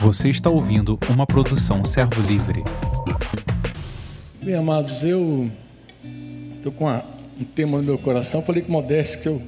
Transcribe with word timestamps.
Você 0.00 0.28
está 0.28 0.50
ouvindo 0.50 0.98
uma 1.10 1.26
produção 1.26 1.84
Servo 1.84 2.20
Livre. 2.22 2.62
Bem, 4.42 4.54
amados, 4.54 5.04
eu 5.04 5.50
estou 6.56 6.70
com 6.72 6.84
uma, 6.84 7.04
um 7.40 7.44
tema 7.44 7.78
no 7.78 7.84
meu 7.84 7.98
coração. 7.98 8.42
Falei 8.42 8.62
com 8.62 8.72
Modeste 8.72 9.18
que 9.18 9.28
eu, 9.28 9.42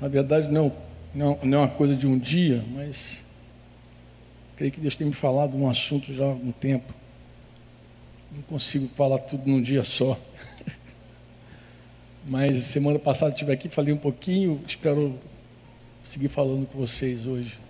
na 0.00 0.08
verdade, 0.08 0.48
não, 0.48 0.72
não, 1.14 1.38
não 1.42 1.58
é 1.58 1.60
uma 1.62 1.68
coisa 1.68 1.94
de 1.94 2.06
um 2.06 2.18
dia, 2.18 2.64
mas 2.74 3.24
creio 4.56 4.72
que 4.72 4.80
Deus 4.80 4.96
tem 4.96 5.06
me 5.06 5.12
falado 5.12 5.56
um 5.56 5.68
assunto 5.68 6.12
já 6.12 6.24
há 6.24 6.28
algum 6.28 6.52
tempo. 6.52 6.92
Não 8.30 8.42
consigo 8.42 8.86
falar 8.88 9.18
tudo 9.18 9.48
num 9.48 9.62
dia 9.62 9.82
só. 9.82 10.18
Mas 12.26 12.64
semana 12.64 12.98
passada 12.98 13.32
estive 13.32 13.52
aqui, 13.52 13.68
falei 13.68 13.94
um 13.94 13.98
pouquinho, 13.98 14.60
espero 14.66 15.18
seguir 16.02 16.28
falando 16.28 16.66
com 16.66 16.78
vocês 16.78 17.26
hoje, 17.26 17.60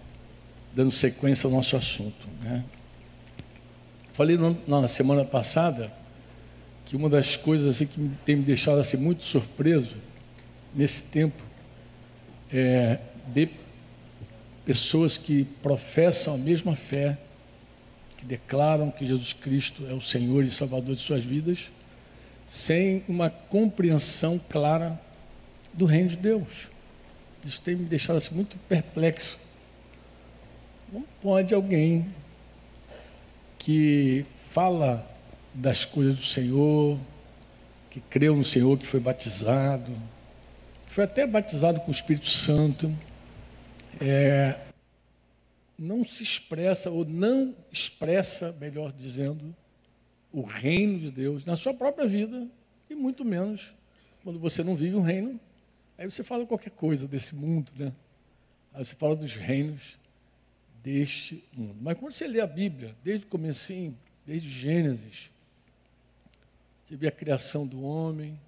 dando 0.76 0.90
sequência 0.90 1.46
ao 1.46 1.50
nosso 1.50 1.74
assunto. 1.74 2.28
Né? 2.42 2.62
Falei 4.12 4.38
na 4.68 4.86
semana 4.86 5.24
passada 5.24 5.90
que 6.84 6.94
uma 6.94 7.08
das 7.08 7.34
coisas 7.34 7.66
assim, 7.66 7.86
que 7.86 8.10
tem 8.26 8.36
me 8.36 8.42
deixado 8.42 8.78
assim, 8.78 8.98
muito 8.98 9.24
surpreso 9.24 9.96
nesse 10.74 11.04
tempo 11.04 11.42
é 12.52 12.98
de 13.28 13.48
pessoas 14.66 15.16
que 15.16 15.44
professam 15.62 16.34
a 16.34 16.36
mesma 16.36 16.76
fé, 16.76 17.16
que 18.18 18.26
declaram 18.26 18.90
que 18.90 19.06
Jesus 19.06 19.32
Cristo 19.32 19.86
é 19.88 19.94
o 19.94 20.00
Senhor 20.02 20.44
e 20.44 20.50
Salvador 20.50 20.94
de 20.94 21.00
suas 21.00 21.24
vidas, 21.24 21.72
sem 22.44 23.02
uma 23.08 23.30
compreensão 23.30 24.38
clara 24.50 25.00
do 25.72 25.86
reino 25.86 26.10
de 26.10 26.16
Deus. 26.16 26.68
Isso 27.46 27.62
tem 27.62 27.76
me 27.76 27.84
deixado 27.86 28.16
assim, 28.16 28.34
muito 28.34 28.58
perplexo. 28.68 29.45
Não 30.92 31.02
pode 31.20 31.52
alguém 31.52 32.06
que 33.58 34.24
fala 34.36 35.04
das 35.52 35.84
coisas 35.84 36.16
do 36.16 36.24
Senhor, 36.24 36.98
que 37.90 38.00
creu 38.00 38.36
no 38.36 38.44
Senhor, 38.44 38.78
que 38.78 38.86
foi 38.86 39.00
batizado, 39.00 39.90
que 40.86 40.92
foi 40.92 41.04
até 41.04 41.26
batizado 41.26 41.80
com 41.80 41.88
o 41.88 41.94
Espírito 41.94 42.28
Santo, 42.28 42.96
é, 44.00 44.58
não 45.76 46.04
se 46.04 46.22
expressa, 46.22 46.90
ou 46.90 47.04
não 47.04 47.54
expressa, 47.72 48.52
melhor 48.60 48.92
dizendo, 48.92 49.54
o 50.32 50.42
reino 50.42 50.98
de 50.98 51.10
Deus 51.10 51.44
na 51.44 51.56
sua 51.56 51.74
própria 51.74 52.06
vida 52.06 52.46
e 52.88 52.94
muito 52.94 53.24
menos 53.24 53.74
quando 54.22 54.38
você 54.38 54.62
não 54.62 54.76
vive 54.76 54.94
um 54.94 55.02
reino. 55.02 55.40
Aí 55.98 56.08
você 56.08 56.22
fala 56.22 56.46
qualquer 56.46 56.70
coisa 56.70 57.08
desse 57.08 57.34
mundo, 57.34 57.72
né? 57.76 57.92
Aí 58.72 58.84
você 58.84 58.94
fala 58.94 59.16
dos 59.16 59.34
reinos 59.34 59.98
deste 60.86 61.42
mundo. 61.52 61.74
Mas 61.80 61.98
quando 61.98 62.12
você 62.12 62.28
lê 62.28 62.40
a 62.40 62.46
Bíblia, 62.46 62.94
desde 63.02 63.26
o 63.26 63.28
comecinho, 63.28 63.98
desde 64.24 64.48
Gênesis, 64.48 65.32
você 66.84 66.96
vê 66.96 67.08
a 67.08 67.10
criação 67.10 67.66
do 67.66 67.82
homem, 67.82 68.38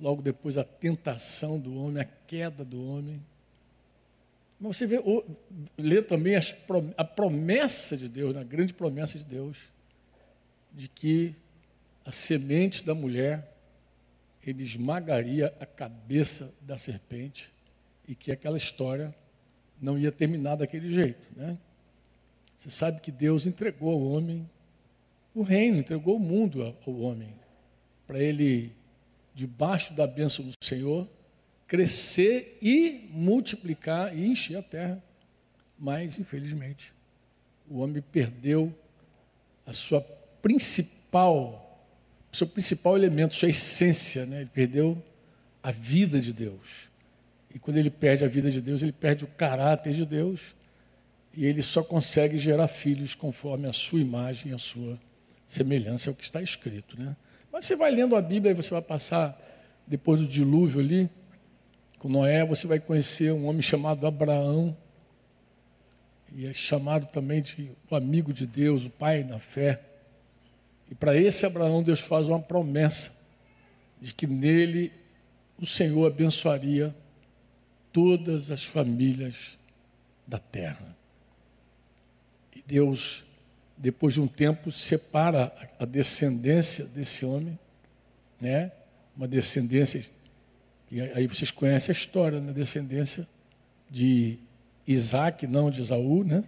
logo 0.00 0.20
depois 0.20 0.58
a 0.58 0.64
tentação 0.64 1.60
do 1.60 1.78
homem, 1.78 2.02
a 2.02 2.04
queda 2.04 2.64
do 2.64 2.84
homem. 2.84 3.24
Mas 4.58 4.78
você 4.78 4.84
vê, 4.84 5.00
lê 5.78 6.02
também 6.02 6.34
as, 6.34 6.52
a 6.96 7.04
promessa 7.04 7.96
de 7.96 8.08
Deus, 8.08 8.36
a 8.36 8.42
grande 8.42 8.74
promessa 8.74 9.16
de 9.16 9.24
Deus, 9.24 9.58
de 10.72 10.88
que 10.88 11.36
a 12.04 12.10
semente 12.10 12.84
da 12.84 12.96
mulher 12.96 13.48
ele 14.44 14.64
esmagaria 14.64 15.54
a 15.60 15.66
cabeça 15.66 16.52
da 16.62 16.76
serpente 16.76 17.52
e 18.08 18.14
que 18.16 18.32
aquela 18.32 18.56
história 18.56 19.14
não 19.80 19.98
ia 19.98 20.12
terminar 20.12 20.56
daquele 20.56 20.88
jeito, 20.88 21.28
né? 21.36 21.58
Você 22.56 22.70
sabe 22.70 23.00
que 23.00 23.10
Deus 23.10 23.46
entregou 23.46 23.92
ao 23.92 24.00
homem 24.00 24.48
o 25.34 25.42
reino, 25.42 25.78
entregou 25.78 26.16
o 26.16 26.20
mundo 26.20 26.74
ao 26.86 26.94
homem 26.94 27.34
para 28.06 28.18
ele 28.18 28.72
debaixo 29.34 29.92
da 29.92 30.06
bênção 30.06 30.44
do 30.44 30.52
Senhor 30.62 31.08
crescer 31.66 32.58
e 32.62 33.08
multiplicar 33.10 34.16
e 34.16 34.26
encher 34.26 34.56
a 34.56 34.62
terra. 34.62 35.02
Mas 35.78 36.18
infelizmente 36.18 36.92
o 37.68 37.80
homem 37.80 38.00
perdeu 38.00 38.72
a 39.66 39.72
sua 39.72 40.00
principal, 40.40 41.84
seu 42.32 42.46
principal 42.46 42.96
elemento, 42.96 43.34
sua 43.34 43.48
essência, 43.48 44.26
né? 44.26 44.42
Ele 44.42 44.50
perdeu 44.50 45.02
a 45.62 45.70
vida 45.70 46.20
de 46.20 46.32
Deus. 46.32 46.90
E 47.54 47.58
quando 47.60 47.76
ele 47.76 47.90
perde 47.90 48.24
a 48.24 48.28
vida 48.28 48.50
de 48.50 48.60
Deus, 48.60 48.82
ele 48.82 48.92
perde 48.92 49.24
o 49.24 49.28
caráter 49.28 49.94
de 49.94 50.04
Deus. 50.04 50.56
E 51.32 51.46
ele 51.46 51.62
só 51.62 51.82
consegue 51.82 52.36
gerar 52.36 52.66
filhos 52.68 53.14
conforme 53.14 53.68
a 53.68 53.72
sua 53.72 54.00
imagem 54.00 54.52
a 54.52 54.58
sua 54.58 54.98
semelhança, 55.46 56.10
é 56.10 56.12
o 56.12 56.16
que 56.16 56.24
está 56.24 56.42
escrito, 56.42 56.98
né? 56.98 57.16
Mas 57.52 57.66
você 57.66 57.76
vai 57.76 57.90
lendo 57.90 58.16
a 58.16 58.22
Bíblia 58.22 58.50
e 58.50 58.54
você 58.54 58.70
vai 58.70 58.82
passar 58.82 59.40
depois 59.86 60.20
do 60.20 60.26
dilúvio 60.26 60.80
ali, 60.80 61.08
com 61.98 62.08
Noé, 62.08 62.44
você 62.44 62.66
vai 62.66 62.80
conhecer 62.80 63.32
um 63.32 63.46
homem 63.46 63.62
chamado 63.62 64.06
Abraão, 64.06 64.76
e 66.34 66.46
é 66.46 66.52
chamado 66.52 67.06
também 67.06 67.40
de 67.40 67.70
o 67.88 67.94
amigo 67.94 68.32
de 68.32 68.46
Deus, 68.46 68.84
o 68.84 68.90
pai 68.90 69.22
na 69.22 69.38
fé. 69.38 69.80
E 70.90 70.94
para 70.94 71.16
esse 71.16 71.46
Abraão, 71.46 71.82
Deus 71.82 72.00
faz 72.00 72.26
uma 72.26 72.40
promessa 72.40 73.12
de 74.00 74.12
que 74.12 74.26
nele 74.26 74.92
o 75.58 75.64
Senhor 75.64 76.06
abençoaria 76.06 76.94
todas 77.94 78.50
as 78.50 78.62
famílias 78.62 79.58
da 80.26 80.38
terra. 80.38 80.94
E 82.54 82.62
Deus, 82.66 83.24
depois 83.78 84.12
de 84.12 84.20
um 84.20 84.26
tempo, 84.26 84.70
separa 84.70 85.50
a 85.78 85.86
descendência 85.86 86.84
desse 86.84 87.24
homem, 87.24 87.58
né? 88.38 88.70
Uma 89.16 89.26
descendência 89.26 90.12
que 90.88 91.00
aí 91.00 91.26
vocês 91.26 91.50
conhecem 91.50 91.94
a 91.94 91.96
história, 91.96 92.38
né? 92.38 92.52
Descendência 92.52 93.26
de 93.90 94.38
Isaac, 94.86 95.46
não 95.46 95.70
de 95.70 95.80
Esaú, 95.80 96.22
né? 96.22 96.44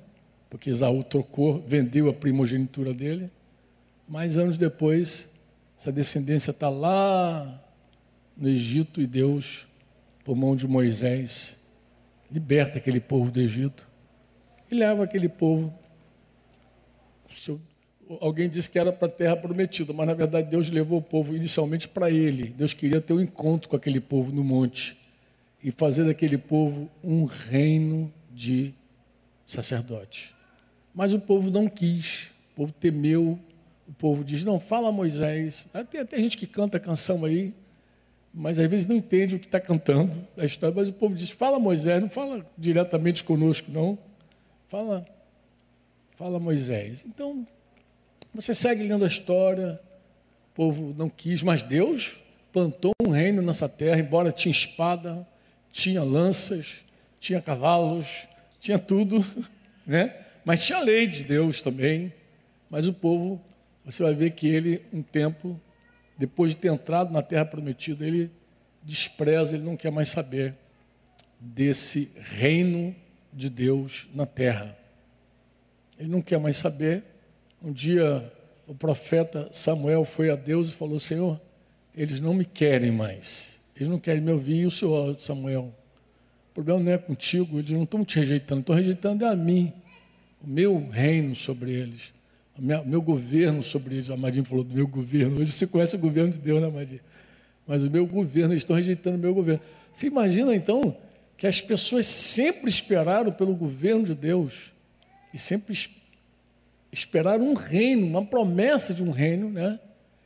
Porque 0.50 0.68
Esaú 0.68 1.02
trocou, 1.02 1.64
vendeu 1.66 2.10
a 2.10 2.12
primogenitura 2.12 2.92
dele 2.92 3.30
mas 4.08 4.38
anos 4.38 4.56
depois, 4.56 5.30
essa 5.78 5.90
descendência 5.90 6.52
está 6.52 6.68
lá 6.68 7.60
no 8.36 8.48
Egito 8.48 9.00
e 9.00 9.06
Deus, 9.06 9.66
por 10.26 10.34
mão 10.34 10.56
de 10.56 10.66
Moisés, 10.66 11.60
liberta 12.28 12.78
aquele 12.78 12.98
povo 12.98 13.31
do 13.31 13.41
Egito 13.41 13.88
e 14.69 14.75
leva 14.75 15.04
aquele 15.04 15.28
povo. 15.28 15.72
Alguém 18.20 18.48
disse 18.48 18.69
que 18.69 18.76
era 18.76 18.92
para 18.92 19.06
a 19.06 19.10
terra 19.10 19.37
prometida, 19.37 19.92
mas 19.92 20.04
na 20.04 20.14
verdade 20.14 20.50
Deus 20.50 20.69
levou 20.69 20.98
o 20.98 21.03
povo 21.03 21.37
inicialmente 21.37 21.87
para 21.87 22.10
ele. 22.10 22.48
Deus 22.48 22.75
queria 22.75 23.00
ter 23.00 23.12
um 23.12 23.20
encontro 23.20 23.69
com 23.69 23.76
aquele 23.76 24.00
povo 24.00 24.32
no 24.32 24.42
monte 24.42 24.97
e 25.62 25.70
fazer 25.70 26.04
daquele 26.04 26.37
povo 26.37 26.91
um 27.04 27.25
reino 27.25 28.12
de 28.34 28.75
sacerdotes. 29.44 30.34
Mas 30.93 31.14
o 31.14 31.20
povo 31.20 31.53
não 31.53 31.69
quis, 31.69 32.32
o 32.50 32.56
povo 32.56 32.72
temeu 32.72 33.38
o 33.88 33.93
povo 33.93 34.25
diz: 34.25 34.44
não, 34.44 34.58
fala 34.58 34.91
Moisés. 34.91 35.69
Tem 35.91 36.00
até 36.00 36.20
gente 36.20 36.37
que 36.37 36.47
canta 36.47 36.81
canção 36.81 37.25
aí, 37.25 37.54
mas 38.38 38.58
às 38.58 38.70
vezes 38.70 38.86
não 38.86 38.94
entende 38.94 39.34
o 39.34 39.38
que 39.38 39.47
está 39.47 39.58
cantando 39.58 40.12
a 40.36 40.44
história. 40.44 40.74
Mas 40.76 40.88
o 40.88 40.92
povo 40.92 41.14
diz: 41.14 41.30
fala 41.30 41.58
Moisés, 41.58 42.02
não 42.02 42.10
fala 42.10 42.44
diretamente 42.56 43.24
conosco, 43.24 43.70
não. 43.72 43.98
Fala, 44.69 45.06
fala 46.19 46.38
Moisés. 46.38 47.02
Então, 47.08 47.46
você 48.34 48.52
segue 48.52 48.82
lendo 48.82 49.04
a 49.04 49.06
história, 49.06 49.80
o 50.52 50.54
povo 50.54 50.94
não 50.98 51.08
quis, 51.08 51.42
mas 51.42 51.62
Deus 51.62 52.20
plantou 52.52 52.92
um 53.02 53.10
reino 53.10 53.41
nessa 53.41 53.70
terra, 53.70 54.00
embora 54.00 54.30
tinha 54.30 54.52
espada, 54.52 55.26
tinha 55.72 56.02
lanças, 56.02 56.84
tinha 57.19 57.41
cavalos, 57.41 58.28
tinha 58.60 58.78
tudo, 58.78 59.25
né? 59.86 60.14
Mas 60.44 60.64
tinha 60.64 60.78
a 60.78 60.82
lei 60.82 61.06
de 61.06 61.25
Deus 61.25 61.62
também. 61.62 62.12
Mas 62.69 62.87
o 62.87 62.93
povo 62.93 63.40
você 63.82 64.02
vai 64.02 64.14
ver 64.14 64.32
que 64.32 64.46
ele, 64.46 64.82
um 64.93 65.00
tempo, 65.00 65.58
depois 66.16 66.52
de 66.52 66.56
ter 66.56 66.68
entrado 66.68 67.12
na 67.12 67.20
terra 67.20 67.44
prometida, 67.44 68.06
ele 68.06 68.30
despreza, 68.82 69.56
ele 69.56 69.64
não 69.64 69.76
quer 69.76 69.90
mais 69.90 70.08
saber 70.08 70.54
desse 71.38 72.12
reino 72.16 72.94
de 73.32 73.50
Deus 73.50 74.08
na 74.14 74.24
terra. 74.24 74.76
Ele 75.98 76.08
não 76.08 76.22
quer 76.22 76.38
mais 76.38 76.56
saber. 76.56 77.04
Um 77.62 77.72
dia 77.72 78.32
o 78.66 78.74
profeta 78.74 79.48
Samuel 79.52 80.04
foi 80.04 80.30
a 80.30 80.36
Deus 80.36 80.68
e 80.68 80.72
falou: 80.72 80.98
Senhor, 80.98 81.40
eles 81.94 82.20
não 82.20 82.32
me 82.32 82.44
querem 82.44 82.90
mais. 82.90 83.60
Eles 83.74 83.88
não 83.88 83.98
querem 83.98 84.22
me 84.22 84.32
ouvir. 84.32 84.60
E 84.60 84.66
o 84.66 84.70
Senhor, 84.70 85.18
Samuel, 85.20 85.74
o 86.50 86.54
problema 86.54 86.80
não 86.80 86.92
é 86.92 86.98
contigo, 86.98 87.58
eles 87.58 87.70
não 87.72 87.82
estão 87.82 88.04
te 88.04 88.18
rejeitando, 88.18 88.60
estão 88.60 88.74
rejeitando 88.74 89.26
a 89.26 89.36
mim, 89.36 89.72
o 90.42 90.48
meu 90.48 90.88
reino 90.88 91.34
sobre 91.34 91.72
eles 91.72 92.15
meu 92.58 93.03
governo 93.03 93.62
sobre 93.62 93.94
eles. 93.94 94.08
O 94.08 94.14
Amadinho 94.14 94.44
falou 94.44 94.64
do 94.64 94.75
meu 94.75 94.87
governo. 94.87 95.41
Hoje 95.41 95.53
você 95.53 95.67
conhece 95.67 95.97
o 95.97 95.99
governo 95.99 96.31
de 96.31 96.38
Deus, 96.38 96.61
né, 96.61 96.69
Amadinho? 96.69 97.00
Mas 97.67 97.82
o 97.82 97.91
meu 97.91 98.06
governo, 98.06 98.53
eles 98.53 98.62
estão 98.62 98.76
rejeitando 98.76 99.17
o 99.17 99.19
meu 99.19 99.35
governo. 99.35 99.61
Você 99.93 100.06
imagina 100.06 100.55
então 100.55 100.97
que 101.37 101.47
as 101.47 101.61
pessoas 101.61 102.06
sempre 102.06 102.69
esperaram 102.69 103.32
pelo 103.32 103.55
governo 103.55 104.05
de 104.05 104.14
Deus 104.14 104.73
e 105.35 105.38
sempre 105.38 105.76
esperaram 106.91 107.50
um 107.50 107.55
reino, 107.55 108.06
uma 108.06 108.25
promessa 108.25 108.94
de 108.94 109.02
um 109.02 109.11
reino, 109.11 109.50
né? 109.50 109.79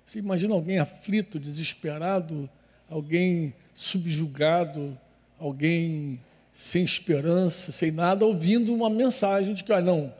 Você 0.06 0.18
imagina 0.18 0.54
alguém 0.54 0.78
aflito, 0.78 1.38
desesperado, 1.38 2.48
alguém 2.88 3.54
subjugado, 3.74 4.96
alguém 5.38 6.20
sem 6.52 6.84
esperança, 6.84 7.72
sem 7.72 7.90
nada, 7.90 8.24
ouvindo 8.24 8.74
uma 8.74 8.90
mensagem 8.90 9.54
de 9.54 9.64
que, 9.64 9.72
olha, 9.72 9.84
não, 9.84 10.12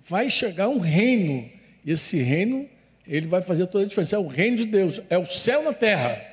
vai 0.00 0.30
chegar 0.30 0.68
um 0.68 0.78
reino, 0.78 1.50
e 1.84 1.92
esse 1.92 2.18
reino, 2.18 2.68
ele 3.06 3.26
vai 3.26 3.42
fazer 3.42 3.66
toda 3.66 3.84
a 3.84 3.88
diferença. 3.88 4.16
É 4.16 4.18
o 4.18 4.26
reino 4.26 4.56
de 4.56 4.64
Deus, 4.64 5.00
é 5.10 5.18
o 5.18 5.26
céu 5.26 5.62
na 5.62 5.72
terra. 5.72 6.26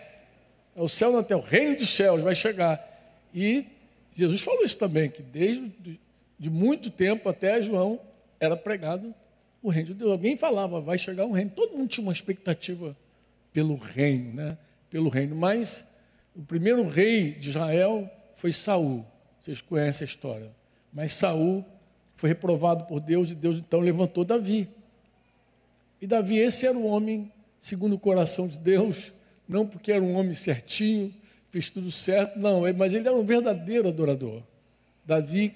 É 0.76 0.82
o 0.82 0.88
céu 0.88 1.12
na 1.12 1.24
terra, 1.24 1.40
o 1.40 1.44
reino 1.44 1.76
dos 1.76 1.90
céus 1.90 2.22
vai 2.22 2.36
chegar. 2.36 2.84
E 3.34 3.66
Jesus 4.14 4.42
falou 4.42 4.64
isso 4.64 4.78
também, 4.78 5.10
que 5.10 5.22
desde 5.22 5.72
de 6.40 6.50
muito 6.50 6.90
tempo 6.90 7.28
até 7.28 7.62
João 7.62 8.00
era 8.40 8.56
pregado 8.56 9.14
o 9.62 9.70
reino 9.70 9.90
de 9.90 9.94
Deus. 9.96 10.12
Alguém 10.12 10.38
falava, 10.38 10.80
vai 10.80 10.98
chegar 10.98 11.26
um 11.26 11.32
reino. 11.32 11.52
Todo 11.56 11.78
mundo 11.78 11.90
tinha 11.90 12.04
uma 12.04 12.14
expectativa 12.14 12.96
pelo 13.52 13.76
reino, 13.76 14.34
né? 14.34 14.58
Pelo 14.90 15.10
reino. 15.10 15.36
Mas 15.36 15.88
o 16.36 16.42
primeiro 16.42 16.88
rei 16.88 17.32
de 17.32 17.50
Israel 17.50 18.10
foi 18.36 18.52
Saul. 18.52 19.06
Vocês 19.40 19.62
conhecem 19.62 20.06
a 20.06 20.08
história. 20.08 20.52
Mas 20.94 21.14
Saul 21.14 21.66
foi 22.18 22.28
reprovado 22.28 22.84
por 22.86 23.00
Deus 23.00 23.32
e 23.32 23.36
Deus 23.36 23.58
então 23.58 23.80
levantou 23.80 24.26
Davi. 24.26 24.68
E 26.02 26.06
Davi, 26.06 26.38
esse 26.38 26.68
era 26.68 26.78
o 26.78 26.86
homem 26.86 27.32
segundo 27.60 27.96
o 27.96 28.00
coração 28.00 28.48
de 28.48 28.60
Deus, 28.60 29.14
não 29.48 29.66
porque 29.66 29.92
era 29.92 30.04
um 30.04 30.16
homem 30.16 30.34
certinho, 30.34 31.14
fez 31.50 31.70
tudo 31.70 31.90
certo, 31.90 32.38
não, 32.38 32.62
mas 32.76 32.94
ele 32.94 33.08
era 33.08 33.16
um 33.16 33.24
verdadeiro 33.24 33.88
adorador. 33.88 34.44
Davi 35.06 35.56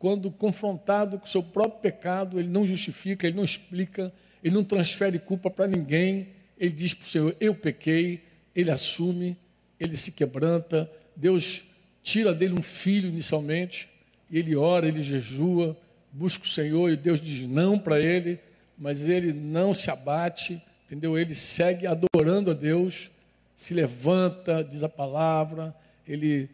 quando 0.00 0.30
confrontado 0.30 1.18
com 1.18 1.26
o 1.26 1.28
seu 1.28 1.42
próprio 1.42 1.80
pecado, 1.82 2.40
ele 2.40 2.48
não 2.48 2.66
justifica, 2.66 3.26
ele 3.26 3.36
não 3.36 3.44
explica, 3.44 4.10
ele 4.42 4.54
não 4.54 4.64
transfere 4.64 5.18
culpa 5.18 5.50
para 5.50 5.66
ninguém, 5.66 6.28
ele 6.58 6.72
diz 6.72 6.94
para 6.94 7.04
o 7.04 7.08
Senhor: 7.08 7.36
Eu 7.38 7.54
pequei, 7.54 8.22
ele 8.56 8.70
assume, 8.70 9.36
ele 9.78 9.98
se 9.98 10.12
quebranta, 10.12 10.90
Deus 11.14 11.64
tira 12.02 12.32
dele 12.32 12.54
um 12.58 12.62
filho 12.62 13.10
inicialmente, 13.10 13.90
ele 14.32 14.56
ora, 14.56 14.88
ele 14.88 15.02
jejua, 15.02 15.76
busca 16.12 16.44
o 16.44 16.48
Senhor, 16.48 16.90
e 16.90 16.96
Deus 16.96 17.20
diz 17.20 17.46
não 17.46 17.78
para 17.78 18.00
ele, 18.00 18.38
mas 18.76 19.08
ele 19.08 19.32
não 19.32 19.74
se 19.74 19.90
abate, 19.90 20.62
entendeu? 20.86 21.18
Ele 21.18 21.34
segue 21.34 21.86
adorando 21.86 22.50
a 22.50 22.54
Deus, 22.54 23.10
se 23.54 23.74
levanta, 23.74 24.64
diz 24.64 24.82
a 24.82 24.88
palavra, 24.88 25.74
ele 26.06 26.48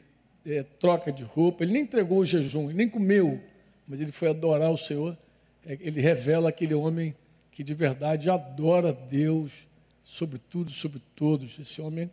é, 0.45 0.63
troca 0.63 1.13
de 1.13 1.23
roupa, 1.23 1.65
ele 1.65 1.73
nem 1.73 1.83
entregou 1.83 2.19
o 2.19 2.25
jejum, 2.25 2.69
nem 2.69 2.89
comeu, 2.89 3.41
mas 3.87 4.01
ele 4.01 4.13
foi 4.13 4.29
adorar 4.29 4.71
o 4.71 4.77
Senhor. 4.77 5.17
É, 5.65 5.79
ele 5.81 6.01
revela 6.01 6.49
aquele 6.49 6.75
homem 6.75 7.15
que 7.53 7.63
de 7.65 7.75
verdade 7.75 8.29
adora 8.29 8.93
Deus 8.93 9.67
sobre 10.05 10.39
tudo, 10.39 10.71
sobre 10.71 11.01
todos. 11.15 11.59
Esse 11.59 11.81
homem 11.81 12.11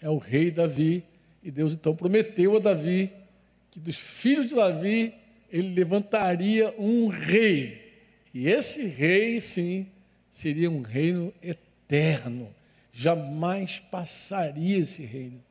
é 0.00 0.10
o 0.10 0.18
rei 0.18 0.50
Davi, 0.50 1.04
e 1.42 1.50
Deus 1.50 1.72
então 1.72 1.94
prometeu 1.94 2.56
a 2.56 2.60
Davi 2.60 3.10
que 3.70 3.80
dos 3.80 3.96
filhos 3.96 4.48
de 4.48 4.54
Davi 4.54 5.14
ele 5.52 5.74
levantaria 5.74 6.74
um 6.78 7.08
rei. 7.08 7.92
E 8.32 8.48
esse 8.48 8.86
rei, 8.86 9.38
sim, 9.38 9.86
seria 10.30 10.70
um 10.70 10.80
reino 10.80 11.32
eterno. 11.42 12.48
Jamais 12.90 13.78
passaria 13.78 14.78
esse 14.78 15.04
reino. 15.04 15.42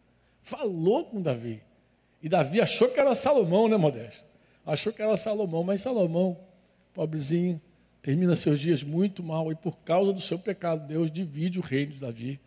Falou 0.42 1.06
com 1.06 1.22
Davi. 1.22 1.62
E 2.22 2.28
Davi 2.28 2.60
achou 2.60 2.90
que 2.90 3.00
era 3.00 3.14
Salomão, 3.14 3.68
né, 3.68 3.78
Modesto? 3.78 4.26
Achou 4.66 4.92
que 4.92 5.02
era 5.02 5.16
Salomão, 5.18 5.64
mas 5.64 5.82
Salomão, 5.82 6.38
pobrezinho, 6.94 7.62
termina 8.02 8.36
seus 8.36 8.60
dias 8.60 8.84
muito 8.84 9.24
mal 9.24 9.52
e 9.52 9.56
por 9.56 9.78
causa 9.80 10.12
do 10.12 10.22
seu 10.22 10.38
pecado, 10.38 10.88
Deus 10.88 11.12
divide 11.12 11.60
o 11.60 11.64
reino 11.64 11.94
de 11.94 12.00
Davi. 12.00 12.40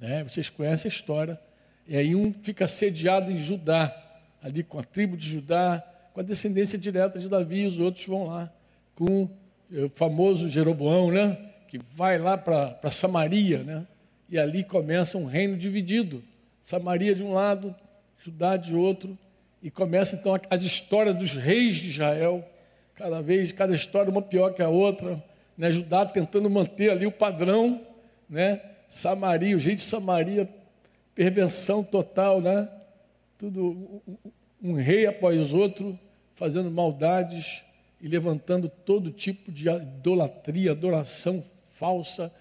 Né? 0.00 0.24
Vocês 0.24 0.48
conhecem 0.48 0.90
a 0.90 0.94
história. 0.94 1.40
E 1.86 1.96
aí 1.96 2.14
um 2.14 2.32
fica 2.42 2.66
sediado 2.66 3.30
em 3.30 3.36
Judá, 3.36 3.94
ali 4.42 4.62
com 4.62 4.78
a 4.78 4.84
tribo 4.84 5.16
de 5.16 5.26
Judá, 5.28 5.82
com 6.16 6.20
a 6.20 6.24
descendência 6.24 6.78
direta 6.78 7.18
de 7.18 7.28
Davi, 7.28 7.64
e 7.64 7.66
os 7.66 7.78
outros 7.78 8.06
vão 8.06 8.28
lá 8.28 8.50
com 8.94 9.28
o 9.70 9.90
famoso 9.94 10.48
Jeroboão, 10.48 11.10
né? 11.10 11.36
que 11.68 11.78
vai 11.78 12.16
lá 12.16 12.38
para 12.38 12.90
Samaria, 12.90 13.62
né? 13.62 13.86
e 14.26 14.38
ali 14.38 14.64
começa 14.64 15.18
um 15.18 15.26
reino 15.26 15.58
dividido. 15.58 16.24
Samaria 16.62 17.14
de 17.14 17.22
um 17.22 17.34
lado, 17.34 17.74
Judá 18.18 18.56
de 18.56 18.74
outro, 18.74 19.18
e 19.62 19.70
começa 19.70 20.16
então 20.16 20.40
as 20.48 20.62
histórias 20.62 21.14
dos 21.14 21.32
reis 21.32 21.76
de 21.76 21.90
Israel, 21.90 22.42
cada 22.94 23.20
vez, 23.20 23.52
cada 23.52 23.74
história 23.74 24.10
uma 24.10 24.22
pior 24.22 24.54
que 24.54 24.62
a 24.62 24.70
outra, 24.70 25.22
né? 25.54 25.70
Judá 25.70 26.06
tentando 26.06 26.48
manter 26.48 26.92
ali 26.92 27.04
o 27.06 27.12
padrão, 27.12 27.86
né? 28.26 28.62
Samaria, 28.88 29.54
o 29.54 29.60
jeito 29.60 29.80
de 29.80 29.84
Samaria, 29.84 30.48
pervenção 31.14 31.84
total, 31.84 32.40
né? 32.40 32.66
Tudo 33.36 34.00
um 34.62 34.72
rei 34.72 35.06
após 35.06 35.52
outro, 35.52 35.98
fazendo 36.36 36.70
maldades 36.70 37.64
e 38.00 38.06
levantando 38.06 38.68
todo 38.68 39.10
tipo 39.10 39.50
de 39.50 39.68
idolatria, 39.68 40.70
adoração 40.70 41.42
falsa 41.72 42.32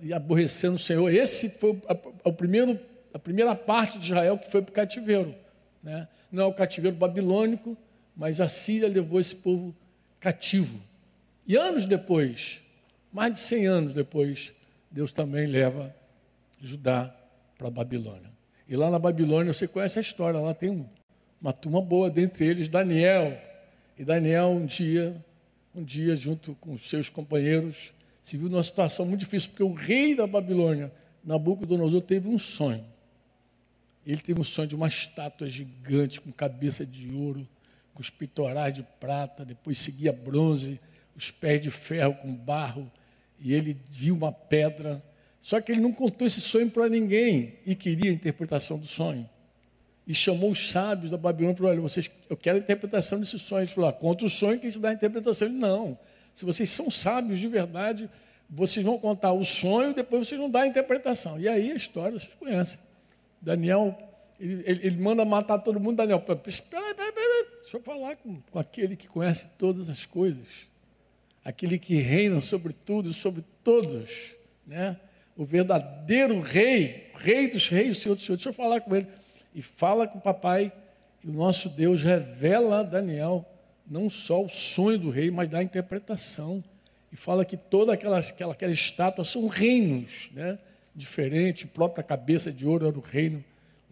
e 0.00 0.12
aborrecendo 0.12 0.76
o 0.76 0.78
Senhor. 0.78 1.12
Esse 1.12 1.48
foi 1.58 1.80
o 2.24 2.32
primeiro 2.32 2.78
a 3.12 3.18
primeira 3.18 3.54
parte 3.54 3.98
de 3.98 4.06
Israel 4.06 4.38
que 4.38 4.50
foi 4.50 4.62
para 4.62 4.70
o 4.70 4.74
cativeiro. 4.74 5.34
Né? 5.82 6.08
Não 6.30 6.44
é 6.44 6.46
o 6.46 6.54
cativeiro 6.54 6.96
babilônico, 6.96 7.76
mas 8.16 8.40
a 8.40 8.48
Síria 8.48 8.88
levou 8.88 9.20
esse 9.20 9.36
povo 9.36 9.74
cativo. 10.18 10.80
E 11.46 11.56
anos 11.56 11.84
depois, 11.84 12.64
mais 13.12 13.34
de 13.34 13.38
100 13.40 13.66
anos 13.66 13.92
depois, 13.92 14.54
Deus 14.90 15.12
também 15.12 15.46
leva 15.46 15.94
Judá 16.60 17.14
para 17.58 17.68
a 17.68 17.70
Babilônia. 17.70 18.30
E 18.68 18.76
lá 18.76 18.90
na 18.90 18.98
Babilônia, 18.98 19.52
você 19.52 19.68
conhece 19.68 19.98
a 19.98 20.02
história, 20.02 20.40
lá 20.40 20.54
tem 20.54 20.88
uma 21.42 21.52
turma 21.52 21.82
boa, 21.82 22.08
dentre 22.08 22.46
eles 22.46 22.68
Daniel. 22.68 23.36
E 23.98 24.04
Daniel, 24.04 24.50
um 24.50 24.64
dia, 24.64 25.22
um 25.74 25.82
dia, 25.82 26.14
junto 26.14 26.54
com 26.54 26.78
seus 26.78 27.08
companheiros, 27.08 27.92
se 28.22 28.36
viu 28.36 28.48
numa 28.48 28.62
situação 28.62 29.04
muito 29.04 29.20
difícil, 29.20 29.50
porque 29.50 29.64
o 29.64 29.74
rei 29.74 30.14
da 30.14 30.26
Babilônia, 30.26 30.92
Nabucodonosor, 31.24 32.00
teve 32.02 32.28
um 32.28 32.38
sonho. 32.38 32.84
Ele 34.06 34.20
teve 34.20 34.40
um 34.40 34.44
sonho 34.44 34.68
de 34.68 34.76
uma 34.76 34.86
estátua 34.86 35.48
gigante 35.48 36.20
com 36.20 36.30
cabeça 36.30 36.86
de 36.86 37.10
ouro, 37.12 37.46
com 37.92 38.00
os 38.00 38.08
peitorais 38.08 38.72
de 38.72 38.84
prata, 39.00 39.44
depois 39.44 39.78
seguia 39.78 40.12
bronze, 40.12 40.80
os 41.16 41.30
pés 41.30 41.60
de 41.60 41.70
ferro 41.70 42.14
com 42.14 42.34
barro, 42.34 42.90
e 43.38 43.52
ele 43.52 43.76
viu 43.88 44.14
uma 44.14 44.32
pedra. 44.32 45.02
Só 45.40 45.60
que 45.60 45.72
ele 45.72 45.80
não 45.80 45.92
contou 45.92 46.26
esse 46.26 46.40
sonho 46.40 46.70
para 46.70 46.88
ninguém 46.88 47.54
e 47.66 47.74
queria 47.74 48.10
a 48.10 48.14
interpretação 48.14 48.78
do 48.78 48.86
sonho. 48.86 49.28
E 50.06 50.14
chamou 50.14 50.50
os 50.50 50.70
sábios 50.70 51.10
da 51.10 51.16
Babilônia 51.16 51.54
e 51.54 51.56
falou: 51.56 51.72
Olha, 51.72 51.80
vocês, 51.80 52.10
eu 52.28 52.36
quero 52.36 52.58
a 52.58 52.60
interpretação 52.60 53.20
desse 53.20 53.38
sonho. 53.38 53.62
Ele 53.62 53.70
falou: 53.70 53.90
ah, 53.90 53.92
Conta 53.92 54.24
o 54.24 54.28
sonho 54.28 54.58
que 54.58 54.70
se 54.70 54.78
dá 54.78 54.90
a 54.90 54.92
interpretação. 54.92 55.48
Ele 55.48 55.56
não. 55.56 55.98
Se 56.34 56.44
vocês 56.44 56.70
são 56.70 56.90
sábios 56.90 57.38
de 57.38 57.46
verdade, 57.46 58.10
vocês 58.48 58.84
vão 58.84 58.98
contar 58.98 59.32
o 59.32 59.44
sonho, 59.44 59.94
depois 59.94 60.26
vocês 60.26 60.40
vão 60.40 60.50
dar 60.50 60.62
a 60.62 60.66
interpretação. 60.66 61.38
E 61.38 61.48
aí 61.48 61.70
a 61.70 61.74
história 61.74 62.18
vocês 62.18 62.34
conhecem. 62.34 62.78
Daniel, 63.40 63.96
ele, 64.40 64.62
ele, 64.66 64.86
ele, 64.86 64.96
manda 64.96 65.24
matar 65.24 65.58
todo 65.58 65.78
mundo. 65.78 65.96
Daniel, 65.96 66.24
espera 66.46 66.84
aí, 66.84 66.94
deixa 67.60 67.76
eu 67.76 67.82
falar 67.82 68.16
com, 68.16 68.40
com 68.50 68.58
aquele 68.58 68.96
que 68.96 69.06
conhece 69.06 69.48
todas 69.56 69.88
as 69.88 70.04
coisas, 70.04 70.68
aquele 71.44 71.78
que 71.78 71.94
reina 71.96 72.40
sobre 72.40 72.72
tudo 72.72 73.10
e 73.10 73.14
sobre 73.14 73.44
todos, 73.62 74.36
né? 74.66 74.96
o 75.36 75.44
verdadeiro 75.44 76.40
rei, 76.40 77.10
rei 77.14 77.48
dos 77.48 77.68
reis, 77.68 77.98
o 77.98 78.00
Senhor 78.00 78.14
dos 78.14 78.24
senhores. 78.24 78.44
Deixa 78.44 78.50
eu 78.50 78.52
falar 78.52 78.80
com 78.80 78.94
ele. 78.94 79.06
E 79.54 79.60
fala 79.62 80.06
com 80.06 80.18
o 80.18 80.22
papai, 80.22 80.72
e 81.22 81.28
o 81.28 81.32
nosso 81.32 81.68
Deus 81.68 82.02
revela 82.02 82.80
a 82.80 82.82
Daniel 82.82 83.46
não 83.86 84.08
só 84.08 84.42
o 84.42 84.48
sonho 84.48 84.98
do 84.98 85.10
rei, 85.10 85.30
mas 85.30 85.48
dá 85.48 85.58
a 85.58 85.62
interpretação. 85.62 86.62
E 87.12 87.16
fala 87.16 87.44
que 87.44 87.56
toda 87.56 87.92
aquela, 87.92 88.18
aquela, 88.18 88.52
aquela 88.52 88.72
estátua 88.72 89.24
são 89.24 89.46
reinos, 89.46 90.30
né? 90.32 90.58
diferente, 90.94 91.66
própria 91.66 92.04
cabeça 92.04 92.52
de 92.52 92.66
ouro 92.66 92.86
era 92.86 92.98
o 92.98 93.02
reino 93.02 93.42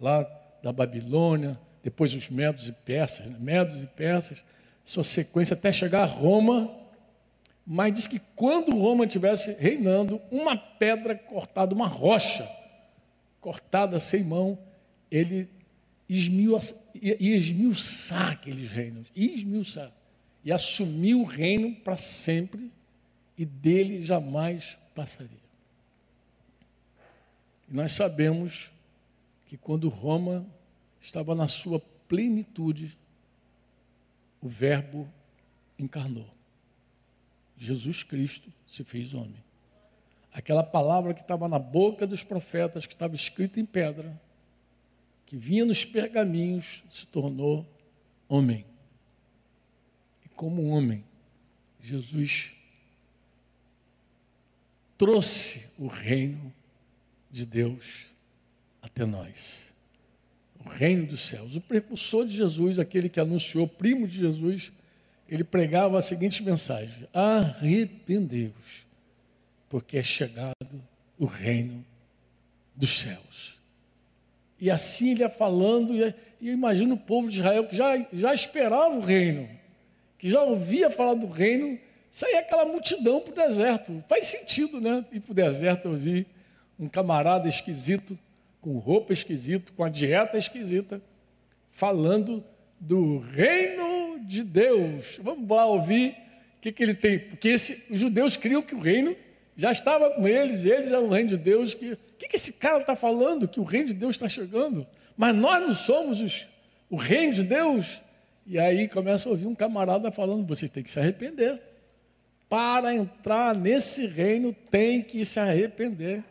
lá 0.01 0.27
da 0.63 0.73
Babilônia, 0.73 1.59
depois 1.83 2.15
os 2.15 2.29
medos 2.29 2.69
e 2.69 2.73
persas, 2.73 3.27
né? 3.27 3.37
medos 3.39 3.83
e 3.83 3.87
persas, 3.87 4.45
sua 4.85 5.05
sequência 5.05 5.55
até 5.55 5.71
chegar 5.73 6.03
a 6.03 6.07
Roma, 6.07 6.75
mas 7.67 7.93
diz 7.93 8.07
que 8.07 8.19
quando 8.35 8.77
Roma 8.77 9.05
estivesse 9.05 9.53
reinando, 9.53 10.21
uma 10.31 10.57
pedra 10.57 11.15
cortada, 11.15 11.75
uma 11.75 11.87
rocha 11.87 12.49
cortada 13.41 13.99
sem 13.99 14.25
mão, 14.25 14.59
ele 15.11 15.49
esmiuçar 16.09 18.33
aqueles 18.33 18.71
reinos, 18.71 19.09
esmiuçar, 19.15 19.93
e 20.45 20.53
assumiu 20.53 21.21
o 21.21 21.25
reino 21.25 21.75
para 21.77 21.97
sempre, 21.97 22.71
e 23.37 23.45
dele 23.45 24.03
jamais 24.03 24.79
passaria. 24.95 25.39
E 27.71 27.75
nós 27.75 27.93
sabemos 27.93 28.71
que 29.47 29.57
quando 29.57 29.89
Roma 29.89 30.47
estava 31.01 31.35
na 31.35 31.49
sua 31.49 31.81
plenitude, 32.09 32.97
o 34.43 34.49
Verbo 34.49 35.09
encarnou. 35.79 36.29
Jesus 37.57 38.03
Cristo 38.03 38.53
se 38.67 38.85
fez 38.85 39.15
homem. 39.15 39.43
Aquela 40.33 40.63
palavra 40.63 41.13
que 41.13 41.21
estava 41.21 41.49
na 41.49 41.59
boca 41.59 42.07
dos 42.07 42.23
profetas, 42.23 42.87
que 42.87 42.95
estava 42.95 43.15
escrita 43.15 43.61
em 43.61 43.67
pedra, 43.67 44.19
que 45.31 45.37
vinha 45.37 45.65
nos 45.65 45.85
pergaminhos, 45.85 46.83
se 46.91 47.07
tornou 47.07 47.65
homem. 48.29 48.67
E 50.25 50.29
como 50.31 50.67
homem, 50.67 51.05
Jesus 51.81 52.57
trouxe 54.99 55.69
o 55.79 55.87
reino 55.87 56.53
de 57.31 57.47
Deus 57.47 58.13
até 58.83 59.07
nós. 59.07 59.73
O 60.65 60.69
reino 60.69 61.07
dos 61.07 61.21
céus. 61.21 61.55
O 61.55 61.61
precursor 61.61 62.27
de 62.27 62.35
Jesus, 62.37 62.81
aquele 62.81 63.09
que 63.09 63.21
anunciou, 63.21 63.69
primo 63.69 64.09
de 64.09 64.17
Jesus, 64.17 64.73
ele 65.29 65.45
pregava 65.45 65.97
a 65.97 66.03
seguinte 66.03 66.43
mensagem: 66.43 67.07
Arrependei-vos, 67.15 68.85
porque 69.69 69.97
é 69.97 70.03
chegado 70.03 70.83
o 71.17 71.25
reino 71.25 71.87
dos 72.75 72.99
céus. 72.99 73.60
E 74.61 74.71
assim 74.71 75.13
ele 75.13 75.21
ia 75.21 75.29
falando, 75.29 75.95
e 75.97 76.03
eu 76.03 76.53
imagino 76.53 76.95
o 76.95 76.99
povo 76.99 77.29
de 77.29 77.37
Israel 77.37 77.67
que 77.67 77.75
já, 77.75 78.07
já 78.13 78.35
esperava 78.35 78.95
o 78.95 79.01
reino, 79.01 79.49
que 80.19 80.29
já 80.29 80.43
ouvia 80.43 80.91
falar 80.91 81.15
do 81.15 81.27
reino, 81.27 81.79
saía 82.11 82.41
aquela 82.41 82.67
multidão 82.67 83.21
para 83.21 83.33
o 83.33 83.49
deserto. 83.49 84.05
Faz 84.09 84.27
sentido, 84.27 84.81
né? 84.81 85.05
Ir 85.13 85.21
para 85.21 85.33
o 85.33 85.35
deserto 85.35 85.89
ouvir 85.89 86.27
um 86.79 86.89
camarada 86.89 87.49
esquisito, 87.49 88.19
com 88.61 88.77
roupa 88.79 89.13
esquisita, 89.13 89.73
com 89.75 89.83
a 89.83 89.89
dieta 89.89 90.37
esquisita, 90.37 91.01
falando 91.71 92.45
do 92.79 93.19
reino 93.19 94.21
de 94.27 94.43
Deus. 94.43 95.19
Vamos 95.23 95.49
lá 95.49 95.65
ouvir 95.65 96.11
o 96.59 96.61
que, 96.61 96.73
que 96.73 96.83
ele 96.83 96.95
tem. 96.95 97.19
Porque 97.19 97.49
esse, 97.49 97.93
os 97.93 98.01
judeus 98.01 98.37
criam 98.37 98.61
que 98.61 98.75
o 98.75 98.81
reino 98.81 99.17
já 99.61 99.71
estava 99.71 100.11
com 100.11 100.27
eles, 100.27 100.65
e 100.65 100.71
eles 100.71 100.91
eram 100.91 101.07
o 101.07 101.11
reino 101.11 101.31
de 101.31 101.37
Deus. 101.37 101.75
Que, 101.75 101.93
o 101.93 101.99
que, 102.19 102.29
que 102.29 102.37
esse 102.37 102.55
cara 102.55 102.81
está 102.81 102.97
falando? 102.97 103.47
Que 103.47 103.61
o 103.61 103.65
reino 103.65 103.89
de 103.89 103.95
Deus 103.95 104.17
está 104.17 104.29
chegando. 104.29 104.87
Mas 105.17 105.35
nós 105.35 105.61
não 105.63 105.75
somos 105.75 106.21
os, 106.21 106.47
o 106.89 106.97
reino 106.97 107.35
de 107.35 107.45
Deus. 107.45 108.03
E 108.47 108.59
aí 108.59 108.89
começa 108.89 109.29
a 109.29 109.33
ouvir 109.33 109.47
um 109.47 109.55
camarada 109.55 110.11
falando: 110.11 110.47
você 110.47 110.67
tem 110.67 110.83
que 110.83 110.91
se 110.91 110.99
arrepender. 110.99 111.61
Para 112.49 112.95
entrar 112.95 113.55
nesse 113.55 114.07
reino, 114.07 114.53
tem 114.71 115.03
que 115.03 115.25
se 115.25 115.39
arrepender 115.39 116.25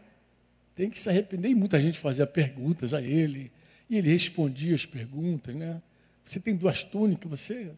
tem 0.79 0.89
que 0.89 0.97
se 0.97 1.09
arrepender. 1.09 1.49
E 1.49 1.55
muita 1.55 1.77
gente 1.77 1.99
fazia 1.99 2.25
perguntas 2.25 2.93
a 2.93 3.01
ele, 3.01 3.51
e 3.89 3.97
ele 3.97 4.09
respondia 4.09 4.73
as 4.73 4.85
perguntas, 4.85 5.53
né? 5.53 5.81
Você 6.23 6.39
tem 6.39 6.55
duas 6.55 6.85
túnicas, 6.85 7.29
você 7.29 7.71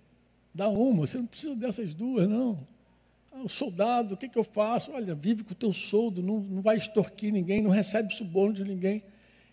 dá 0.53 0.70
uma, 0.70 1.08
você 1.08 1.17
não 1.17 1.25
precisa 1.25 1.55
dessas 1.55 1.96
duas, 1.96 2.29
não. 2.29 2.60
Ah, 3.32 3.44
o 3.44 3.50
soldado, 3.50 4.16
o 4.16 4.18
que, 4.18 4.28
que 4.28 4.38
eu 4.38 4.44
faço? 4.44 4.92
Olha, 4.92 5.16
vive 5.16 5.44
com 5.44 5.54
o 5.54 5.56
teu 5.56 5.72
soldo, 5.72 6.22
não, 6.22 6.40
não 6.40 6.62
vai 6.62 6.76
extorquir 6.76 7.32
ninguém, 7.32 7.62
não 7.62 7.72
recebe 7.72 8.14
suborno 8.14 8.54
de 8.54 8.64
ninguém. 8.64 9.02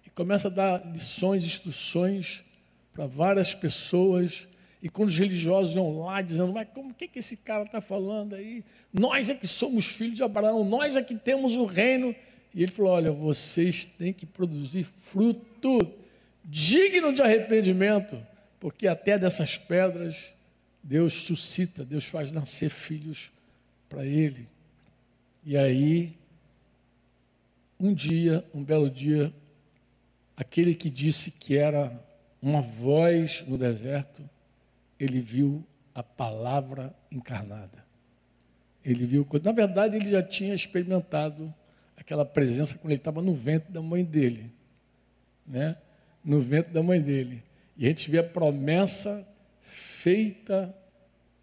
E 0.04 0.10
começa 0.10 0.48
a 0.48 0.50
dar 0.50 0.86
lições, 0.92 1.44
instruções 1.44 2.44
para 2.92 3.06
várias 3.06 3.54
pessoas. 3.54 4.48
E 4.82 4.88
quando 4.88 5.08
os 5.08 5.18
religiosos 5.18 5.76
iam 5.76 6.00
lá 6.00 6.20
dizendo, 6.20 6.52
mas 6.52 6.68
como 6.74 6.92
que, 6.92 7.06
que 7.06 7.20
esse 7.20 7.36
cara 7.36 7.64
está 7.64 7.80
falando 7.80 8.34
aí? 8.34 8.64
Nós 8.92 9.30
é 9.30 9.34
que 9.34 9.46
somos 9.46 9.86
filhos 9.86 10.16
de 10.16 10.22
Abraão, 10.24 10.64
nós 10.64 10.96
é 10.96 11.02
que 11.02 11.14
temos 11.14 11.54
o 11.54 11.64
reino. 11.64 12.14
E 12.52 12.62
ele 12.62 12.72
falou: 12.72 12.92
Olha, 12.92 13.12
vocês 13.12 13.86
têm 13.86 14.12
que 14.12 14.26
produzir 14.26 14.82
fruto 14.82 15.78
digno 16.44 17.12
de 17.12 17.22
arrependimento, 17.22 18.18
porque 18.58 18.88
até 18.88 19.18
dessas 19.18 19.56
pedras 19.56 20.34
Deus 20.82 21.12
suscita, 21.12 21.84
Deus 21.84 22.04
faz 22.04 22.32
nascer 22.32 22.70
filhos 22.70 23.30
para 23.88 24.04
ele. 24.04 24.48
E 25.44 25.56
aí, 25.56 26.16
um 27.78 27.94
dia, 27.94 28.44
um 28.54 28.62
belo 28.62 28.90
dia, 28.90 29.32
aquele 30.36 30.74
que 30.74 30.90
disse 30.90 31.30
que 31.32 31.56
era 31.56 31.92
uma 32.40 32.60
voz 32.60 33.44
no 33.46 33.56
deserto, 33.56 34.28
ele 34.98 35.20
viu 35.20 35.64
a 35.94 36.02
palavra 36.02 36.94
encarnada. 37.10 37.84
Ele 38.84 39.04
viu, 39.06 39.26
na 39.44 39.52
verdade, 39.52 39.96
ele 39.96 40.06
já 40.06 40.22
tinha 40.22 40.54
experimentado 40.54 41.52
aquela 41.96 42.24
presença 42.24 42.74
quando 42.76 42.92
ele 42.92 43.00
estava 43.00 43.20
no 43.20 43.34
ventre 43.34 43.72
da 43.72 43.82
mãe 43.82 44.04
dele, 44.04 44.52
né? 45.46 45.76
No 46.24 46.40
ventre 46.40 46.72
da 46.72 46.82
mãe 46.82 47.00
dele. 47.00 47.42
E 47.76 47.84
a 47.84 47.88
gente 47.88 48.10
vê 48.10 48.18
a 48.18 48.24
promessa 48.24 49.26
feita 49.60 50.74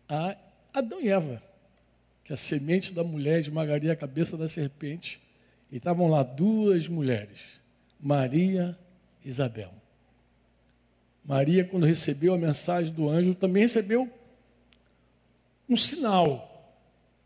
a 0.07 0.37
Adão 0.73 1.01
e 1.01 1.09
Eva, 1.09 1.41
que 2.25 2.34
a 2.34 2.38
semente 2.38 2.91
da 2.91 3.03
mulher 3.03 3.39
esmagaria 3.39 3.94
a 3.94 3.96
cabeça 3.96 4.36
da 4.36 4.48
serpente. 4.48 5.22
E 5.72 5.77
estavam 5.77 6.10
lá 6.10 6.24
duas 6.24 6.88
mulheres, 6.88 7.62
Maria 8.00 8.77
e 9.24 9.29
Isabel. 9.29 9.72
Maria, 11.24 11.63
quando 11.63 11.86
recebeu 11.86 12.34
a 12.34 12.38
mensagem 12.38 12.91
do 12.94 13.08
anjo, 13.10 13.34
também 13.34 13.63
recebeu 13.63 14.12
um 15.70 15.75
sinal. 15.75 16.74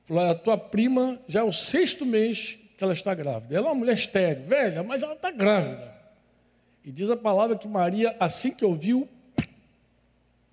Falou: 0.05 0.25
a 0.25 0.35
tua 0.35 0.57
prima 0.57 1.19
já 1.27 1.41
é 1.41 1.43
o 1.43 1.51
sexto 1.51 2.05
mês 2.05 2.57
que 2.77 2.83
ela 2.83 2.93
está 2.93 3.13
grávida. 3.13 3.55
Ela 3.55 3.67
é 3.67 3.69
uma 3.69 3.75
mulher 3.75 3.93
estéril, 3.93 4.43
velha, 4.45 4.83
mas 4.83 5.03
ela 5.03 5.13
está 5.13 5.31
grávida. 5.31 5.93
E 6.83 6.91
diz 6.91 7.09
a 7.09 7.17
palavra 7.17 7.57
que 7.57 7.67
Maria, 7.67 8.15
assim 8.19 8.51
que 8.51 8.65
ouviu, 8.65 9.07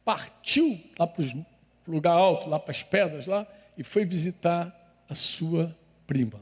partiu 0.04 0.80
lá 0.98 1.06
para 1.06 1.22
o 1.22 1.44
lugar 1.86 2.12
alto, 2.12 2.48
lá 2.48 2.58
para 2.58 2.72
as 2.72 2.82
pedras 2.82 3.26
lá, 3.26 3.46
e 3.76 3.82
foi 3.82 4.04
visitar 4.04 5.04
a 5.08 5.14
sua 5.14 5.76
prima. 6.06 6.40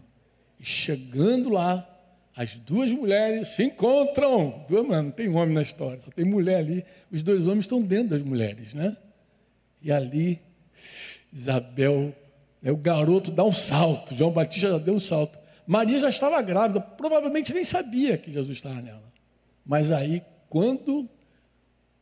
E 0.59 0.65
chegando 0.65 1.51
lá, 1.51 1.89
as 2.37 2.57
duas 2.57 2.91
mulheres 2.91 3.49
se 3.49 3.65
encontram. 3.65 4.65
Duas, 4.69 4.87
mano, 4.87 5.05
não 5.05 5.11
tem 5.11 5.29
homem 5.29 5.55
na 5.55 5.63
história, 5.63 6.01
só 6.01 6.11
tem 6.11 6.25
mulher 6.25 6.59
ali. 6.59 6.85
Os 7.11 7.23
dois 7.23 7.47
homens 7.47 7.65
estão 7.65 7.81
dentro 7.81 8.11
das 8.11 8.23
mulheres, 8.23 8.75
né? 8.75 8.97
E 9.83 9.93
ali, 9.93 10.41
Isabel, 11.33 12.15
é 12.63 12.73
o 12.73 12.77
garoto 12.77 13.31
dá 13.31 13.45
um 13.45 13.53
salto. 13.53 14.15
João 14.15 14.33
Batista 14.33 14.71
já 14.71 14.79
deu 14.79 14.95
um 14.95 15.01
salto. 15.01 15.39
Maria 15.67 15.99
já 15.99 16.09
estava 16.09 16.41
grávida, 16.43 16.81
provavelmente 16.81 17.53
nem 17.55 17.65
sabia 17.65 18.19
que 18.19 18.31
Jesus 18.31 18.57
estava 18.57 18.81
nela. 18.81 19.13
Mas 19.65 19.93
aí, 19.93 20.23
quando 20.49 21.09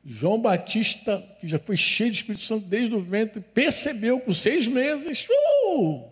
João 0.05 0.41
Batista, 0.41 1.23
que 1.39 1.47
já 1.47 1.59
foi 1.59 1.77
cheio 1.77 2.11
de 2.11 2.17
Espírito 2.17 2.43
Santo 2.43 2.67
desde 2.67 2.95
o 2.95 3.01
ventre, 3.01 3.41
percebeu 3.41 4.19
com 4.21 4.35
seis 4.35 4.67
meses, 4.67 5.27
uh! 5.29 6.11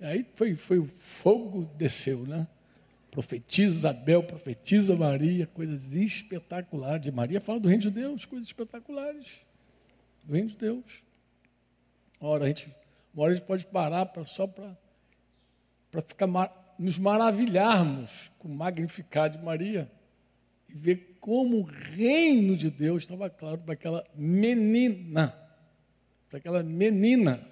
aí 0.00 0.24
foi, 0.34 0.54
foi 0.54 0.78
o 0.78 0.86
fogo 0.86 1.68
desceu, 1.76 2.24
né? 2.26 2.46
Profetiza 3.10 3.76
Isabel, 3.76 4.22
profetiza 4.22 4.94
Maria, 4.94 5.44
coisas 5.48 5.94
espetaculares. 5.94 7.12
Maria 7.12 7.40
fala 7.40 7.58
do 7.58 7.68
reino 7.68 7.82
de 7.82 7.90
Deus, 7.90 8.24
coisas 8.24 8.46
espetaculares. 8.46 9.44
Do 10.24 10.32
reino 10.32 10.48
de 10.48 10.56
Deus. 10.56 11.02
Ora, 12.20 12.44
a 12.44 12.46
gente, 12.46 12.72
uma 13.12 13.24
hora 13.24 13.32
a 13.32 13.34
gente 13.34 13.46
pode 13.46 13.66
parar 13.66 14.06
pra, 14.06 14.24
só 14.24 14.46
para 14.46 16.02
ficar 16.02 16.28
nos 16.78 16.96
maravilharmos 16.98 18.30
com 18.38 18.46
o 18.46 18.54
magnificado 18.54 19.38
de 19.38 19.44
Maria 19.44 19.90
e 20.70 20.76
ver 20.76 21.16
como 21.20 21.58
o 21.58 21.62
reino 21.62 22.56
de 22.56 22.70
Deus 22.70 23.02
estava 23.02 23.28
claro 23.28 23.58
para 23.58 23.74
aquela 23.74 24.06
menina, 24.14 25.36
para 26.28 26.38
aquela 26.38 26.62
menina, 26.62 27.46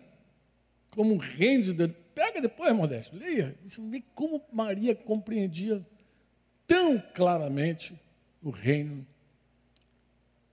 como 0.91 1.15
o 1.15 1.19
reino 1.19 1.65
de 1.65 1.73
Deus. 1.73 1.93
Pega 2.15 2.41
depois, 2.41 2.75
Modesto, 2.75 3.17
leia, 3.17 3.57
você 3.65 3.81
vê 3.83 4.03
como 4.15 4.43
Maria 4.53 4.95
compreendia 4.95 5.85
tão 6.67 7.01
claramente 7.15 7.99
o 8.43 8.51
reino 8.51 9.07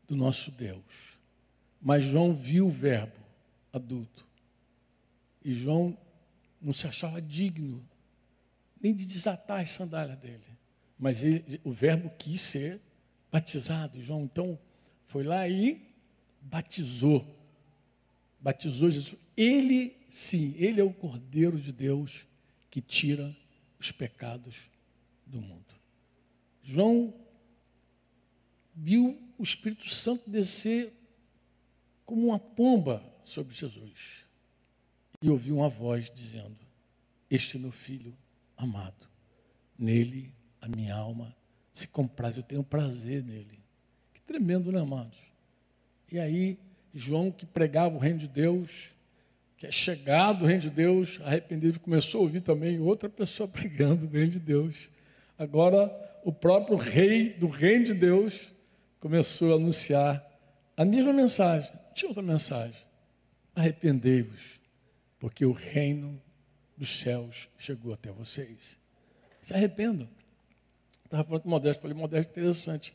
do 0.07 0.15
nosso 0.15 0.51
Deus. 0.51 1.19
Mas 1.81 2.03
João 2.03 2.33
viu 2.33 2.67
o 2.67 2.71
verbo 2.71 3.13
adulto. 3.71 4.25
E 5.43 5.53
João 5.53 5.95
não 6.61 6.73
se 6.73 6.87
achava 6.87 7.21
digno 7.21 7.87
nem 8.81 8.93
de 8.93 9.05
desatar 9.05 9.61
as 9.61 9.69
sandálias 9.69 10.17
dele. 10.17 10.54
Mas 11.05 11.23
ele, 11.23 11.61
o 11.63 11.71
verbo 11.71 12.09
quis 12.17 12.41
ser 12.41 12.81
batizado. 13.31 14.01
João 14.01 14.23
então 14.23 14.57
foi 15.03 15.23
lá 15.23 15.47
e 15.47 15.87
batizou. 16.41 17.23
Batizou 18.39 18.89
Jesus. 18.89 19.15
Ele, 19.37 19.95
sim, 20.09 20.55
ele 20.57 20.81
é 20.81 20.83
o 20.83 20.91
Cordeiro 20.91 21.61
de 21.61 21.71
Deus 21.71 22.25
que 22.71 22.81
tira 22.81 23.37
os 23.79 23.91
pecados 23.91 24.71
do 25.27 25.39
mundo. 25.39 25.75
João 26.63 27.13
viu 28.73 29.15
o 29.37 29.43
Espírito 29.43 29.87
Santo 29.87 30.27
descer 30.27 30.91
como 32.03 32.29
uma 32.29 32.39
pomba 32.39 33.03
sobre 33.23 33.53
Jesus. 33.53 34.25
E 35.21 35.29
ouviu 35.29 35.57
uma 35.57 35.69
voz 35.69 36.09
dizendo: 36.09 36.57
Este 37.29 37.57
é 37.57 37.59
meu 37.59 37.71
filho 37.71 38.17
amado. 38.57 39.07
Nele 39.77 40.33
a 40.65 40.67
minha 40.67 40.95
alma 40.95 41.35
se 41.71 41.87
compraz, 41.87 42.37
eu 42.37 42.43
tenho 42.43 42.63
prazer 42.63 43.23
nele. 43.23 43.59
Que 44.13 44.21
tremendo, 44.21 44.71
né, 44.71 44.79
amados? 44.79 45.19
E 46.11 46.17
aí, 46.17 46.57
João, 46.93 47.31
que 47.31 47.45
pregava 47.45 47.95
o 47.95 47.99
reino 47.99 48.17
de 48.17 48.27
Deus, 48.27 48.95
que 49.57 49.67
é 49.67 49.71
chegado 49.71 50.43
o 50.43 50.47
reino 50.47 50.61
de 50.61 50.69
Deus, 50.69 51.19
arrependido, 51.23 51.79
começou 51.79 52.21
a 52.21 52.23
ouvir 52.23 52.41
também 52.41 52.79
outra 52.79 53.09
pessoa 53.09 53.47
pregando 53.49 54.05
o 54.05 54.09
reino 54.09 54.31
de 54.31 54.39
Deus. 54.39 54.89
Agora, 55.37 55.93
o 56.23 56.31
próprio 56.31 56.77
rei 56.77 57.31
do 57.31 57.47
reino 57.47 57.85
de 57.85 57.93
Deus 57.93 58.53
começou 58.99 59.53
a 59.53 59.55
anunciar 59.57 60.25
a 60.75 60.83
mesma 60.83 61.13
mensagem. 61.13 61.71
Tinha 61.93 62.09
outra 62.09 62.23
mensagem. 62.23 62.81
Arrependei-vos, 63.53 64.59
porque 65.19 65.45
o 65.45 65.51
reino 65.51 66.21
dos 66.75 66.99
céus 66.99 67.49
chegou 67.57 67.93
até 67.93 68.11
vocês. 68.11 68.77
Se 69.41 69.53
arrependam. 69.53 70.09
Estava 71.05 71.23
falando 71.23 71.43
com 71.43 71.49
Modesto, 71.49 71.81
falei, 71.81 71.95
Modesto, 71.95 72.31
interessante, 72.31 72.93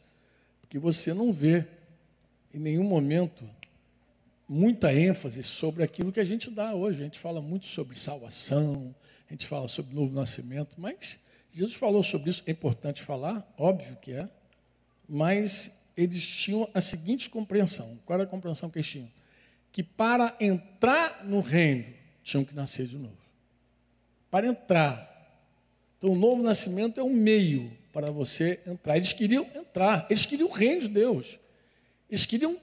porque 0.60 0.78
você 0.78 1.14
não 1.14 1.32
vê 1.32 1.64
em 2.52 2.58
nenhum 2.58 2.84
momento 2.84 3.48
muita 4.48 4.92
ênfase 4.92 5.44
sobre 5.44 5.84
aquilo 5.84 6.10
que 6.10 6.18
a 6.18 6.24
gente 6.24 6.50
dá 6.50 6.74
hoje. 6.74 7.00
A 7.00 7.04
gente 7.04 7.18
fala 7.18 7.40
muito 7.40 7.66
sobre 7.66 7.96
salvação, 7.96 8.94
a 9.28 9.32
gente 9.32 9.46
fala 9.46 9.68
sobre 9.68 9.94
novo 9.94 10.12
nascimento, 10.12 10.74
mas 10.76 11.20
Jesus 11.52 11.76
falou 11.76 12.02
sobre 12.02 12.30
isso, 12.30 12.42
é 12.46 12.50
importante 12.50 13.00
falar, 13.00 13.48
óbvio 13.56 13.96
que 13.96 14.12
é, 14.12 14.28
mas 15.08 15.80
eles 15.96 16.26
tinham 16.26 16.68
a 16.74 16.80
seguinte 16.80 17.30
compreensão: 17.30 17.98
qual 18.04 18.18
era 18.18 18.24
a 18.24 18.30
compreensão 18.30 18.68
que 18.68 18.78
eles 18.78 18.88
tinham? 18.88 19.10
Que 19.72 19.82
para 19.82 20.36
entrar 20.40 21.24
no 21.24 21.40
reino 21.40 21.84
tinham 22.22 22.44
que 22.44 22.54
nascer 22.54 22.86
de 22.86 22.98
novo. 22.98 23.18
Para 24.30 24.46
entrar. 24.46 25.08
Então, 25.98 26.10
o 26.10 26.16
novo 26.16 26.42
nascimento 26.42 26.98
é 26.98 27.04
um 27.04 27.12
meio 27.12 27.70
para 27.92 28.10
você 28.10 28.60
entrar. 28.66 28.96
Eles 28.96 29.12
queriam 29.12 29.46
entrar, 29.54 30.06
eles 30.08 30.24
queriam 30.24 30.48
o 30.48 30.52
reino 30.52 30.82
de 30.82 30.88
Deus, 30.88 31.38
eles 32.08 32.26
queriam 32.26 32.56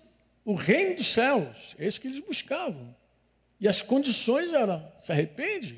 o 0.45 0.53
reino 0.53 0.95
dos 0.95 1.07
céus, 1.07 1.75
é 1.77 1.85
isso 1.85 1.99
que 1.99 2.07
eles 2.07 2.19
buscavam. 2.19 2.95
E 3.59 3.67
as 3.67 3.81
condições 3.81 4.53
eram: 4.53 4.85
se 4.95 5.11
arrepende, 5.11 5.77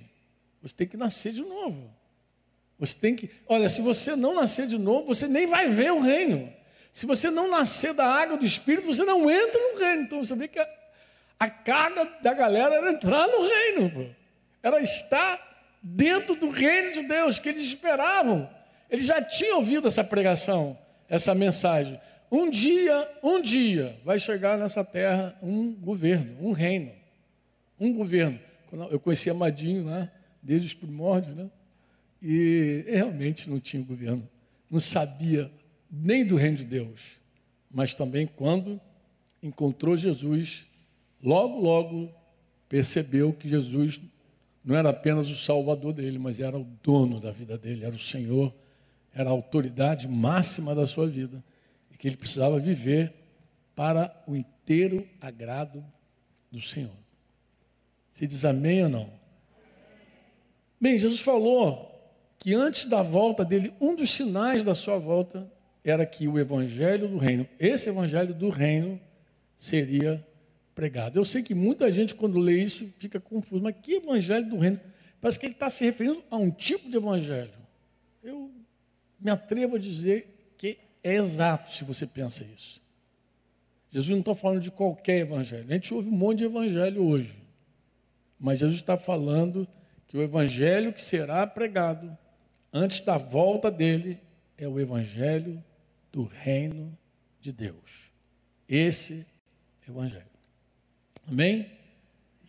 você 0.61 0.75
tem 0.75 0.87
que 0.87 0.97
nascer 0.97 1.33
de 1.33 1.41
novo. 1.41 1.93
Você 2.77 2.97
tem 2.97 3.15
que, 3.15 3.29
olha, 3.45 3.67
se 3.67 3.81
você 3.81 4.15
não 4.15 4.33
nascer 4.33 4.65
de 4.65 4.77
novo, 4.77 5.07
você 5.07 5.27
nem 5.27 5.45
vai 5.45 5.67
ver 5.67 5.91
o 5.91 5.99
reino. 5.99 6.51
Se 6.93 7.05
você 7.05 7.29
não 7.29 7.49
nascer 7.49 7.93
da 7.93 8.05
água 8.05 8.37
do 8.37 8.45
Espírito, 8.45 8.87
você 8.87 9.03
não 9.03 9.29
entra 9.29 9.59
no 9.59 9.79
reino. 9.79 10.03
Então 10.03 10.23
você 10.23 10.33
vê 10.33 10.47
que 10.47 10.59
a, 10.59 10.67
a 11.37 11.49
carga 11.49 12.05
da 12.21 12.33
galera 12.33 12.75
era 12.75 12.91
entrar 12.91 13.27
no 13.27 13.41
reino, 13.41 13.91
pô. 13.91 14.05
era 14.63 14.81
estar 14.81 15.49
dentro 15.81 16.35
do 16.35 16.49
reino 16.49 16.93
de 16.93 17.03
Deus 17.03 17.37
que 17.37 17.49
eles 17.49 17.61
esperavam. 17.61 18.49
Eles 18.89 19.05
já 19.05 19.21
tinham 19.21 19.57
ouvido 19.57 19.87
essa 19.87 20.03
pregação, 20.03 20.77
essa 21.07 21.35
mensagem. 21.35 21.99
Um 22.31 22.49
dia, 22.49 23.09
um 23.23 23.41
dia, 23.41 23.97
vai 24.03 24.19
chegar 24.19 24.57
nessa 24.57 24.83
terra 24.83 25.37
um 25.41 25.73
governo, 25.73 26.37
um 26.41 26.51
reino. 26.51 26.91
Um 27.79 27.93
governo. 27.93 28.39
Eu 28.91 28.99
conhecia 28.99 29.33
Madinho 29.33 29.85
né, 29.85 30.11
desde 30.41 30.67
os 30.67 30.73
primórdios, 30.73 31.35
né? 31.35 31.49
E 32.21 32.83
realmente 32.87 33.49
não 33.49 33.59
tinha 33.59 33.81
governo. 33.81 34.27
Não 34.69 34.79
sabia 34.79 35.49
nem 35.89 36.25
do 36.25 36.35
reino 36.35 36.57
de 36.57 36.65
Deus. 36.65 37.19
Mas 37.71 37.93
também 37.93 38.27
quando 38.27 38.79
encontrou 39.41 39.95
Jesus, 39.95 40.67
logo, 41.23 41.59
logo 41.59 42.11
percebeu 42.67 43.33
que 43.33 43.47
Jesus 43.47 44.01
não 44.63 44.75
era 44.75 44.89
apenas 44.89 45.29
o 45.29 45.35
salvador 45.35 45.93
dele, 45.93 46.19
mas 46.19 46.39
era 46.39 46.57
o 46.57 46.67
dono 46.83 47.19
da 47.19 47.31
vida 47.31 47.57
dele, 47.57 47.85
era 47.85 47.95
o 47.95 47.99
Senhor, 47.99 48.53
era 49.19 49.29
a 49.29 49.33
autoridade 49.33 50.07
máxima 50.07 50.73
da 50.73 50.87
sua 50.87 51.05
vida 51.05 51.43
que 51.99 52.07
ele 52.07 52.15
precisava 52.15 52.57
viver 52.57 53.13
para 53.75 54.23
o 54.25 54.33
inteiro 54.33 55.05
agrado 55.19 55.85
do 56.49 56.61
Senhor. 56.61 56.95
Você 58.13 58.25
diz 58.25 58.45
amém 58.45 58.83
ou 58.83 58.89
não? 58.89 59.09
Bem, 60.79 60.97
Jesus 60.97 61.19
falou 61.19 61.85
que 62.37 62.53
antes 62.53 62.85
da 62.85 63.01
volta 63.01 63.43
dele, 63.43 63.73
um 63.81 63.93
dos 63.93 64.11
sinais 64.11 64.63
da 64.63 64.73
sua 64.73 64.97
volta 64.97 65.51
era 65.83 66.05
que 66.05 66.25
o 66.25 66.39
evangelho 66.39 67.09
do 67.09 67.17
reino, 67.17 67.45
esse 67.59 67.89
evangelho 67.89 68.33
do 68.33 68.47
reino, 68.47 68.99
seria 69.57 70.25
pregado. 70.73 71.19
Eu 71.19 71.25
sei 71.25 71.43
que 71.43 71.53
muita 71.53 71.91
gente, 71.91 72.15
quando 72.15 72.39
lê 72.39 72.63
isso, 72.63 72.89
fica 72.97 73.19
confuso, 73.19 73.61
mas 73.61 73.75
que 73.81 73.95
evangelho 73.95 74.49
do 74.49 74.57
reino? 74.57 74.79
Parece 75.19 75.37
que 75.37 75.45
ele 75.45 75.53
está 75.53 75.69
se 75.69 75.83
referindo 75.83 76.23
a 76.31 76.37
um 76.37 76.49
tipo 76.49 76.89
de 76.89 76.95
evangelho. 76.95 77.51
Eu 78.23 78.49
me 79.19 79.31
atrevo 79.31 79.75
a 79.75 79.79
dizer 79.79 80.53
que 80.57 80.77
é 81.03 81.15
exato 81.15 81.73
se 81.73 81.83
você 81.83 82.05
pensa 82.05 82.43
isso. 82.43 82.81
Jesus 83.89 84.11
não 84.11 84.19
está 84.19 84.35
falando 84.35 84.61
de 84.61 84.71
qualquer 84.71 85.19
evangelho. 85.19 85.65
A 85.67 85.73
gente 85.73 85.93
ouve 85.93 86.09
um 86.09 86.13
monte 86.13 86.39
de 86.39 86.45
evangelho 86.45 87.03
hoje. 87.03 87.35
Mas 88.39 88.59
Jesus 88.59 88.79
está 88.79 88.97
falando 88.97 89.67
que 90.07 90.17
o 90.17 90.21
evangelho 90.21 90.93
que 90.93 91.01
será 91.01 91.45
pregado 91.45 92.15
antes 92.71 93.01
da 93.01 93.17
volta 93.17 93.71
dele 93.71 94.21
é 94.57 94.67
o 94.67 94.79
evangelho 94.79 95.63
do 96.11 96.23
reino 96.23 96.97
de 97.41 97.51
Deus. 97.51 98.11
Esse 98.67 99.25
evangelho. 99.87 100.25
Amém? 101.27 101.71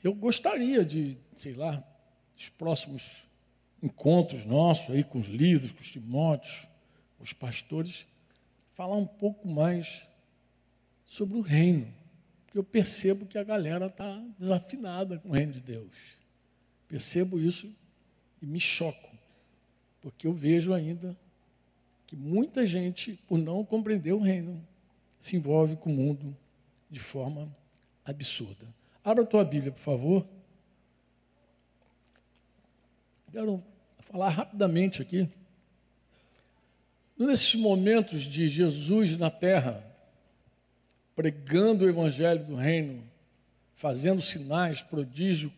Eu 0.03 0.15
gostaria 0.15 0.85
de, 0.85 1.19
sei 1.35 1.55
lá, 1.55 1.83
dos 2.35 2.49
próximos 2.49 3.25
encontros 3.83 4.45
nossos 4.45 4.91
aí 4.91 5.03
com 5.03 5.19
os 5.19 5.27
líderes, 5.27 5.73
com 5.73 5.81
os 5.81 5.91
timóteos, 5.91 6.67
com 7.17 7.25
os 7.25 7.33
pastores, 7.33 8.07
falar 8.73 8.97
um 8.97 9.07
pouco 9.07 9.49
mais 9.49 10.09
sobre 11.05 11.37
o 11.37 11.41
reino. 11.41 11.87
Porque 12.45 12.59
eu 12.59 12.65
percebo 12.65 13.27
que 13.27 13.39
a 13.39 13.45
galera 13.45 13.87
está 13.87 14.23
desafinada 14.39 15.19
com 15.19 15.29
o 15.29 15.33
reino 15.33 15.53
de 15.53 15.61
Deus. 15.61 16.17
Percebo 16.89 17.39
isso 17.39 17.73
e 18.43 18.47
me 18.47 18.59
choco. 18.59 19.11
Porque 20.01 20.27
eu 20.27 20.33
vejo 20.33 20.73
ainda 20.73 21.17
que 22.07 22.17
muita 22.17 22.67
gente, 22.67 23.15
por 23.29 23.39
não 23.39 23.65
compreender 23.65 24.13
o 24.13 24.19
reino, 24.19 24.67
se 25.19 25.37
envolve 25.37 25.77
com 25.77 25.91
o 25.91 25.95
mundo 25.95 26.37
de 26.91 26.99
forma 26.99 27.55
absurda. 28.05 28.67
Abra 29.05 29.23
a 29.23 29.27
tua 29.27 29.45
Bíblia, 29.45 29.71
por 29.71 29.81
favor. 29.81 30.27
Quero 33.33 33.63
falar 34.01 34.31
rapidamente 34.31 35.01
aqui 35.01 35.29
Nesses 37.21 37.55
momentos 37.55 38.23
de 38.23 38.49
Jesus 38.49 39.19
na 39.19 39.29
terra, 39.29 39.85
pregando 41.15 41.85
o 41.85 41.89
evangelho 41.89 42.43
do 42.47 42.55
reino, 42.55 43.05
fazendo 43.77 44.23
sinais, 44.23 44.81
prodígio, 44.81 45.53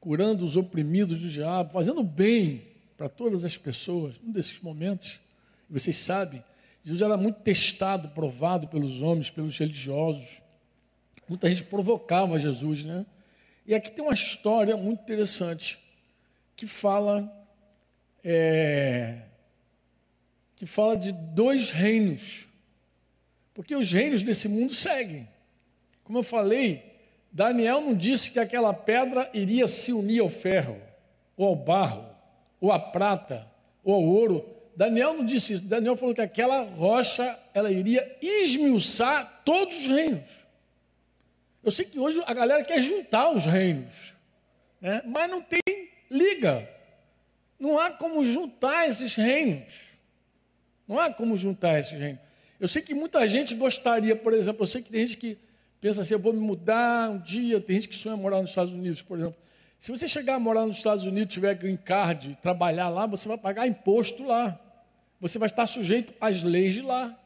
curando 0.00 0.44
os 0.44 0.56
oprimidos 0.56 1.20
do 1.20 1.28
diabo, 1.28 1.72
fazendo 1.72 2.02
bem 2.02 2.66
para 2.96 3.08
todas 3.08 3.44
as 3.44 3.56
pessoas, 3.56 4.18
num 4.18 4.32
desses 4.32 4.60
momentos, 4.60 5.20
vocês 5.70 5.94
sabem, 5.94 6.42
Jesus 6.82 7.00
era 7.02 7.16
muito 7.16 7.38
testado, 7.40 8.08
provado 8.08 8.66
pelos 8.66 9.00
homens, 9.00 9.30
pelos 9.30 9.56
religiosos. 9.56 10.42
Muita 11.28 11.48
gente 11.48 11.62
provocava 11.62 12.36
Jesus, 12.36 12.84
né? 12.84 13.06
E 13.64 13.76
aqui 13.76 13.92
tem 13.92 14.04
uma 14.04 14.14
história 14.14 14.76
muito 14.76 15.02
interessante 15.04 15.78
que 16.60 16.66
fala 16.66 17.32
é, 18.22 19.14
que 20.54 20.66
fala 20.66 20.94
de 20.94 21.10
dois 21.10 21.70
reinos. 21.70 22.50
Porque 23.54 23.74
os 23.74 23.90
reinos 23.90 24.22
desse 24.22 24.46
mundo 24.46 24.74
seguem. 24.74 25.26
Como 26.04 26.18
eu 26.18 26.22
falei, 26.22 26.84
Daniel 27.32 27.80
não 27.80 27.94
disse 27.94 28.30
que 28.30 28.38
aquela 28.38 28.74
pedra 28.74 29.30
iria 29.32 29.66
se 29.66 29.90
unir 29.90 30.20
ao 30.20 30.28
ferro, 30.28 30.76
ou 31.34 31.48
ao 31.48 31.56
barro, 31.56 32.04
ou 32.60 32.70
à 32.70 32.78
prata, 32.78 33.50
ou 33.82 33.94
ao 33.94 34.02
ouro. 34.02 34.46
Daniel 34.76 35.14
não 35.14 35.24
disse 35.24 35.54
isso. 35.54 35.64
Daniel 35.64 35.96
falou 35.96 36.14
que 36.14 36.20
aquela 36.20 36.60
rocha 36.62 37.38
ela 37.54 37.72
iria 37.72 38.18
esmiuçar 38.20 39.40
todos 39.46 39.78
os 39.78 39.86
reinos. 39.86 40.44
Eu 41.64 41.70
sei 41.70 41.86
que 41.86 41.98
hoje 41.98 42.20
a 42.26 42.34
galera 42.34 42.62
quer 42.62 42.82
juntar 42.82 43.30
os 43.30 43.46
reinos, 43.46 44.12
né? 44.78 45.00
mas 45.06 45.30
não 45.30 45.40
tem 45.40 45.79
liga. 46.10 46.68
Não 47.58 47.78
há 47.78 47.90
como 47.90 48.24
juntar 48.24 48.88
esses 48.88 49.14
reinos. 49.14 49.90
Não 50.88 50.98
há 50.98 51.12
como 51.12 51.36
juntar 51.36 51.78
esse 51.78 51.96
gente. 51.96 52.18
Eu 52.58 52.66
sei 52.66 52.82
que 52.82 52.92
muita 52.94 53.26
gente 53.28 53.54
gostaria, 53.54 54.16
por 54.16 54.34
exemplo, 54.34 54.62
eu 54.62 54.66
sei 54.66 54.82
que 54.82 54.90
tem 54.90 55.06
gente 55.06 55.16
que 55.16 55.38
pensa 55.80 56.00
assim, 56.00 56.14
eu 56.14 56.18
vou 56.18 56.32
me 56.32 56.40
mudar 56.40 57.10
um 57.10 57.18
dia, 57.18 57.60
tem 57.60 57.76
gente 57.76 57.88
que 57.88 57.96
sonha 57.96 58.16
morar 58.16 58.40
nos 58.40 58.50
Estados 58.50 58.72
Unidos, 58.72 59.00
por 59.00 59.18
exemplo. 59.18 59.36
Se 59.78 59.90
você 59.90 60.06
chegar 60.06 60.34
a 60.34 60.38
morar 60.38 60.66
nos 60.66 60.76
Estados 60.76 61.04
Unidos, 61.04 61.32
tiver 61.32 61.54
green 61.54 61.76
card, 61.76 62.36
trabalhar 62.42 62.88
lá, 62.90 63.06
você 63.06 63.26
vai 63.26 63.38
pagar 63.38 63.66
imposto 63.66 64.24
lá. 64.24 64.60
Você 65.20 65.38
vai 65.38 65.46
estar 65.46 65.66
sujeito 65.66 66.12
às 66.20 66.42
leis 66.42 66.74
de 66.74 66.82
lá. 66.82 67.18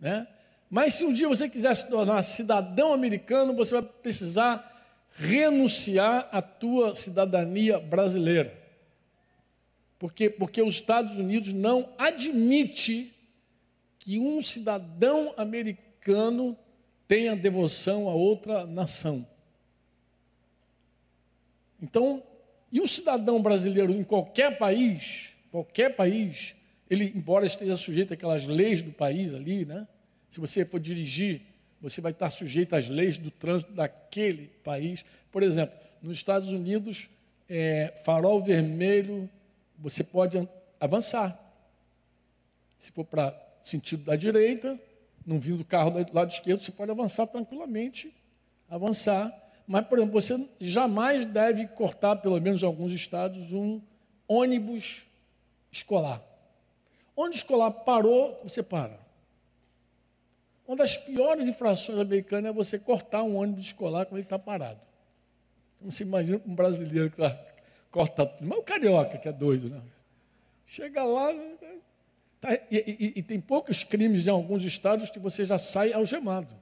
Né? 0.00 0.26
Mas 0.70 0.94
se 0.94 1.04
um 1.04 1.12
dia 1.12 1.28
você 1.28 1.48
quiser 1.48 1.74
se 1.74 1.88
tornar 1.88 2.22
cidadão 2.22 2.94
americano, 2.94 3.54
você 3.54 3.74
vai 3.74 3.82
precisar 3.82 4.77
renunciar 5.18 6.28
à 6.30 6.40
tua 6.40 6.94
cidadania 6.94 7.80
brasileira. 7.80 8.56
Por 9.98 10.12
quê? 10.12 10.30
Porque 10.30 10.62
os 10.62 10.74
Estados 10.74 11.18
Unidos 11.18 11.52
não 11.52 11.92
admite 11.98 13.12
que 13.98 14.18
um 14.18 14.40
cidadão 14.40 15.34
americano 15.36 16.56
tenha 17.08 17.34
devoção 17.34 18.08
a 18.08 18.14
outra 18.14 18.64
nação. 18.64 19.26
Então, 21.82 22.22
e 22.70 22.80
um 22.80 22.86
cidadão 22.86 23.42
brasileiro 23.42 23.92
em 23.92 24.04
qualquer 24.04 24.56
país, 24.56 25.30
qualquer 25.50 25.96
país, 25.96 26.54
ele, 26.88 27.12
embora 27.14 27.44
esteja 27.44 27.76
sujeito 27.76 28.14
àquelas 28.14 28.46
leis 28.46 28.82
do 28.82 28.92
país 28.92 29.34
ali, 29.34 29.64
né? 29.64 29.86
Se 30.30 30.38
você 30.38 30.64
for 30.64 30.78
dirigir, 30.78 31.42
você 31.80 32.00
vai 32.00 32.12
estar 32.12 32.30
sujeito 32.30 32.74
às 32.74 32.88
leis 32.88 33.18
do 33.18 33.30
trânsito 33.30 33.72
daquele 33.72 34.48
país. 34.64 35.04
Por 35.30 35.42
exemplo, 35.42 35.78
nos 36.02 36.18
Estados 36.18 36.48
Unidos, 36.48 37.08
é, 37.48 37.94
farol 38.04 38.42
vermelho, 38.42 39.28
você 39.78 40.02
pode 40.02 40.48
avançar. 40.80 41.38
Se 42.76 42.92
for 42.92 43.04
para 43.04 43.34
sentido 43.62 44.04
da 44.04 44.16
direita, 44.16 44.78
não 45.26 45.38
vindo 45.38 45.58
do 45.58 45.64
carro 45.64 45.90
do 45.90 46.14
lado 46.14 46.30
esquerdo, 46.30 46.62
você 46.62 46.72
pode 46.72 46.90
avançar 46.90 47.26
tranquilamente, 47.26 48.14
avançar. 48.68 49.32
Mas, 49.66 49.86
por 49.86 49.98
exemplo, 49.98 50.20
você 50.20 50.48
jamais 50.60 51.24
deve 51.24 51.66
cortar, 51.68 52.16
pelo 52.16 52.40
menos 52.40 52.62
em 52.62 52.66
alguns 52.66 52.92
estados, 52.92 53.52
um 53.52 53.80
ônibus 54.26 55.06
escolar. 55.70 56.22
Onde 57.16 57.36
escolar 57.36 57.70
parou, 57.70 58.40
você 58.42 58.62
para. 58.62 58.98
Uma 60.68 60.76
das 60.76 60.98
piores 60.98 61.48
infrações 61.48 61.98
americanas 61.98 62.50
é 62.50 62.52
você 62.52 62.78
cortar 62.78 63.22
um 63.22 63.36
ônibus 63.36 63.64
escolar 63.64 64.04
quando 64.04 64.18
ele 64.18 64.26
está 64.26 64.38
parado. 64.38 64.80
Então, 65.78 65.90
você 65.90 66.04
imagina 66.04 66.40
um 66.46 66.54
brasileiro 66.54 67.10
que 67.10 67.16
tá, 67.16 67.36
corta 67.90 68.26
tudo. 68.26 68.46
Mas 68.46 68.58
o 68.58 68.62
carioca, 68.62 69.16
que 69.16 69.26
é 69.26 69.32
doido, 69.32 69.70
né? 69.70 69.80
Chega 70.66 71.02
lá, 71.02 71.32
Tá, 72.40 72.54
e, 72.70 72.76
e, 72.76 73.12
e, 73.18 73.22
tem 73.22 73.40
poucos 73.40 73.82
crimes 73.82 74.26
em 74.26 74.30
alguns 74.30 74.62
estados 74.62 75.10
que 75.10 75.18
você 75.18 75.44
já 75.44 75.58
sai 75.58 75.92
algemado. 75.92 76.54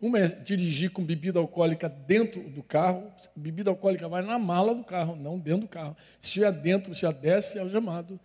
Uma 0.00 0.18
é 0.18 0.26
dirigir 0.26 0.90
com 0.90 1.04
bebida 1.04 1.38
alcoólica 1.38 1.88
dentro 1.88 2.42
do 2.42 2.62
carro, 2.62 3.12
bebida 3.36 3.70
alcoólica 3.70 4.08
vai 4.08 4.22
na 4.22 4.38
mala 4.38 4.74
do 4.74 4.82
carro, 4.82 5.14
não 5.14 5.38
dentro 5.38 5.62
do 5.62 5.68
carro. 5.68 5.96
Se 6.18 6.26
estiver 6.28 6.50
dentro, 6.52 6.92
você 6.92 7.02
já 7.02 7.12
desce 7.12 7.58
algemado. 7.58 8.18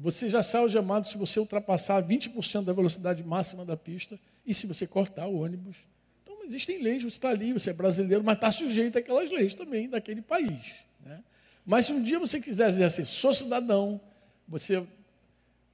Você 0.00 0.30
já 0.30 0.42
sai 0.42 0.62
algemado 0.62 1.06
se 1.06 1.18
você 1.18 1.38
ultrapassar 1.38 2.02
20% 2.02 2.64
da 2.64 2.72
velocidade 2.72 3.22
máxima 3.22 3.66
da 3.66 3.76
pista 3.76 4.18
e 4.46 4.54
se 4.54 4.66
você 4.66 4.86
cortar 4.86 5.26
o 5.26 5.42
ônibus. 5.42 5.86
Então, 6.22 6.42
existem 6.42 6.82
leis, 6.82 7.02
você 7.02 7.08
está 7.08 7.28
ali, 7.28 7.52
você 7.52 7.68
é 7.68 7.72
brasileiro, 7.74 8.24
mas 8.24 8.38
está 8.38 8.50
sujeito 8.50 8.96
àquelas 8.96 9.30
leis 9.30 9.52
também 9.52 9.90
daquele 9.90 10.22
país. 10.22 10.86
Né? 11.04 11.22
Mas 11.66 11.84
se 11.84 11.92
um 11.92 12.02
dia 12.02 12.18
você 12.18 12.40
quiser 12.40 12.68
assim, 12.82 13.04
sou 13.04 13.34
cidadão, 13.34 14.00
você 14.48 14.82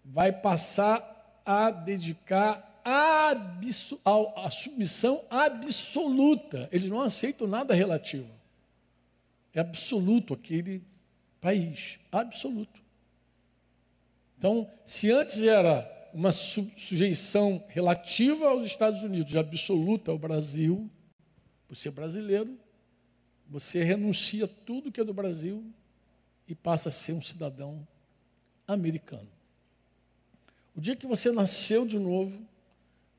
vai 0.05 0.33
passar 0.33 1.41
a 1.47 1.71
dedicar 1.71 2.83
a, 2.85 3.31
a 4.45 4.51
submissão 4.51 5.23
absoluta. 5.31 6.69
Eles 6.73 6.91
não 6.91 7.01
aceitam 7.01 7.47
nada 7.47 7.73
relativo. 7.75 8.29
É 9.55 9.61
absoluto 9.61 10.35
aquele 10.35 10.83
país, 11.41 12.01
absoluto. 12.11 12.86
Então, 14.39 14.71
se 14.85 15.11
antes 15.11 15.43
era 15.43 15.93
uma 16.13 16.33
sujeição 16.33 17.63
relativa 17.69 18.49
aos 18.49 18.65
Estados 18.65 19.03
Unidos 19.03 19.35
absoluta 19.37 20.11
ao 20.11 20.19
Brasil, 20.19 20.91
por 21.69 21.77
ser 21.77 21.91
brasileiro, 21.91 22.59
você 23.49 23.83
renuncia 23.83 24.47
tudo 24.47 24.91
que 24.91 25.01
é 25.01 25.05
do 25.05 25.15
Brasil 25.15 25.65
e 26.49 26.55
passa 26.55 26.89
a 26.89 26.93
ser 26.93 27.13
um 27.13 27.23
cidadão 27.23 27.87
americano. 28.67 29.29
O 30.75 30.81
dia 30.81 30.97
que 30.97 31.07
você 31.07 31.31
nasceu 31.31 31.87
de 31.87 31.99
novo, 31.99 32.47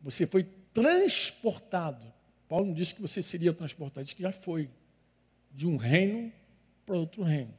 você 0.02 0.28
foi 0.28 0.44
transportado. 0.74 2.06
Paulo 2.48 2.68
não 2.68 2.74
disse 2.74 2.94
que 2.94 3.02
você 3.02 3.24
seria 3.24 3.54
transportado, 3.54 4.04
disse 4.04 4.16
que 4.16 4.24
já 4.24 4.32
foi. 4.32 4.70
De 5.52 5.68
um 5.68 5.76
reino 5.76 6.32
para 6.86 6.96
outro 6.96 7.24
reino. 7.24 7.54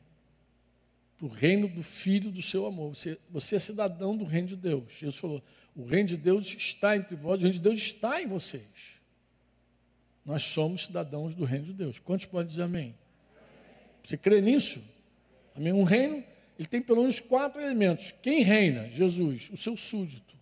Para 1.18 1.26
o 1.26 1.28
reino 1.28 1.68
do 1.68 1.83
Filho 1.83 2.31
do 2.31 2.40
seu 2.40 2.64
amor. 2.66 2.94
Você, 2.94 3.18
você 3.28 3.57
é 3.57 3.59
cidadão 3.59 4.16
do 4.16 4.24
reino 4.24 4.48
de 4.48 4.57
Deus. 4.57 4.92
Jesus 4.92 5.18
falou: 5.18 5.42
o 5.74 5.85
reino 5.85 6.09
de 6.09 6.16
Deus 6.16 6.46
está 6.46 6.96
entre 6.96 7.16
vós, 7.16 7.40
o 7.40 7.42
reino 7.42 7.54
de 7.54 7.61
Deus 7.61 7.78
está 7.78 8.22
em 8.22 8.26
vocês. 8.26 9.00
Nós 10.24 10.42
somos 10.42 10.85
cidadãos 10.85 11.35
do 11.35 11.44
reino 11.44 11.66
de 11.66 11.72
Deus. 11.72 11.98
Quantos 11.98 12.26
podem 12.26 12.46
dizer 12.46 12.62
amém? 12.62 12.94
Você 14.02 14.16
crê 14.16 14.40
nisso? 14.40 14.83
Amém? 15.54 15.72
Um 15.72 15.85
reino 15.85 16.22
ele 16.59 16.66
tem 16.66 16.83
pelo 16.83 17.00
menos 17.00 17.20
quatro 17.20 17.61
elementos. 17.61 18.12
Quem 18.20 18.42
reina? 18.42 18.90
Jesus, 18.90 19.48
o 19.50 19.57
seu 19.57 19.76
súdito. 19.76 20.37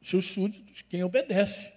Os 0.00 0.08
seus 0.08 0.26
súditos, 0.26 0.82
quem 0.82 1.04
obedece. 1.04 1.72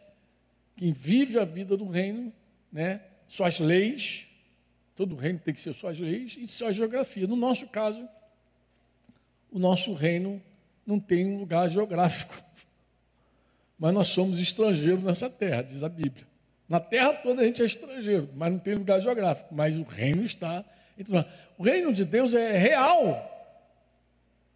Quem 0.75 0.91
vive 0.91 1.37
a 1.37 1.45
vida 1.45 1.77
do 1.77 1.87
reino, 1.87 2.33
né? 2.71 3.01
suas 3.27 3.59
leis. 3.59 4.27
Todo 4.95 5.15
reino 5.15 5.39
tem 5.39 5.53
que 5.53 5.61
ser 5.61 5.73
suas 5.73 5.99
leis 5.99 6.35
e 6.39 6.47
sua 6.47 6.73
geografia. 6.73 7.27
No 7.27 7.35
nosso 7.35 7.67
caso, 7.67 8.07
o 9.53 9.59
nosso 9.59 9.93
reino 9.93 10.41
não 10.85 10.99
tem 10.99 11.25
um 11.25 11.37
lugar 11.37 11.69
geográfico. 11.69 12.35
Mas 13.77 13.93
nós 13.93 14.07
somos 14.07 14.39
estrangeiros 14.39 15.03
nessa 15.03 15.29
terra, 15.29 15.61
diz 15.61 15.83
a 15.83 15.89
Bíblia. 15.89 16.25
Na 16.67 16.79
terra 16.79 17.13
toda 17.13 17.41
a 17.41 17.45
gente 17.45 17.61
é 17.61 17.65
estrangeiro, 17.65 18.29
mas 18.33 18.51
não 18.51 18.57
tem 18.57 18.73
lugar 18.73 18.99
geográfico. 18.99 19.53
Mas 19.53 19.77
o 19.77 19.83
reino 19.83 20.23
está 20.23 20.63
nós. 21.09 21.25
O 21.57 21.63
reino 21.63 21.91
de 21.91 22.05
Deus 22.05 22.33
é 22.33 22.57
real. 22.57 23.29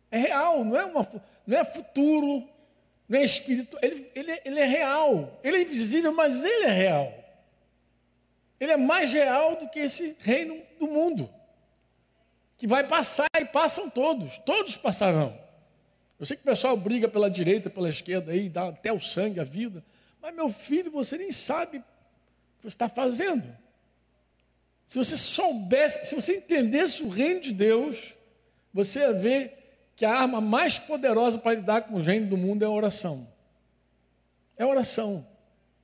É 0.10 0.18
real, 0.18 0.64
não 0.64 0.76
é, 0.78 0.86
uma, 0.86 1.08
não 1.46 1.58
é 1.58 1.66
futuro, 1.66 2.48
não 3.08 3.20
é 3.20 3.24
espírito. 3.24 3.78
Ele, 3.82 4.10
ele, 4.16 4.42
ele 4.46 4.60
é 4.60 4.66
real. 4.66 5.40
Ele 5.44 5.58
é 5.58 5.62
invisível, 5.62 6.14
mas 6.14 6.44
ele 6.44 6.66
é 6.66 6.72
real. 6.72 7.14
Ele 8.60 8.72
é 8.72 8.78
mais 8.78 9.12
real 9.12 9.58
do 9.58 9.68
que 9.70 9.80
esse 9.80 10.16
reino 10.22 10.60
do 10.80 10.88
mundo. 10.88 11.30
Que 12.58 12.66
vai 12.66 12.88
passar 12.88 13.28
e 13.40 13.46
passam 13.46 13.90
todos. 13.90 14.38
Todos 14.40 14.76
passarão. 14.78 15.38
Eu 16.20 16.26
sei 16.26 16.36
que 16.36 16.42
o 16.42 16.46
pessoal 16.46 16.76
briga 16.76 17.08
pela 17.08 17.30
direita, 17.30 17.70
pela 17.70 17.90
esquerda 17.90 18.32
aí, 18.32 18.50
dá 18.50 18.70
até 18.70 18.92
o 18.92 19.00
sangue, 19.00 19.40
a 19.40 19.44
vida. 19.44 19.84
Mas, 20.22 20.36
meu 20.36 20.50
filho, 20.50 20.90
você 20.92 21.18
nem 21.18 21.32
sabe 21.32 21.78
o 21.78 21.82
que 21.82 22.64
você 22.64 22.68
está 22.68 22.90
fazendo. 22.90 23.48
Se 24.86 24.98
você 24.98 25.16
soubesse, 25.16 26.06
se 26.06 26.16
você 26.16 26.38
entendesse 26.38 27.04
o 27.04 27.10
reino 27.10 27.42
de 27.42 27.54
Deus, 27.54 28.16
você 28.74 29.02
ia 29.02 29.14
ver 29.14 29.58
que 29.96 30.06
a 30.06 30.14
arma 30.14 30.40
mais 30.40 30.80
poderosa 30.80 31.38
para 31.38 31.56
lidar 31.56 31.82
com 31.82 31.96
o 31.96 32.02
reino 32.02 32.28
do 32.28 32.38
mundo 32.38 32.64
é 32.64 32.66
a 32.66 32.72
oração. 32.72 33.28
É 34.58 34.64
a 34.64 34.68
oração. 34.68 35.28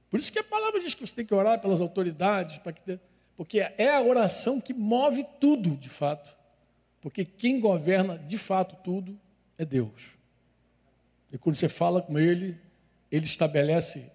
Por 0.10 0.20
isso 0.20 0.32
que 0.32 0.40
a 0.40 0.44
palavra 0.44 0.80
diz 0.80 0.94
que 0.94 1.06
você 1.06 1.14
tem 1.14 1.26
que 1.26 1.34
orar 1.34 1.60
pelas 1.60 1.82
autoridades, 1.82 2.58
para 2.58 2.72
que 2.72 3.00
porque 3.36 3.60
é 3.60 3.90
a 3.90 4.00
oração 4.00 4.62
que 4.62 4.74
move 4.74 5.26
tudo, 5.40 5.76
de 5.76 5.90
fato. 5.90 6.34
Porque 7.04 7.24
quem 7.24 7.60
governa 7.60 8.18
de 8.18 8.38
fato 8.38 8.76
tudo 8.84 9.20
é 9.58 9.64
Deus. 9.64 10.12
E 11.32 11.38
quando 11.38 11.56
você 11.56 11.70
fala 11.70 12.02
com 12.02 12.18
Ele, 12.18 12.58
Ele 13.12 13.26
estabelece 13.26 14.12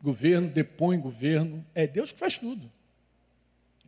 governo, 0.00 0.48
depõe 0.48 1.00
governo. 1.00 1.66
É 1.74 1.86
Deus 1.86 2.12
que 2.12 2.18
faz 2.18 2.38
tudo. 2.38 2.70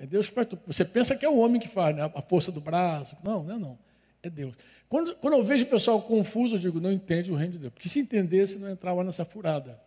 É 0.00 0.07
Deus 0.07 0.28
que 0.28 0.35
faz 0.35 0.48
tudo. 0.48 0.62
Você 0.66 0.85
pensa 0.85 1.14
que 1.14 1.24
é 1.24 1.28
o 1.28 1.37
homem 1.37 1.61
que 1.61 1.68
faz, 1.68 1.94
né? 1.94 2.11
a 2.12 2.22
força 2.22 2.50
do 2.50 2.61
braço. 2.61 3.16
Não, 3.22 3.44
não 3.44 3.54
é 3.54 3.59
não 3.59 3.78
é 4.22 4.31
Deus. 4.31 4.54
Quando, 4.88 5.14
quando 5.16 5.35
eu 5.35 5.42
vejo 5.42 5.64
o 5.64 5.68
pessoal 5.68 6.00
confuso, 6.02 6.57
eu 6.57 6.59
digo, 6.59 6.81
não 6.81 6.90
entende 6.90 7.31
o 7.31 7.35
reino 7.35 7.52
de 7.52 7.59
Deus. 7.59 7.72
Porque 7.72 7.88
se 7.88 8.00
entendesse, 8.00 8.59
não 8.59 8.70
entrava 8.70 9.04
nessa 9.04 9.24
furada. 9.24 9.81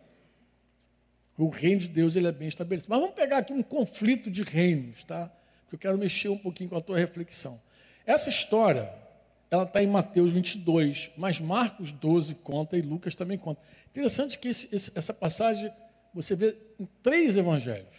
O 1.36 1.48
reino 1.48 1.80
de 1.80 1.88
Deus 1.88 2.14
ele 2.14 2.28
é 2.28 2.32
bem 2.32 2.48
estabelecido. 2.48 2.90
Mas 2.90 3.00
vamos 3.00 3.14
pegar 3.14 3.38
aqui 3.38 3.52
um 3.52 3.62
conflito 3.62 4.30
de 4.30 4.42
reinos, 4.42 5.02
tá? 5.02 5.30
Que 5.68 5.74
eu 5.74 5.78
quero 5.78 5.98
mexer 5.98 6.28
um 6.28 6.38
pouquinho 6.38 6.70
com 6.70 6.76
a 6.76 6.80
tua 6.80 6.98
reflexão. 6.98 7.60
Essa 8.06 8.30
história, 8.30 8.92
ela 9.50 9.64
está 9.64 9.82
em 9.82 9.86
Mateus 9.86 10.32
22, 10.32 11.10
mas 11.16 11.38
Marcos 11.38 11.92
12 11.92 12.36
conta 12.36 12.76
e 12.76 12.82
Lucas 12.82 13.14
também 13.14 13.38
conta. 13.38 13.60
Interessante 13.90 14.38
que 14.38 14.48
esse, 14.48 14.74
esse, 14.74 14.92
essa 14.94 15.12
passagem 15.12 15.72
você 16.14 16.34
vê 16.34 16.56
em 16.78 16.86
três 17.02 17.36
evangelhos. 17.36 17.96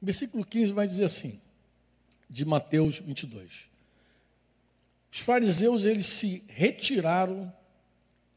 Versículo 0.00 0.44
15 0.44 0.72
vai 0.72 0.86
dizer 0.86 1.04
assim: 1.04 1.40
de 2.28 2.44
Mateus 2.44 2.98
22. 2.98 3.68
Os 5.10 5.18
fariseus 5.20 5.84
eles 5.84 6.06
se 6.06 6.44
retiraram 6.48 7.52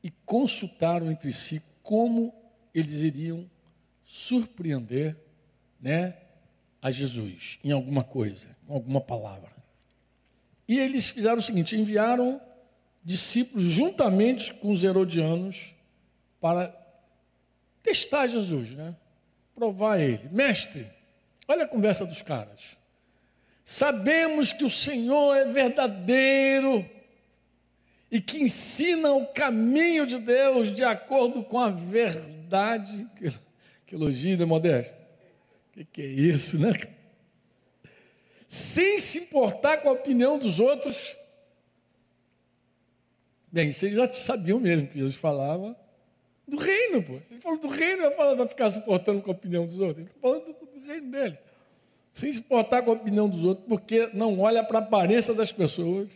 e 0.02 0.10
consultaram 0.26 1.12
entre 1.12 1.34
si 1.34 1.62
como 1.84 2.34
eles 2.74 3.02
iriam 3.02 3.50
surpreender, 4.06 5.18
né, 5.80 6.18
a 6.82 6.92
Jesus 6.92 7.60
em 7.64 7.72
alguma 7.72 8.04
coisa, 8.04 8.50
com 8.66 8.74
alguma 8.74 9.02
palavra. 9.02 9.50
E 10.68 10.80
eles 10.80 11.10
fizeram 11.10 11.38
o 11.38 11.42
seguinte: 11.42 11.76
enviaram 11.76 12.40
discípulos 13.04 13.66
juntamente 13.66 14.54
com 14.54 14.72
os 14.72 14.84
herodianos 14.84 15.76
para 16.40 16.76
testar 17.82 18.28
Jesus, 18.28 18.72
né? 18.72 18.96
Provar 19.56 20.00
ele. 20.00 20.30
Mestre, 20.32 20.88
olha 21.48 21.64
a 21.64 21.68
conversa 21.68 22.06
dos 22.06 22.22
caras. 22.22 22.78
Sabemos 23.66 24.54
que 24.54 24.64
o 24.64 24.70
Senhor 24.70 25.36
é 25.36 25.46
verdadeiro 25.46 26.88
e 28.12 28.20
que 28.20 28.42
ensina 28.42 29.12
o 29.12 29.28
caminho 29.28 30.06
de 30.06 30.18
Deus 30.18 30.74
de 30.74 30.84
acordo 30.84 31.44
com 31.44 31.60
a 31.60 31.70
verdade. 31.70 33.08
Que, 33.16 33.32
que 33.86 33.96
elogio, 33.96 34.38
né, 34.38 34.46
Modesto? 34.46 34.99
Que, 35.80 35.86
que 35.86 36.02
é 36.02 36.06
isso, 36.06 36.60
né? 36.60 36.74
Sem 38.48 38.98
se 38.98 39.20
importar 39.20 39.78
com 39.78 39.90
a 39.90 39.94
opinião 39.94 40.38
dos 40.38 40.60
outros. 40.60 41.18
Bem, 43.52 43.72
vocês 43.72 43.94
já 43.94 44.12
sabiam 44.12 44.60
mesmo 44.60 44.88
que 44.88 44.98
Jesus 44.98 45.16
falava 45.16 45.78
do 46.48 46.58
reino, 46.58 47.04
pô. 47.04 47.20
Ele 47.30 47.40
falou 47.40 47.60
do 47.60 47.68
reino, 47.68 48.04
eu 48.04 48.16
falo, 48.16 48.36
vai 48.36 48.48
ficar 48.48 48.70
se 48.72 48.80
importando 48.80 49.22
com 49.22 49.32
a 49.32 49.34
opinião 49.34 49.66
dos 49.66 49.78
outros. 49.78 50.00
Ele 50.00 50.08
está 50.08 50.20
falando 50.20 50.46
do, 50.46 50.54
do, 50.54 50.88
reino 50.88 51.12
dele. 51.12 51.38
Sem 52.12 52.34
se 52.34 52.40
importar 52.40 52.82
com 52.82 52.92
a 52.92 52.96
opinião 52.96 53.30
dos 53.30 53.44
outros, 53.44 53.68
porque 53.68 54.10
não 54.14 54.40
olha 54.40 54.64
para 54.64 54.80
a 54.80 54.82
aparência 54.82 55.34
das 55.34 55.52
pessoas. 55.52 56.10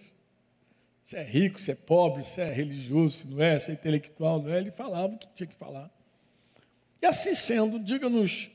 Se 1.01 1.17
é 1.17 1.23
rico, 1.23 1.61
se 1.61 1.71
é 1.71 1.75
pobre, 1.75 2.23
se 2.23 2.41
é 2.41 2.51
religioso, 2.51 3.15
se 3.15 3.27
não 3.27 3.41
é, 3.41 3.59
se 3.59 3.71
é 3.71 3.73
intelectual, 3.75 4.41
não 4.41 4.51
é. 4.51 4.57
Ele 4.57 4.71
falava 4.71 5.13
o 5.13 5.17
que 5.17 5.27
tinha 5.35 5.47
que 5.47 5.55
falar. 5.55 5.91
E 7.01 7.05
assim 7.05 7.33
sendo, 7.35 7.77
diga-nos 7.79 8.49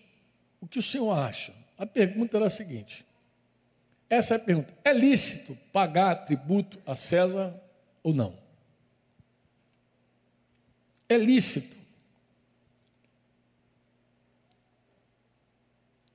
o 0.61 0.67
que 0.67 0.79
o 0.79 0.83
senhor 0.83 1.13
acha. 1.13 1.55
A 1.77 1.87
pergunta 1.87 2.37
era 2.37 2.47
a 2.47 2.51
seguinte: 2.51 3.07
essa 4.09 4.35
é 4.35 4.37
a 4.37 4.41
pergunta. 4.41 4.73
É 4.85 4.93
lícito 4.93 5.57
pagar 5.73 6.25
tributo 6.25 6.81
a 6.87 6.97
César 6.97 7.55
ou 8.03 8.15
não? 8.15 8.39
É 11.09 11.17
lícito. 11.17 11.77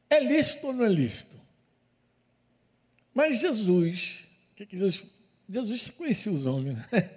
É 0.10 0.20
lícito 0.20 0.68
ou 0.68 0.74
não 0.74 0.86
é 0.86 0.90
lícito? 0.90 1.38
Mas 3.14 3.40
Jesus, 3.40 4.28
que, 4.56 4.66
que 4.66 4.78
Jesus, 4.78 5.06
Jesus 5.48 5.90
conhecia 5.90 6.32
os 6.32 6.46
homens, 6.46 6.78
né? 6.78 7.10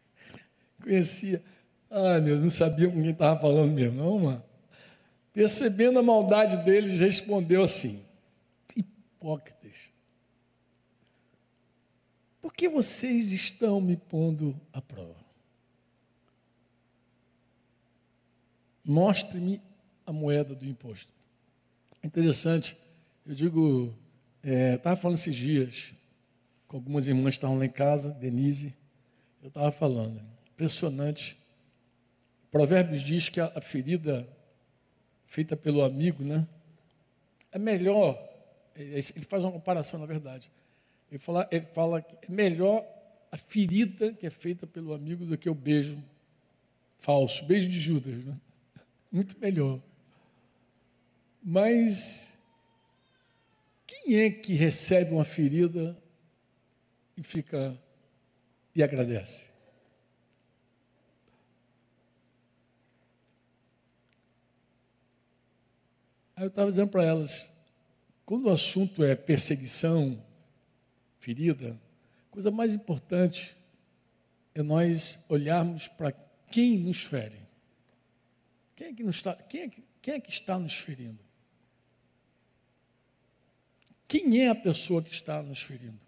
conhecia. 0.82 1.42
Ah, 1.90 2.20
meu, 2.20 2.38
não 2.38 2.50
sabia 2.50 2.88
com 2.88 3.00
quem 3.00 3.10
estava 3.10 3.40
falando 3.40 3.72
mesmo, 3.72 3.98
não, 4.02 4.18
mano. 4.18 4.44
Percebendo 5.34 5.98
a 5.98 6.02
maldade 6.02 6.64
deles, 6.64 7.00
respondeu 7.00 7.64
assim: 7.64 8.00
Hipócritas, 8.76 9.90
por 12.40 12.54
que 12.54 12.68
vocês 12.68 13.32
estão 13.32 13.80
me 13.80 13.96
pondo 13.96 14.58
à 14.72 14.80
prova? 14.80 15.24
Mostre-me 18.84 19.60
a 20.06 20.12
moeda 20.12 20.54
do 20.54 20.64
imposto. 20.64 21.12
Interessante, 22.04 22.76
eu 23.26 23.34
digo, 23.34 23.92
estava 24.40 24.94
é, 24.94 25.00
falando 25.00 25.16
esses 25.16 25.34
dias 25.34 25.94
com 26.68 26.76
algumas 26.76 27.08
irmãs 27.08 27.32
que 27.32 27.38
estavam 27.38 27.58
lá 27.58 27.66
em 27.66 27.70
casa, 27.70 28.10
Denise, 28.10 28.72
eu 29.42 29.48
estava 29.48 29.72
falando, 29.72 30.22
impressionante. 30.52 31.36
Provérbios 32.52 33.02
diz 33.02 33.28
que 33.28 33.40
a, 33.40 33.50
a 33.56 33.60
ferida 33.60 34.28
feita 35.34 35.56
pelo 35.56 35.82
amigo, 35.82 36.22
né, 36.22 36.46
é 37.50 37.58
melhor, 37.58 38.16
ele 38.76 39.02
faz 39.02 39.42
uma 39.42 39.50
comparação 39.50 39.98
na 39.98 40.06
verdade, 40.06 40.48
ele 41.10 41.18
fala, 41.18 41.48
ele 41.50 41.66
fala 41.66 42.00
que 42.00 42.30
é 42.30 42.32
melhor 42.32 42.86
a 43.32 43.36
ferida 43.36 44.12
que 44.12 44.28
é 44.28 44.30
feita 44.30 44.64
pelo 44.64 44.94
amigo 44.94 45.26
do 45.26 45.36
que 45.36 45.50
o 45.50 45.54
beijo 45.54 46.00
falso, 46.98 47.44
beijo 47.46 47.68
de 47.68 47.80
Judas, 47.80 48.24
né? 48.24 48.36
muito 49.10 49.36
melhor. 49.40 49.80
Mas 51.42 52.38
quem 53.88 54.20
é 54.20 54.30
que 54.30 54.54
recebe 54.54 55.10
uma 55.10 55.24
ferida 55.24 56.00
e 57.16 57.24
fica 57.24 57.76
e 58.72 58.84
agradece? 58.84 59.53
Aí 66.36 66.44
eu 66.44 66.48
estava 66.48 66.70
dizendo 66.70 66.90
para 66.90 67.04
elas, 67.04 67.54
quando 68.26 68.46
o 68.46 68.50
assunto 68.50 69.04
é 69.04 69.14
perseguição, 69.14 70.20
ferida, 71.18 71.78
a 72.28 72.32
coisa 72.32 72.50
mais 72.50 72.74
importante 72.74 73.56
é 74.54 74.62
nós 74.62 75.24
olharmos 75.28 75.88
para 75.88 76.12
quem 76.50 76.78
nos 76.78 77.02
fere. 77.02 77.38
Quem 78.74 78.88
é 78.88 78.92
que, 78.92 79.04
nos 79.04 79.16
está, 79.16 79.34
quem 79.34 79.62
é 79.62 79.68
que, 79.68 79.84
quem 80.02 80.14
é 80.14 80.20
que 80.20 80.30
está 80.30 80.58
nos 80.58 80.76
ferindo? 80.76 81.18
Quem 84.08 84.40
é 84.40 84.48
a 84.48 84.54
pessoa 84.54 85.02
que 85.02 85.12
está 85.12 85.42
nos 85.42 85.62
ferindo? 85.62 85.98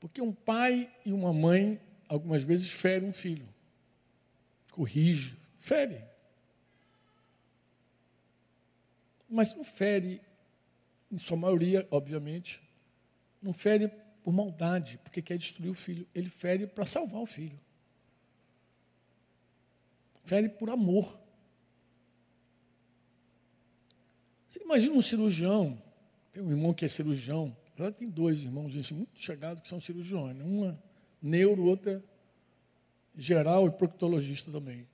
Porque 0.00 0.20
um 0.20 0.32
pai 0.32 0.90
e 1.04 1.12
uma 1.12 1.32
mãe, 1.32 1.80
algumas 2.08 2.42
vezes, 2.42 2.70
ferem 2.70 3.08
um 3.08 3.12
filho. 3.12 3.48
Corrige, 4.70 5.36
fere. 5.58 6.11
Mas 9.32 9.54
não 9.54 9.64
fere, 9.64 10.20
em 11.10 11.18
sua 11.18 11.36
maioria, 11.36 11.86
obviamente, 11.90 12.62
não 13.40 13.52
fere 13.52 13.88
por 14.22 14.32
maldade, 14.32 14.98
porque 15.02 15.20
quer 15.20 15.38
destruir 15.38 15.70
o 15.70 15.74
filho. 15.74 16.06
Ele 16.14 16.28
fere 16.28 16.66
para 16.66 16.86
salvar 16.86 17.20
o 17.20 17.26
filho 17.26 17.58
fere 20.24 20.48
por 20.48 20.70
amor. 20.70 21.18
Você 24.48 24.62
imagina 24.62 24.94
um 24.94 25.02
cirurgião, 25.02 25.80
tem 26.30 26.42
um 26.42 26.50
irmão 26.50 26.74
que 26.74 26.84
é 26.84 26.88
cirurgião, 26.88 27.56
ela 27.78 27.90
tem 27.90 28.08
dois 28.08 28.42
irmãos 28.42 28.76
assim, 28.76 28.94
muito 28.94 29.20
chegados 29.20 29.62
que 29.62 29.68
são 29.68 29.80
cirurgiões, 29.80 30.36
né? 30.36 30.44
uma 30.44 30.82
neuro, 31.20 31.64
outra 31.64 32.02
geral 33.16 33.66
e 33.66 33.70
proctologista 33.70 34.50
também. 34.50 34.86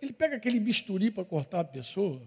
Ele 0.00 0.12
pega 0.12 0.36
aquele 0.36 0.58
bisturi 0.58 1.10
para 1.10 1.24
cortar 1.24 1.60
a 1.60 1.64
pessoa, 1.64 2.20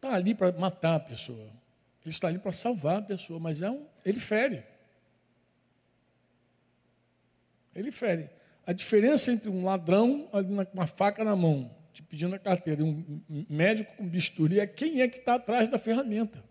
está 0.00 0.14
ali 0.14 0.34
para 0.34 0.50
matar 0.52 0.96
a 0.96 1.00
pessoa, 1.00 1.46
ele 2.02 2.10
está 2.10 2.28
ali 2.28 2.38
para 2.38 2.52
salvar 2.52 2.98
a 2.98 3.02
pessoa, 3.02 3.38
mas 3.38 3.60
é 3.60 3.70
um, 3.70 3.86
ele 4.04 4.18
fere. 4.18 4.64
Ele 7.74 7.92
fere. 7.92 8.30
A 8.66 8.72
diferença 8.72 9.30
entre 9.30 9.50
um 9.50 9.64
ladrão 9.64 10.28
com 10.28 10.72
uma 10.72 10.86
faca 10.86 11.22
na 11.22 11.36
mão, 11.36 11.70
te 11.92 12.02
pedindo 12.02 12.34
a 12.34 12.38
carteira, 12.38 12.80
e 12.80 12.84
um 12.84 13.22
médico 13.48 13.94
com 13.96 14.08
bisturi 14.08 14.58
é 14.58 14.66
quem 14.66 15.02
é 15.02 15.08
que 15.08 15.18
está 15.18 15.34
atrás 15.34 15.68
da 15.68 15.78
ferramenta. 15.78 16.42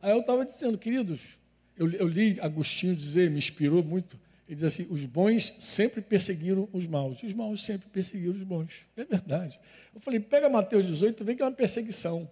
Aí 0.00 0.12
eu 0.12 0.20
estava 0.20 0.44
dizendo, 0.44 0.78
queridos, 0.78 1.38
eu, 1.76 1.90
eu, 1.92 2.08
li 2.08 2.40
Agostinho 2.40 2.96
dizer, 2.96 3.30
me 3.30 3.38
inspirou 3.38 3.82
muito. 3.82 4.18
Ele 4.46 4.54
diz 4.54 4.64
assim: 4.64 4.86
os 4.90 5.04
bons 5.06 5.54
sempre 5.60 6.00
perseguiram 6.00 6.68
os 6.72 6.86
maus, 6.86 7.22
os 7.22 7.32
maus 7.32 7.64
sempre 7.64 7.88
perseguiram 7.88 8.34
os 8.34 8.42
bons. 8.42 8.86
É 8.96 9.04
verdade. 9.04 9.58
Eu 9.94 10.00
falei: 10.00 10.20
pega 10.20 10.48
Mateus 10.48 10.86
18, 10.86 11.24
vê 11.24 11.34
que 11.34 11.42
é 11.42 11.44
uma 11.44 11.52
perseguição. 11.52 12.30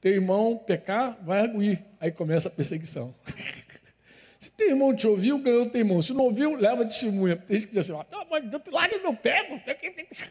Teu 0.00 0.12
irmão 0.12 0.58
pecar, 0.58 1.18
vai 1.22 1.40
arguir. 1.40 1.84
Aí 2.00 2.10
começa 2.10 2.48
a 2.48 2.50
perseguição. 2.50 3.14
Se 4.42 4.50
teu 4.50 4.70
irmão 4.70 4.92
te 4.92 5.06
ouviu, 5.06 5.38
ganhou 5.38 5.66
teu 5.66 5.80
irmão. 5.80 6.02
Se 6.02 6.12
não 6.12 6.24
ouviu, 6.24 6.56
leva 6.56 6.84
testemunha. 6.84 7.36
Tem 7.36 7.60
gente 7.60 7.68
que 7.68 7.74
diz 7.74 7.88
assim, 7.88 8.04
ah, 8.10 8.26
mas 8.28 8.42
larga 8.72 8.98
meu 8.98 9.14
pé. 9.14 9.48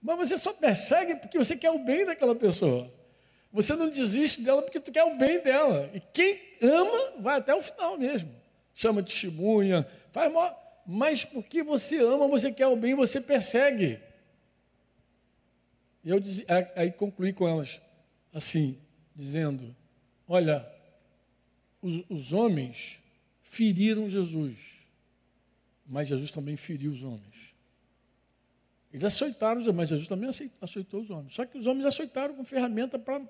Mas 0.00 0.16
você 0.16 0.38
só 0.38 0.52
persegue 0.52 1.16
porque 1.16 1.36
você 1.36 1.56
quer 1.56 1.70
o 1.70 1.78
bem 1.84 2.04
daquela 2.04 2.34
pessoa. 2.34 2.92
Você 3.52 3.74
não 3.74 3.88
desiste 3.88 4.42
dela 4.42 4.62
porque 4.62 4.78
tu 4.78 4.92
quer 4.92 5.04
o 5.04 5.16
bem 5.16 5.40
dela. 5.40 5.90
E 5.92 6.00
quem 6.00 6.40
ama 6.62 7.20
vai 7.20 7.38
até 7.38 7.54
o 7.54 7.62
final 7.62 7.98
mesmo. 7.98 8.34
Chama 8.78 9.02
testemunha, 9.02 9.84
faz 10.12 10.32
mal. 10.32 10.84
Mas 10.86 11.24
porque 11.24 11.64
você 11.64 11.98
ama, 11.98 12.28
você 12.28 12.52
quer 12.52 12.68
o 12.68 12.76
bem, 12.76 12.94
você 12.94 13.20
persegue. 13.20 13.98
E 16.04 16.08
eu 16.08 16.20
diz, 16.20 16.44
aí 16.76 16.92
concluí 16.92 17.32
com 17.32 17.48
elas 17.48 17.82
assim, 18.32 18.78
dizendo: 19.16 19.74
Olha, 20.28 20.64
os, 21.82 22.04
os 22.08 22.32
homens 22.32 23.02
feriram 23.42 24.08
Jesus, 24.08 24.86
mas 25.84 26.06
Jesus 26.06 26.30
também 26.30 26.56
feriu 26.56 26.92
os 26.92 27.02
homens. 27.02 27.56
Eles 28.92 29.02
aceitaram, 29.02 29.60
mas 29.72 29.88
Jesus 29.88 30.06
também 30.06 30.30
aceitou 30.60 31.00
os 31.00 31.10
homens. 31.10 31.34
Só 31.34 31.44
que 31.44 31.58
os 31.58 31.66
homens 31.66 31.84
aceitaram 31.84 32.36
com 32.36 32.44
ferramenta 32.44 32.96
para 32.96 33.20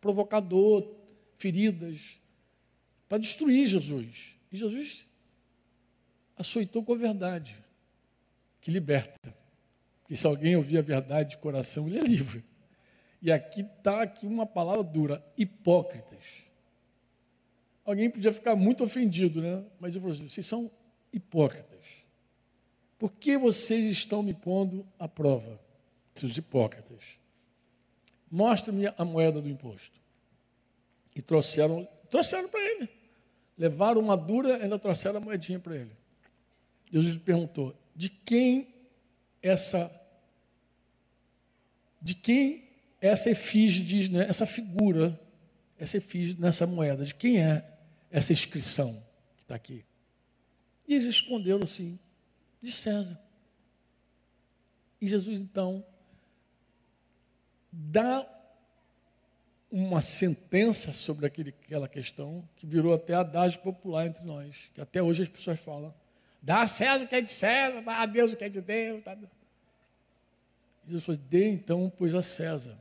provocador, 0.00 0.92
feridas, 1.36 2.20
para 3.08 3.18
destruir 3.18 3.64
Jesus. 3.64 4.39
E 4.50 4.56
Jesus 4.56 5.08
açoitou 6.36 6.84
com 6.84 6.94
a 6.94 6.96
verdade, 6.96 7.56
que 8.60 8.70
liberta. 8.70 9.34
E 10.08 10.16
se 10.16 10.26
alguém 10.26 10.56
ouvir 10.56 10.78
a 10.78 10.82
verdade 10.82 11.30
de 11.30 11.38
coração, 11.38 11.86
ele 11.86 11.98
é 11.98 12.02
livre. 12.02 12.44
E 13.22 13.30
aqui 13.30 13.60
está 13.60 14.02
aqui 14.02 14.26
uma 14.26 14.46
palavra 14.46 14.82
dura: 14.82 15.24
hipócritas. 15.36 16.50
Alguém 17.84 18.10
podia 18.10 18.32
ficar 18.32 18.56
muito 18.56 18.82
ofendido, 18.82 19.40
né? 19.40 19.64
Mas 19.78 19.94
eu 19.94 20.00
falei 20.00 20.16
assim: 20.16 20.28
vocês 20.28 20.46
são 20.46 20.70
hipócritas. 21.12 22.04
Por 22.98 23.12
que 23.12 23.38
vocês 23.38 23.86
estão 23.86 24.22
me 24.22 24.34
pondo 24.34 24.86
à 24.98 25.08
prova, 25.08 25.60
seus 26.14 26.36
hipócritas? 26.36 27.18
Mostre-me 28.30 28.86
a 28.86 29.04
moeda 29.04 29.40
do 29.40 29.48
imposto. 29.48 29.98
E 31.16 31.22
trouxeram, 31.22 31.88
trouxeram 32.10 32.48
para 32.48 32.60
ele. 32.60 32.99
Levaram 33.60 34.00
uma 34.00 34.16
dura 34.16 34.56
e 34.56 34.62
ainda 34.62 34.78
trouxeram 34.78 35.18
a 35.18 35.20
moedinha 35.20 35.60
para 35.60 35.76
ele. 35.76 35.94
Deus 36.90 37.04
lhe 37.04 37.18
perguntou: 37.18 37.76
de 37.94 38.08
quem 38.08 38.74
essa 39.42 39.94
de 42.00 42.14
quem 42.14 42.70
essa 43.02 43.28
efígie 43.28 43.84
diz, 43.84 44.08
né? 44.08 44.26
essa 44.26 44.46
figura, 44.46 45.20
essa 45.78 45.98
efígie 45.98 46.40
nessa 46.40 46.66
moeda, 46.66 47.04
de 47.04 47.14
quem 47.14 47.38
é 47.38 47.62
essa 48.10 48.32
inscrição 48.32 48.94
que 49.36 49.42
está 49.42 49.56
aqui. 49.56 49.84
E 50.88 50.94
eles 50.94 51.04
responderam 51.04 51.60
assim: 51.62 51.98
de 52.62 52.72
César. 52.72 53.20
E 54.98 55.06
Jesus 55.06 55.38
então 55.38 55.84
dá 57.70 58.26
uma 59.70 60.00
sentença 60.00 60.92
sobre 60.92 61.26
aquele, 61.26 61.50
aquela 61.50 61.88
questão 61.88 62.48
que 62.56 62.66
virou 62.66 62.92
até 62.92 63.14
adágio 63.14 63.60
popular 63.60 64.06
entre 64.06 64.24
nós, 64.24 64.70
que 64.74 64.80
até 64.80 65.02
hoje 65.02 65.22
as 65.22 65.28
pessoas 65.28 65.60
falam: 65.60 65.94
dá 66.42 66.62
a 66.62 66.68
César 66.68 67.04
o 67.04 67.08
que 67.08 67.16
é 67.16 67.20
de 67.20 67.30
César, 67.30 67.80
dá 67.80 67.98
a 67.98 68.06
Deus 68.06 68.32
o 68.32 68.36
que 68.36 68.44
é 68.44 68.48
de 68.48 68.60
Deus. 68.60 69.02
Dá... 69.04 69.16
Jesus 70.84 71.04
falou: 71.04 71.20
dê 71.28 71.48
então, 71.48 71.92
pois, 71.96 72.14
a 72.14 72.22
César 72.22 72.78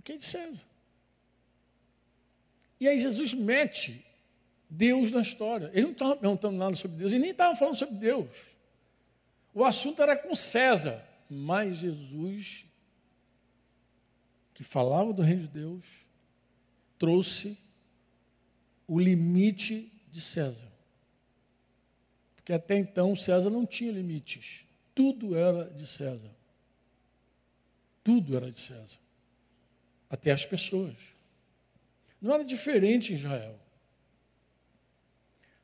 o 0.00 0.02
que 0.02 0.12
é 0.12 0.16
de 0.16 0.24
César. 0.24 0.66
E 2.80 2.88
aí 2.88 2.98
Jesus 2.98 3.34
mete 3.34 4.04
Deus 4.68 5.12
na 5.12 5.20
história. 5.20 5.70
Ele 5.74 5.82
não 5.82 5.92
estava 5.92 6.16
perguntando 6.16 6.56
nada 6.56 6.74
sobre 6.74 6.96
Deus, 6.96 7.12
ele 7.12 7.20
nem 7.20 7.30
estava 7.32 7.54
falando 7.54 7.76
sobre 7.76 7.96
Deus. 7.96 8.34
O 9.52 9.64
assunto 9.64 10.00
era 10.00 10.16
com 10.16 10.34
César, 10.34 11.04
mas 11.28 11.76
Jesus, 11.76 12.66
que 14.60 14.64
falava 14.64 15.10
do 15.10 15.22
reino 15.22 15.40
de 15.40 15.48
Deus, 15.48 16.06
trouxe 16.98 17.56
o 18.86 19.00
limite 19.00 19.90
de 20.12 20.20
César. 20.20 20.70
Porque 22.36 22.52
até 22.52 22.76
então 22.76 23.16
César 23.16 23.48
não 23.48 23.64
tinha 23.64 23.90
limites. 23.90 24.66
Tudo 24.94 25.34
era 25.34 25.64
de 25.70 25.86
César. 25.86 26.30
Tudo 28.04 28.36
era 28.36 28.50
de 28.50 28.60
César. 28.60 29.00
Até 30.10 30.30
as 30.30 30.44
pessoas. 30.44 30.94
Não 32.20 32.34
era 32.34 32.44
diferente 32.44 33.14
em 33.14 33.16
Israel. 33.16 33.58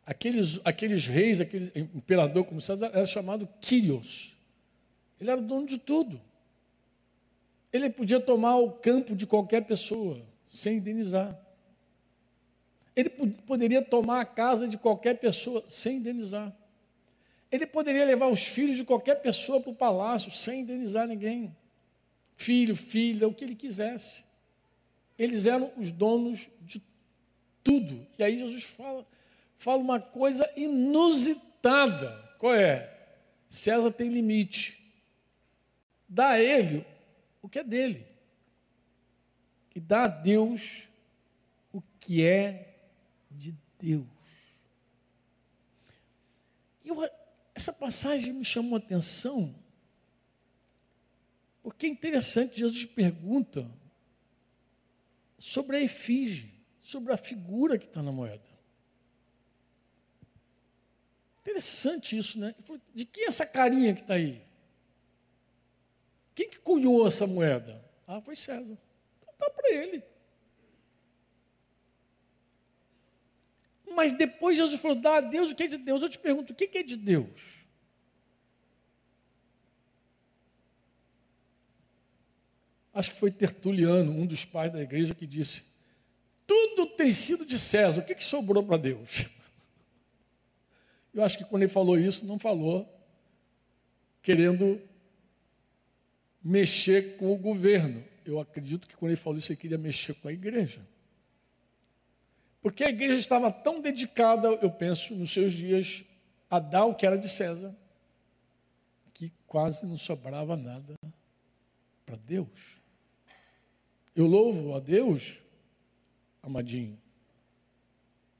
Aqueles, 0.06 0.59
aqueles 0.64 1.06
reis, 1.06 1.38
aquele 1.38 1.70
imperador 1.94 2.46
como 2.46 2.62
César, 2.62 2.87
era 2.94 3.04
chamado 3.04 3.46
Quírios. 3.61 4.38
Ele 5.20 5.30
era 5.30 5.42
dono 5.42 5.66
de 5.66 5.76
tudo. 5.76 6.18
Ele 7.72 7.90
podia 7.90 8.20
tomar 8.20 8.57
o 8.57 8.72
campo 8.72 9.14
de 9.14 9.26
qualquer 9.26 9.64
pessoa 9.66 10.22
sem 10.46 10.79
indenizar. 10.79 11.38
Ele 12.94 13.11
poderia 13.11 13.83
tomar 13.83 14.22
a 14.22 14.24
casa 14.24 14.66
de 14.66 14.79
qualquer 14.79 15.18
pessoa 15.18 15.62
sem 15.68 15.98
indenizar. 15.98 16.57
Ele 17.52 17.66
poderia 17.66 18.05
levar 18.05 18.29
os 18.29 18.42
filhos 18.42 18.76
de 18.76 18.85
qualquer 18.85 19.16
pessoa 19.16 19.61
para 19.61 19.70
o 19.70 19.74
palácio 19.74 20.31
sem 20.31 20.62
indenizar 20.62 21.07
ninguém. 21.07 21.55
Filho, 22.37 22.74
filha, 22.74 23.29
o 23.29 23.35
que 23.35 23.44
ele 23.44 23.55
quisesse. 23.55 24.24
Eles 25.18 25.46
eram 25.46 25.70
os 25.76 25.92
donos 25.92 26.50
de 26.62 26.83
tudo. 27.62 28.07
E 28.18 28.22
aí 28.22 28.38
Jesus 28.38 28.64
fala, 28.64 29.07
fala 29.59 29.79
uma 29.79 30.00
coisa 30.00 30.50
inusitada. 30.57 32.11
Qual 32.38 32.55
é? 32.55 32.92
César 33.48 33.90
tem 33.90 34.09
limite. 34.09 34.83
Dá 36.09 36.31
a 36.31 36.40
ele 36.40 36.85
o 37.46 37.48
que 37.48 37.61
é 37.61 37.64
dele. 37.64 38.04
E 39.72 39.78
dá 39.78 40.04
a 40.04 40.09
Deus 40.09 40.88
o 41.72 41.80
que 42.00 42.24
é 42.24 42.76
de 43.30 43.54
Deus. 43.78 44.06
E 46.85 46.88
eu, 46.88 47.09
essa 47.54 47.72
passagem 47.72 48.32
me 48.32 48.44
chamou 48.44 48.74
a 48.74 48.78
atenção, 48.78 49.54
porque 51.62 51.87
é 51.87 51.88
interessante, 51.88 52.59
Jesus 52.59 52.85
pergunta 52.85 53.70
sobre 55.38 55.76
a 55.76 55.80
efígie, 55.80 56.52
sobre 56.80 57.12
a 57.12 57.16
figura 57.16 57.78
que 57.78 57.87
está 57.87 58.02
na 58.02 58.11
moeda. 58.11 58.42
Interessante 61.42 62.16
isso, 62.16 62.40
né? 62.40 62.56
De 62.92 63.04
quem 63.04 63.24
é 63.24 63.28
essa 63.28 63.46
carinha 63.46 63.94
que 63.94 64.00
está 64.00 64.14
aí? 64.14 64.45
Quem 66.37 66.49
que 66.49 66.61
cunhou 66.61 67.05
essa 67.05 67.27
moeda? 67.27 67.85
Ah, 68.07 68.20
foi 68.20 68.37
César. 68.37 68.79
Então 69.20 69.35
dá 69.40 69.51
para 69.51 69.72
ele. 69.72 70.01
Mas 73.90 74.12
depois 74.12 74.57
Jesus 74.57 74.81
falou: 74.81 74.96
dá 74.96 75.16
a 75.16 75.20
Deus 75.20 75.51
o 75.51 75.57
que 75.57 75.64
é 75.64 75.66
de 75.66 75.79
Deus. 75.79 76.01
Eu 76.01 76.09
te 76.09 76.18
pergunto: 76.18 76.53
o 76.53 76.55
que 76.55 76.79
é 76.79 76.83
de 76.85 76.96
Deus? 76.96 77.66
acho 82.96 83.11
que 83.11 83.16
foi 83.16 83.31
Tertuliano, 83.31 84.11
um 84.11 84.27
dos 84.27 84.44
pais 84.44 84.72
da 84.72 84.83
igreja, 84.83 85.14
que 85.14 85.27
disse: 85.27 85.64
tudo 86.46 86.87
tem 86.87 87.11
sido 87.11 87.44
de 87.44 87.59
César, 87.59 88.01
o 88.01 88.05
que, 88.05 88.14
que 88.14 88.25
sobrou 88.25 88.62
para 88.62 88.79
Deus? 88.79 89.27
Eu 91.12 91.22
acho 91.22 91.38
que 91.38 91.44
quando 91.44 91.62
ele 91.62 91.72
falou 91.72 91.99
isso, 91.99 92.27
não 92.27 92.38
falou 92.38 92.92
querendo 94.22 94.81
mexer 96.46 97.16
com 97.16 97.32
o 97.32 97.37
governo. 97.37 98.04
Eu 98.24 98.38
acredito 98.38 98.87
que 98.87 98.96
quando 98.96 99.11
ele 99.11 99.20
falou 99.20 99.37
isso, 99.37 99.50
ele 99.50 99.59
queria 99.59 99.76
mexer 99.76 100.14
com 100.14 100.28
a 100.28 100.32
igreja. 100.32 100.87
Porque 102.62 102.85
a 102.85 102.88
igreja 102.88 103.16
estava 103.16 103.50
tão 103.50 103.80
dedicada, 103.80 104.46
eu 104.62 104.70
penso, 104.70 105.14
nos 105.14 105.32
seus 105.32 105.52
dias, 105.52 106.04
a 106.48 106.61
dar 106.61 106.85
o 106.85 106.94
que 106.94 107.04
era 107.04 107.18
de 107.18 107.28
César, 107.28 107.76
que 109.12 109.32
quase 109.46 109.87
não 109.87 109.98
sobrava 109.98 110.56
nada 110.56 110.94
para 112.04 112.16
Deus. 112.16 112.78
Eu 114.14 114.26
louvo 114.26 114.74
a 114.74 114.80
Deus, 114.80 115.42
amadinho, 116.42 116.96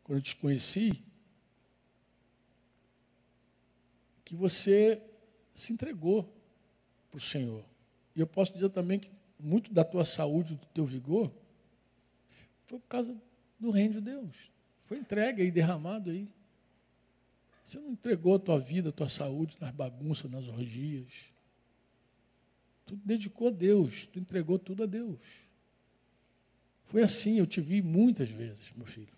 quando 0.05 0.19
eu 0.19 0.23
te 0.23 0.37
conheci, 0.37 0.93
que 4.25 4.37
você 4.37 5.03
se 5.53 5.73
entregou 5.73 6.23
para 7.11 7.19
o 7.19 7.21
Senhor. 7.21 7.65
E 8.17 8.21
eu 8.21 8.27
posso 8.27 8.55
dizer 8.55 8.71
também 8.71 8.99
que 8.99 9.11
muito 9.39 9.73
da 9.73 9.85
tua 9.85 10.05
saúde, 10.05 10.55
do 10.55 10.67
teu 10.69 10.87
vigor, 10.87 11.31
foi 12.65 12.79
por 12.79 12.89
causa 12.89 13.15
do 13.61 13.71
reino 13.71 13.95
de 13.95 14.01
Deus. 14.01 14.51
Foi 14.87 14.99
entregue 14.99 15.43
e 15.43 15.51
derramado 15.51 16.11
aí. 16.11 16.27
Você 17.65 17.79
não 17.79 17.91
entregou 17.91 18.37
a 18.37 18.39
tua 18.39 18.59
vida, 18.59 18.89
a 18.89 18.93
tua 18.93 19.09
saúde 19.09 19.57
nas 19.61 19.71
bagunças, 19.71 20.31
nas 20.31 20.49
orgias. 20.49 21.33
Tu 22.87 22.97
dedicou 23.05 23.49
a 23.49 23.51
Deus, 23.51 24.07
tu 24.07 24.19
entregou 24.19 24.59
tudo 24.59 24.85
a 24.85 24.87
Deus. 24.87 25.21
Foi 26.85 27.03
assim, 27.03 27.39
eu 27.39 27.47
te 27.47 27.61
vi 27.61 27.83
muitas 27.83 28.31
vezes, 28.31 28.73
meu 28.77 28.87
filho, 28.87 29.15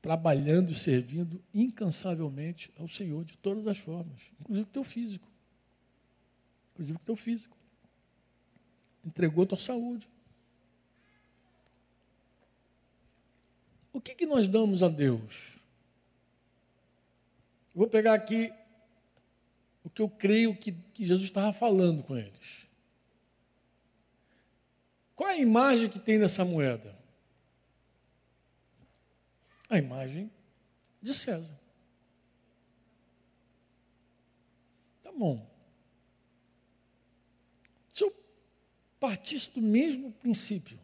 trabalhando 0.00 0.70
e 0.70 0.74
servindo 0.74 1.42
incansavelmente 1.52 2.70
ao 2.78 2.88
Senhor 2.88 3.24
de 3.24 3.36
todas 3.36 3.66
as 3.66 3.78
formas, 3.78 4.22
inclusive 4.40 4.68
o 4.68 4.72
teu 4.72 4.84
físico. 4.84 5.29
Inclusive 6.80 6.96
o 6.96 7.04
teu 7.04 7.14
físico. 7.16 7.54
Entregou 9.04 9.44
a 9.44 9.46
tua 9.48 9.58
saúde. 9.58 10.08
O 13.92 14.00
que, 14.00 14.14
que 14.14 14.24
nós 14.24 14.48
damos 14.48 14.82
a 14.82 14.88
Deus? 14.88 15.58
vou 17.74 17.88
pegar 17.88 18.14
aqui 18.14 18.52
o 19.84 19.88
que 19.88 20.02
eu 20.02 20.08
creio 20.08 20.54
que, 20.56 20.72
que 20.72 21.06
Jesus 21.06 21.24
estava 21.24 21.52
falando 21.52 22.02
com 22.02 22.16
eles. 22.16 22.68
Qual 25.14 25.28
é 25.28 25.34
a 25.34 25.38
imagem 25.38 25.88
que 25.88 25.98
tem 25.98 26.18
nessa 26.18 26.44
moeda? 26.44 26.98
A 29.68 29.78
imagem 29.78 30.30
de 31.00 31.14
César. 31.14 31.58
Tá 35.02 35.12
bom. 35.12 35.50
Se 37.90 38.04
eu 38.04 38.14
partisse 39.00 39.50
do 39.58 39.62
mesmo 39.62 40.12
princípio, 40.12 40.78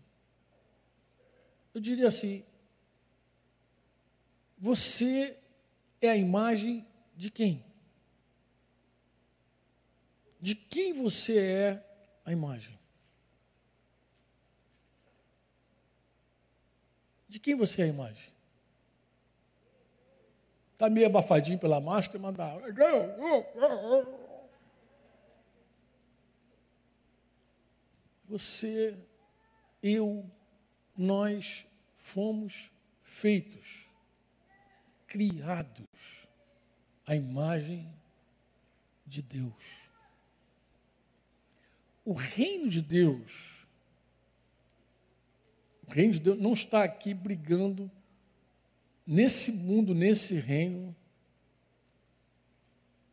eu 1.74 1.80
diria 1.80 2.08
assim: 2.08 2.42
você 4.58 5.36
é 6.00 6.08
a 6.08 6.16
imagem 6.16 6.86
de 7.14 7.30
quem? 7.30 7.62
De 10.40 10.54
quem 10.54 10.92
você 10.94 11.38
é 11.38 11.86
a 12.24 12.32
imagem? 12.32 12.78
De 17.28 17.38
quem 17.38 17.54
você 17.54 17.82
é 17.82 17.84
a 17.84 17.88
imagem? 17.88 18.32
Está 20.72 20.88
meio 20.88 21.06
abafadinho 21.06 21.58
pela 21.58 21.80
máscara, 21.80 22.18
manda. 22.18 22.44
Você, 28.28 28.96
eu, 29.82 30.28
nós 30.96 31.66
fomos 31.96 32.70
feitos, 33.02 33.86
criados 35.06 36.26
à 37.06 37.14
imagem 37.14 37.88
de 39.06 39.22
Deus. 39.22 39.86
o 42.06 42.12
reino 42.12 42.70
de 42.70 42.80
Deus, 42.80 43.66
o 45.84 45.90
reino 45.90 46.12
de 46.12 46.20
Deus 46.20 46.40
não 46.40 46.52
está 46.52 46.84
aqui 46.84 47.12
brigando 47.12 47.90
nesse 49.04 49.50
mundo, 49.50 49.92
nesse 49.92 50.36
reino 50.38 50.94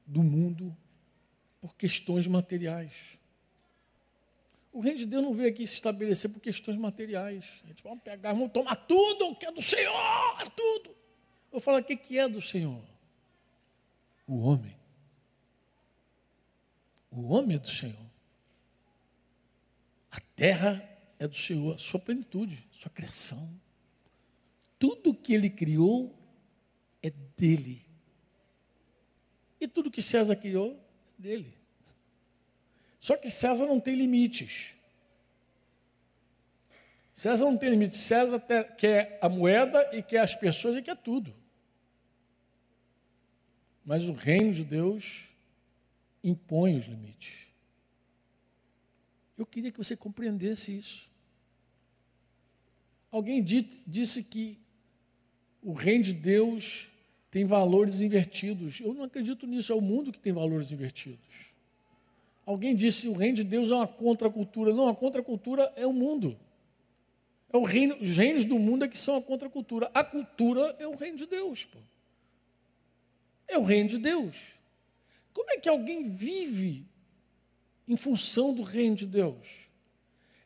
do 0.06 0.22
mundo, 0.22 0.78
por 1.60 1.76
questões 1.76 2.28
materiais. 2.28 3.18
O 4.74 4.80
reino 4.80 4.98
de 4.98 5.06
Deus 5.06 5.24
não 5.24 5.34
veio 5.34 5.50
aqui 5.50 5.68
se 5.68 5.76
estabelecer 5.76 6.32
por 6.32 6.42
questões 6.42 6.80
materiais. 6.80 7.62
A 7.64 7.68
gente 7.68 7.84
vai 7.84 7.96
pegar, 7.98 8.34
vamos 8.34 8.52
tomar 8.52 8.76
tudo 8.76 9.36
que 9.36 9.46
é 9.46 9.52
do 9.52 9.62
Senhor, 9.62 10.42
é 10.42 10.50
tudo. 10.50 10.96
Eu 11.52 11.60
falo, 11.60 11.78
o 11.78 11.84
que 11.84 12.18
é 12.18 12.28
do 12.28 12.42
Senhor? 12.42 12.84
O 14.28 14.40
homem. 14.48 14.76
O 17.12 17.32
homem 17.32 17.58
é 17.58 17.60
do 17.60 17.70
Senhor. 17.70 18.12
A 20.10 20.20
terra 20.36 20.84
é 21.20 21.28
do 21.28 21.36
Senhor, 21.36 21.80
sua 21.80 22.00
plenitude, 22.00 22.68
sua 22.72 22.90
criação. 22.90 23.48
Tudo 24.80 25.14
que 25.14 25.36
ele 25.36 25.52
criou 25.52 26.18
é 27.04 27.12
dele. 27.38 27.86
E 29.62 29.68
tudo 29.68 29.92
que 29.92 30.02
César 30.02 30.36
criou 30.36 30.84
é 31.20 31.22
dele. 31.22 31.63
Só 33.04 33.18
que 33.18 33.30
César 33.30 33.66
não 33.66 33.82
tem 33.82 33.96
limites. 33.96 34.76
César 37.12 37.44
não 37.44 37.58
tem 37.58 37.70
limites. 37.70 37.98
César 37.98 38.40
quer 38.78 39.20
a 39.22 39.28
moeda 39.28 39.90
e 39.94 40.02
quer 40.02 40.20
as 40.20 40.34
pessoas 40.34 40.78
e 40.78 40.82
quer 40.82 40.96
tudo. 40.96 41.36
Mas 43.84 44.08
o 44.08 44.14
reino 44.14 44.54
de 44.54 44.64
Deus 44.64 45.26
impõe 46.24 46.78
os 46.78 46.86
limites. 46.86 47.48
Eu 49.38 49.46
queria 49.46 49.70
que 49.70 49.80
você 49.80 49.98
compreendesse 49.98 50.74
isso. 50.74 51.12
Alguém 53.12 53.44
disse 53.44 54.24
que 54.24 54.58
o 55.62 55.74
reino 55.74 56.06
de 56.06 56.14
Deus 56.14 56.90
tem 57.30 57.44
valores 57.44 58.00
invertidos. 58.00 58.80
Eu 58.80 58.94
não 58.94 59.04
acredito 59.04 59.46
nisso, 59.46 59.74
é 59.74 59.76
o 59.76 59.82
mundo 59.82 60.10
que 60.10 60.22
tem 60.22 60.32
valores 60.32 60.72
invertidos. 60.72 61.52
Alguém 62.46 62.76
disse 62.76 63.08
o 63.08 63.14
reino 63.14 63.38
de 63.38 63.44
Deus 63.44 63.72
é 63.72 63.76
uma 63.76 63.88
contracultura. 63.88 64.74
Não, 64.74 64.90
a 64.90 64.96
contracultura 64.96 65.72
é 65.76 65.88
o 65.88 65.94
mundo. 65.94 66.38
É 67.52 67.58
o 67.58 67.64
reino, 67.64 67.96
os 68.02 68.18
reinos 68.18 68.46
do 68.46 68.60
mundo 68.60 68.84
é 68.84 68.88
que 68.88 68.98
são 68.98 69.16
a 69.16 69.22
contracultura. 69.22 69.90
A 69.94 70.04
cultura 70.04 70.76
é 70.80 70.88
o 70.88 70.96
reino 70.96 71.18
de 71.18 71.26
Deus. 71.26 71.66
Pô. 71.66 71.78
É 73.48 73.58
o 73.58 73.64
reino 73.64 73.90
de 73.90 73.98
Deus. 73.98 74.56
Como 75.34 75.50
é 75.52 75.58
que 75.58 75.70
alguém 75.70 76.04
vive 76.04 76.86
em 77.88 77.96
função 77.96 78.54
do 78.54 78.64
reino 78.64 78.96
de 78.96 79.06
Deus? 79.06 79.70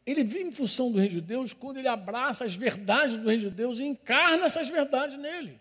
Ele 0.05 0.23
vive 0.23 0.49
em 0.49 0.51
função 0.51 0.91
do 0.91 0.99
reino 0.99 1.15
de 1.15 1.21
Deus 1.21 1.51
quando 1.51 1.77
ele 1.77 1.87
abraça 1.87 2.45
as 2.45 2.55
verdades 2.55 3.17
do 3.17 3.27
reino 3.27 3.43
de 3.43 3.49
Deus 3.49 3.79
e 3.79 3.83
encarna 3.83 4.45
essas 4.45 4.69
verdades 4.69 5.17
nele. 5.17 5.59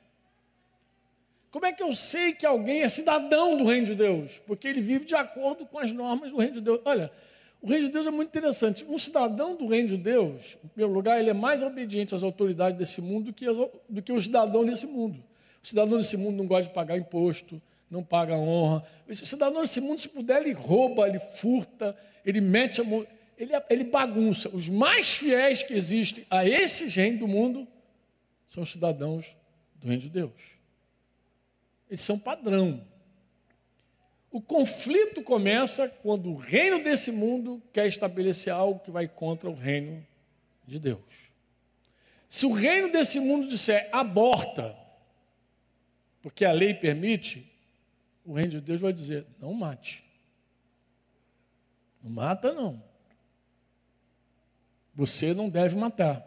Como 1.57 1.64
é 1.64 1.72
que 1.72 1.82
eu 1.82 1.90
sei 1.94 2.34
que 2.34 2.44
alguém 2.44 2.82
é 2.82 2.88
cidadão 2.90 3.57
do 3.57 3.64
reino 3.64 3.86
de 3.86 3.94
Deus? 3.94 4.38
Porque 4.40 4.68
ele 4.68 4.82
vive 4.82 5.07
de 5.07 5.14
acordo 5.14 5.64
com 5.64 5.78
as 5.78 5.90
normas 5.90 6.30
do 6.30 6.36
reino 6.36 6.52
de 6.52 6.61
Deus. 6.61 6.82
Olha, 6.84 7.11
o 7.62 7.66
reino 7.66 7.86
de 7.86 7.92
Deus 7.92 8.07
é 8.07 8.11
muito 8.11 8.28
interessante. 8.28 8.84
Um 8.86 8.98
cidadão 8.98 9.57
do 9.57 9.66
reino 9.66 9.88
de 9.88 9.96
Deus, 9.96 10.59
em 10.62 10.68
primeiro 10.68 10.92
lugar, 10.92 11.18
ele 11.18 11.30
é 11.30 11.32
mais 11.32 11.62
obediente 11.62 12.14
às 12.14 12.22
autoridades 12.22 12.76
desse 12.76 13.00
mundo 13.00 13.28
do 13.28 13.32
que, 13.32 13.46
as, 13.46 13.57
do 13.88 14.02
que 14.02 14.12
o 14.12 14.20
cidadão 14.20 14.66
desse 14.66 14.86
mundo. 14.86 15.24
O 15.64 15.66
cidadão 15.66 15.96
desse 15.96 16.18
mundo 16.18 16.36
não 16.36 16.46
gosta 16.46 16.64
de 16.64 16.74
pagar 16.74 16.98
imposto, 16.98 17.59
não 17.90 18.04
paga 18.04 18.36
honra. 18.36 18.84
O 19.09 19.14
cidadão 19.14 19.62
desse 19.62 19.80
mundo, 19.80 19.98
se 19.98 20.11
puder, 20.11 20.42
ele 20.42 20.52
rouba, 20.52 21.09
ele 21.09 21.18
furta, 21.18 21.96
ele 22.22 22.42
mete 22.42 22.82
a 22.82 22.84
mão, 22.84 23.07
ele, 23.38 23.52
ele 23.70 23.84
bagunça. 23.84 24.50
Os 24.50 24.68
mais 24.68 25.14
fiéis 25.14 25.62
que 25.62 25.72
existem 25.72 26.22
a 26.28 26.46
esse 26.46 26.86
reino 26.88 27.20
do 27.20 27.26
mundo 27.26 27.66
são 28.44 28.62
os 28.62 28.70
cidadãos 28.70 29.34
do 29.76 29.86
reino 29.86 30.02
de 30.02 30.11
Deus. 30.11 30.57
Eles 31.89 32.01
são 32.01 32.18
padrão. 32.18 32.84
O 34.30 34.41
conflito 34.41 35.22
começa 35.22 35.89
quando 35.89 36.30
o 36.30 36.37
reino 36.37 36.82
desse 36.82 37.11
mundo 37.11 37.62
quer 37.72 37.87
estabelecer 37.87 38.53
algo 38.53 38.80
que 38.80 38.91
vai 38.91 39.09
contra 39.09 39.49
o 39.49 39.55
reino 39.55 40.05
de 40.66 40.78
Deus. 40.78 41.32
Se 42.28 42.45
o 42.45 42.53
reino 42.53 42.91
desse 42.91 43.20
mundo 43.20 43.47
disser 43.47 43.89
aborta, 43.93 44.76
porque 46.20 46.45
a 46.45 46.53
lei 46.53 46.74
permite, 46.74 47.51
o 48.24 48.34
reino 48.34 48.51
de 48.51 48.61
Deus 48.61 48.80
vai 48.80 48.93
dizer: 48.93 49.24
não 49.39 49.55
mate. 49.55 50.05
Não 52.03 52.11
mata, 52.11 52.53
não. 52.53 52.82
Você 54.95 55.32
não 55.32 55.49
deve 55.49 55.76
matar. 55.76 56.26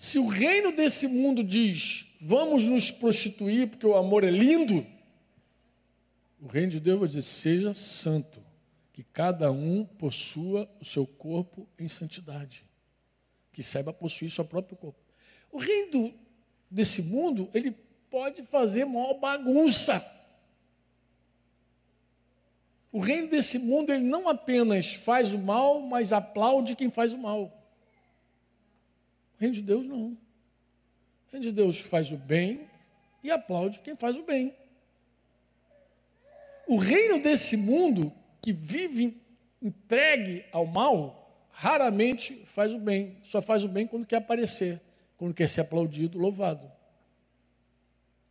Se 0.00 0.18
o 0.18 0.28
reino 0.28 0.72
desse 0.72 1.06
mundo 1.06 1.44
diz, 1.44 2.06
vamos 2.22 2.64
nos 2.64 2.90
prostituir 2.90 3.68
porque 3.68 3.86
o 3.86 3.94
amor 3.94 4.24
é 4.24 4.30
lindo, 4.30 4.86
o 6.40 6.46
reino 6.46 6.70
de 6.70 6.80
Deus 6.80 7.00
vai 7.00 7.06
dizer, 7.06 7.20
seja 7.20 7.74
santo, 7.74 8.42
que 8.94 9.04
cada 9.04 9.52
um 9.52 9.84
possua 9.84 10.66
o 10.80 10.86
seu 10.86 11.06
corpo 11.06 11.68
em 11.78 11.86
santidade, 11.86 12.64
que 13.52 13.62
saiba 13.62 13.92
possuir 13.92 14.30
seu 14.30 14.42
próprio 14.42 14.74
corpo. 14.74 14.98
O 15.52 15.58
reino 15.58 16.14
desse 16.70 17.02
mundo, 17.02 17.50
ele 17.52 17.72
pode 18.08 18.42
fazer 18.42 18.86
maior 18.86 19.20
bagunça. 19.20 20.02
O 22.90 23.00
reino 23.00 23.28
desse 23.28 23.58
mundo, 23.58 23.92
ele 23.92 24.04
não 24.04 24.30
apenas 24.30 24.94
faz 24.94 25.34
o 25.34 25.38
mal, 25.38 25.82
mas 25.82 26.10
aplaude 26.10 26.74
quem 26.74 26.88
faz 26.88 27.12
o 27.12 27.18
mal 27.18 27.59
reino 29.40 29.54
de 29.54 29.62
Deus 29.62 29.86
não. 29.86 30.16
Reino 31.32 31.46
de 31.46 31.52
Deus 31.52 31.80
faz 31.80 32.12
o 32.12 32.18
bem 32.18 32.68
e 33.24 33.30
aplaude 33.30 33.80
quem 33.80 33.96
faz 33.96 34.16
o 34.16 34.22
bem. 34.22 34.54
O 36.68 36.76
reino 36.76 37.20
desse 37.22 37.56
mundo 37.56 38.12
que 38.42 38.52
vive 38.52 39.20
entregue 39.60 40.44
ao 40.52 40.66
mal, 40.66 41.48
raramente 41.50 42.34
faz 42.44 42.72
o 42.74 42.78
bem. 42.78 43.16
Só 43.22 43.40
faz 43.40 43.64
o 43.64 43.68
bem 43.68 43.86
quando 43.86 44.06
quer 44.06 44.16
aparecer, 44.16 44.80
quando 45.16 45.34
quer 45.34 45.48
ser 45.48 45.62
aplaudido, 45.62 46.18
louvado. 46.18 46.70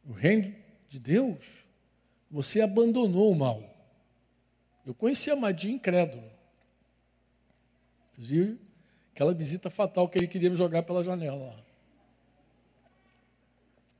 O 0.06 0.12
reino 0.12 0.54
de 0.88 1.00
Deus, 1.00 1.66
você 2.30 2.62
abandonou 2.62 3.32
o 3.32 3.36
mal. 3.36 3.64
Eu 4.86 4.94
conheci 4.94 5.30
a 5.30 5.36
Madinha 5.36 5.76
incrédulo. 5.76 6.24
Inclusive, 8.12 8.60
Aquela 9.20 9.34
visita 9.34 9.70
fatal 9.70 10.08
que 10.08 10.18
ele 10.18 10.28
queria 10.28 10.50
me 10.50 10.56
jogar 10.56 10.82
pela 10.84 11.04
janela. 11.04 11.54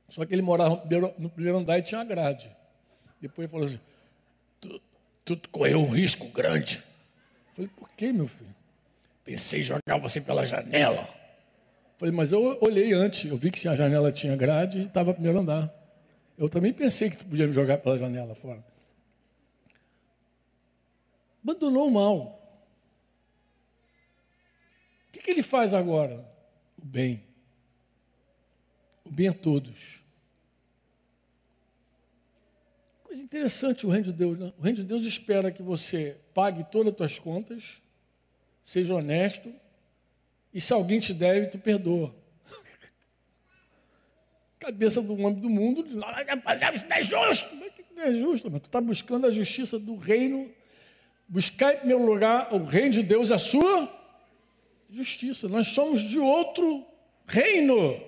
Só 0.08 0.24
que 0.24 0.32
ele 0.32 0.40
morava 0.40 0.82
no 1.18 1.28
primeiro 1.28 1.58
andar 1.58 1.78
e 1.78 1.82
tinha 1.82 2.02
grade. 2.02 2.50
Depois 3.20 3.44
ele 3.44 3.48
falou 3.48 3.66
assim: 3.66 3.78
tu, 4.58 4.80
tu 5.36 5.48
correu 5.50 5.78
um 5.78 5.90
risco 5.90 6.26
grande. 6.28 6.78
Eu 7.48 7.54
falei, 7.54 7.70
por 7.76 7.90
que, 7.90 8.14
meu 8.14 8.26
filho? 8.26 8.54
Pensei 9.22 9.60
em 9.60 9.62
jogar 9.62 9.98
você 10.00 10.22
pela 10.22 10.42
janela. 10.42 11.02
Eu 11.02 11.98
falei, 11.98 12.14
mas 12.14 12.32
eu 12.32 12.56
olhei 12.62 12.94
antes, 12.94 13.30
eu 13.30 13.36
vi 13.36 13.50
que 13.50 13.68
a 13.68 13.76
janela 13.76 14.10
tinha 14.10 14.34
grade 14.34 14.78
e 14.78 14.82
estava 14.86 15.10
no 15.10 15.16
primeiro 15.16 15.40
andar. 15.40 15.70
Eu 16.38 16.48
também 16.48 16.72
pensei 16.72 17.10
que 17.10 17.18
tu 17.18 17.26
podia 17.26 17.46
me 17.46 17.52
jogar 17.52 17.76
pela 17.76 17.98
janela 17.98 18.34
fora. 18.34 18.64
Abandonou 21.44 21.88
o 21.88 21.90
mal. 21.90 22.39
Que, 25.20 25.24
que 25.24 25.30
ele 25.32 25.42
faz 25.42 25.74
agora? 25.74 26.26
O 26.78 26.84
bem. 26.84 27.22
O 29.04 29.10
bem 29.10 29.28
a 29.28 29.34
todos. 29.34 30.02
Coisa 33.04 33.22
interessante 33.22 33.86
o 33.86 33.90
reino 33.90 34.06
de 34.06 34.12
Deus, 34.14 34.38
né? 34.38 34.52
O 34.58 34.62
reino 34.62 34.76
de 34.76 34.84
Deus 34.84 35.04
espera 35.04 35.52
que 35.52 35.62
você 35.62 36.18
pague 36.32 36.64
todas 36.64 36.92
as 36.92 36.96
tuas 36.96 37.18
contas, 37.18 37.82
seja 38.62 38.94
honesto, 38.94 39.52
e 40.54 40.60
se 40.60 40.72
alguém 40.72 41.00
te 41.00 41.12
deve, 41.12 41.48
tu 41.48 41.58
perdoa. 41.58 42.14
Cabeça 44.58 45.02
do 45.02 45.12
homem 45.12 45.34
do 45.34 45.50
mundo, 45.50 45.84
isso 45.86 45.96
não 45.96 46.96
é 46.96 47.02
justo. 47.02 47.56
Não 47.94 48.02
é 48.02 48.12
justo, 48.14 48.50
mas 48.50 48.62
tu 48.62 48.66
está 48.66 48.80
buscando 48.80 49.26
a 49.26 49.30
justiça 49.30 49.78
do 49.78 49.96
reino. 49.96 50.50
Buscar 51.28 51.74
em 51.74 51.78
primeiro 51.78 52.06
lugar 52.06 52.54
o 52.54 52.64
reino 52.64 52.90
de 52.90 53.02
Deus, 53.02 53.30
a 53.30 53.38
sua 53.38 53.99
justiça. 54.90 55.48
Nós 55.48 55.68
somos 55.68 56.02
de 56.02 56.18
outro 56.18 56.84
reino. 57.26 58.00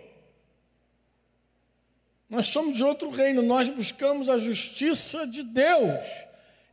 Nós 2.29 2.47
somos 2.47 2.77
de 2.77 2.85
outro 2.85 3.11
reino. 3.11 3.43
Nós 3.43 3.69
buscamos 3.69 4.29
a 4.29 4.39
justiça 4.39 5.27
de 5.27 5.43
Deus. 5.43 6.05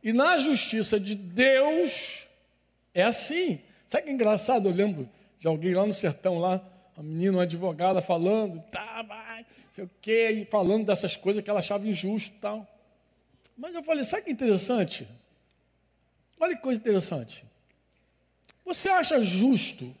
E 0.02 0.12
na 0.12 0.38
justiça 0.38 0.98
de 0.98 1.14
Deus 1.14 2.26
é 2.94 3.02
assim. 3.02 3.60
Sabe 3.86 4.04
que 4.04 4.10
é 4.10 4.12
engraçado? 4.12 4.68
Eu 4.68 4.74
lembro 4.74 5.08
de 5.38 5.46
alguém 5.46 5.74
lá 5.74 5.86
no 5.86 5.92
sertão, 5.92 6.38
lá, 6.38 6.60
a 6.96 7.02
menina, 7.02 7.38
uma 7.38 7.42
advogada, 7.44 8.02
falando, 8.02 8.62
tá, 8.70 9.02
vai, 9.02 9.46
sei 9.70 9.84
o 9.84 9.90
quê, 10.00 10.30
e 10.30 10.44
falando 10.44 10.84
dessas 10.84 11.16
coisas 11.16 11.42
que 11.42 11.48
ela 11.48 11.60
achava 11.60 11.86
injusto 11.88 12.36
e 12.36 12.40
tal. 12.40 12.66
Mas 13.56 13.74
eu 13.74 13.82
falei, 13.82 14.04
sabe 14.04 14.24
que 14.24 14.30
interessante? 14.30 15.06
Olha 16.38 16.56
que 16.56 16.62
coisa 16.62 16.80
interessante. 16.80 17.44
Você 18.64 18.88
acha 18.88 19.20
justo 19.20 19.94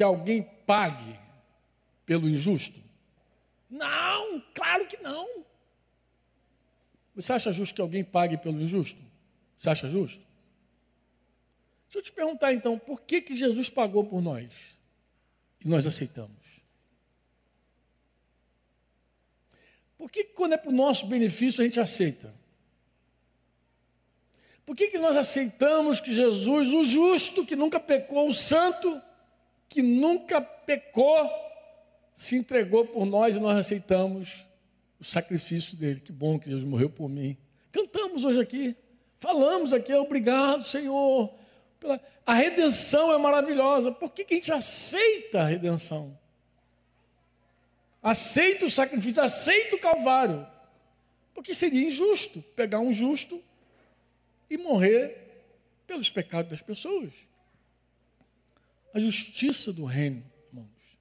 que 0.00 0.04
alguém 0.04 0.42
pague 0.64 1.20
pelo 2.06 2.26
injusto? 2.26 2.80
Não, 3.68 4.40
claro 4.54 4.86
que 4.86 4.96
não. 5.02 5.44
Você 7.14 7.34
acha 7.34 7.52
justo 7.52 7.74
que 7.74 7.82
alguém 7.82 8.02
pague 8.02 8.38
pelo 8.38 8.62
injusto? 8.62 8.98
Você 9.54 9.68
acha 9.68 9.86
justo? 9.88 10.24
Deixa 11.84 11.98
eu 11.98 12.02
te 12.02 12.12
perguntar 12.12 12.54
então, 12.54 12.78
por 12.78 13.02
que, 13.02 13.20
que 13.20 13.36
Jesus 13.36 13.68
pagou 13.68 14.02
por 14.02 14.22
nós 14.22 14.78
e 15.62 15.68
nós 15.68 15.86
aceitamos? 15.86 16.62
Por 19.98 20.10
que, 20.10 20.24
que 20.24 20.32
quando 20.32 20.54
é 20.54 20.56
para 20.56 20.70
o 20.70 20.74
nosso 20.74 21.08
benefício 21.08 21.60
a 21.60 21.64
gente 21.64 21.78
aceita? 21.78 22.34
Por 24.64 24.74
que, 24.74 24.88
que 24.88 24.98
nós 24.98 25.18
aceitamos 25.18 26.00
que 26.00 26.10
Jesus, 26.10 26.70
o 26.70 26.84
justo, 26.84 27.44
que 27.44 27.54
nunca 27.54 27.78
pecou, 27.78 28.30
o 28.30 28.32
santo, 28.32 29.09
que 29.70 29.80
nunca 29.82 30.40
pecou, 30.40 31.16
se 32.12 32.36
entregou 32.36 32.84
por 32.84 33.06
nós 33.06 33.36
e 33.36 33.40
nós 33.40 33.56
aceitamos 33.56 34.44
o 34.98 35.04
sacrifício 35.04 35.76
dele? 35.76 36.00
Que 36.00 36.10
bom 36.10 36.38
que 36.38 36.48
Deus 36.48 36.64
morreu 36.64 36.90
por 36.90 37.08
mim. 37.08 37.38
Cantamos 37.70 38.24
hoje 38.24 38.40
aqui, 38.40 38.76
falamos 39.20 39.72
aqui, 39.72 39.94
obrigado, 39.94 40.64
Senhor. 40.64 41.32
A 42.26 42.34
redenção 42.34 43.12
é 43.12 43.16
maravilhosa. 43.16 43.92
Por 43.92 44.10
que, 44.10 44.24
que 44.24 44.34
a 44.34 44.36
gente 44.38 44.52
aceita 44.52 45.42
a 45.42 45.46
redenção? 45.46 46.18
Aceita 48.02 48.66
o 48.66 48.70
sacrifício, 48.70 49.22
aceita 49.22 49.76
o 49.76 49.80
Calvário. 49.80 50.46
Porque 51.32 51.54
seria 51.54 51.86
injusto 51.86 52.42
pegar 52.56 52.80
um 52.80 52.92
justo 52.92 53.40
e 54.50 54.58
morrer 54.58 55.16
pelos 55.86 56.10
pecados 56.10 56.50
das 56.50 56.60
pessoas. 56.60 57.29
A 58.92 58.98
justiça 58.98 59.72
do 59.72 59.84
reino, 59.84 60.24
irmãos, 60.48 60.98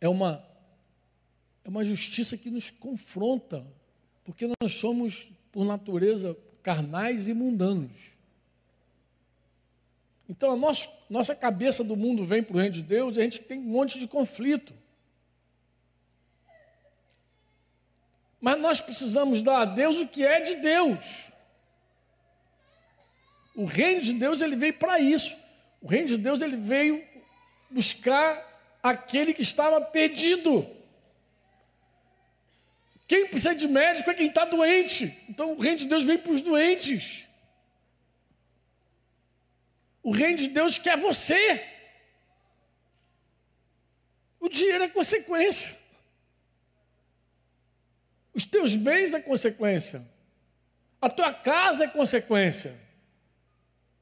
é 0.00 0.08
uma, 0.08 0.44
é 1.64 1.68
uma 1.68 1.84
justiça 1.84 2.36
que 2.36 2.50
nos 2.50 2.70
confronta, 2.70 3.66
porque 4.24 4.46
nós 4.60 4.74
somos, 4.74 5.30
por 5.52 5.64
natureza, 5.64 6.36
carnais 6.62 7.28
e 7.28 7.34
mundanos. 7.34 8.12
Então 10.28 10.52
a 10.52 10.56
nossa, 10.56 10.88
nossa 11.08 11.34
cabeça 11.34 11.82
do 11.82 11.96
mundo 11.96 12.24
vem 12.24 12.42
para 12.42 12.54
o 12.54 12.58
reino 12.58 12.74
de 12.74 12.82
Deus 12.82 13.16
e 13.16 13.20
a 13.20 13.24
gente 13.24 13.40
tem 13.40 13.58
um 13.58 13.64
monte 13.64 13.98
de 13.98 14.06
conflito. 14.06 14.72
Mas 18.40 18.58
nós 18.60 18.80
precisamos 18.80 19.42
dar 19.42 19.60
a 19.60 19.64
Deus 19.64 19.98
o 19.98 20.08
que 20.08 20.24
é 20.24 20.40
de 20.40 20.54
Deus. 20.56 21.30
O 23.54 23.64
reino 23.64 24.00
de 24.00 24.14
Deus 24.14 24.40
ele 24.40 24.56
veio 24.56 24.74
para 24.74 24.98
isso. 24.98 25.36
O 25.80 25.88
reino 25.88 26.08
de 26.08 26.18
Deus 26.18 26.42
ele 26.42 26.56
veio 26.56 27.04
buscar 27.70 28.78
aquele 28.82 29.32
que 29.32 29.42
estava 29.42 29.80
perdido. 29.80 30.68
Quem 33.06 33.26
precisa 33.26 33.54
de 33.54 33.66
médico 33.66 34.10
é 34.10 34.14
quem 34.14 34.28
está 34.28 34.44
doente. 34.44 35.24
Então 35.28 35.52
o 35.52 35.60
reino 35.60 35.78
de 35.78 35.86
Deus 35.86 36.04
veio 36.04 36.20
para 36.20 36.32
os 36.32 36.42
doentes. 36.42 37.24
O 40.02 40.12
reino 40.12 40.36
de 40.36 40.48
Deus 40.48 40.78
quer 40.78 40.96
você. 40.96 41.66
O 44.38 44.48
dinheiro 44.48 44.84
é 44.84 44.88
consequência. 44.88 45.76
Os 48.32 48.44
teus 48.44 48.76
bens 48.76 49.12
é 49.12 49.20
consequência. 49.20 50.06
A 51.00 51.10
tua 51.10 51.32
casa 51.32 51.84
é 51.84 51.88
consequência. 51.88 52.78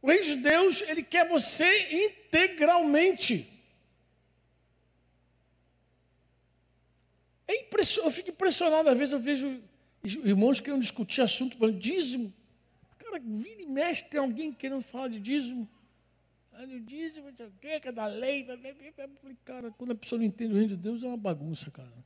O 0.01 0.09
reino 0.09 0.25
de 0.25 0.37
Deus, 0.37 0.81
ele 0.83 1.03
quer 1.03 1.29
você 1.29 2.07
integralmente. 2.07 3.59
É 7.47 7.63
impressionante, 7.63 8.07
eu 8.07 8.13
fico 8.13 8.31
impressionado, 8.31 8.89
às 8.89 8.99
vezes 8.99 9.13
eu 9.13 9.21
vejo 9.21 9.61
irmãos 10.05 10.61
querendo 10.61 10.83
discutir 10.83 11.23
assunto 11.23 11.57
para 11.57 11.73
dízimo. 11.73 12.33
Cara, 12.99 13.19
vira 13.19 13.63
e 13.63 13.67
mexe, 13.67 14.05
tem 14.05 14.21
alguém 14.21 14.53
querendo 14.53 14.83
falar 14.83 15.09
de 15.09 15.19
dízimo. 15.19 15.69
Fala 16.51 16.67
de 16.67 16.81
dízimo, 16.81 17.29
o 17.29 17.53
quê, 17.61 17.81
que 17.81 17.89
é 17.89 17.93
da 17.93 18.07
lei. 18.07 18.47
Cara, 19.45 19.71
quando 19.73 19.93
a 19.93 19.95
pessoa 19.95 20.19
não 20.19 20.27
entende 20.27 20.53
o 20.53 20.57
reino 20.57 20.69
de 20.69 20.77
Deus, 20.77 21.03
é 21.03 21.07
uma 21.07 21.17
bagunça, 21.17 21.71
cara. 21.71 22.05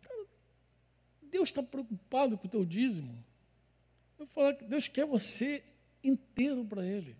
cara 0.00 0.26
Deus 1.22 1.48
está 1.48 1.62
preocupado 1.62 2.38
com 2.38 2.46
o 2.46 2.50
teu 2.50 2.64
dízimo. 2.64 3.22
Eu 4.18 4.26
falo 4.28 4.54
que 4.54 4.64
Deus 4.64 4.86
quer 4.88 5.04
você 5.04 5.62
inteiro 6.04 6.64
para 6.64 6.84
Ele. 6.86 7.16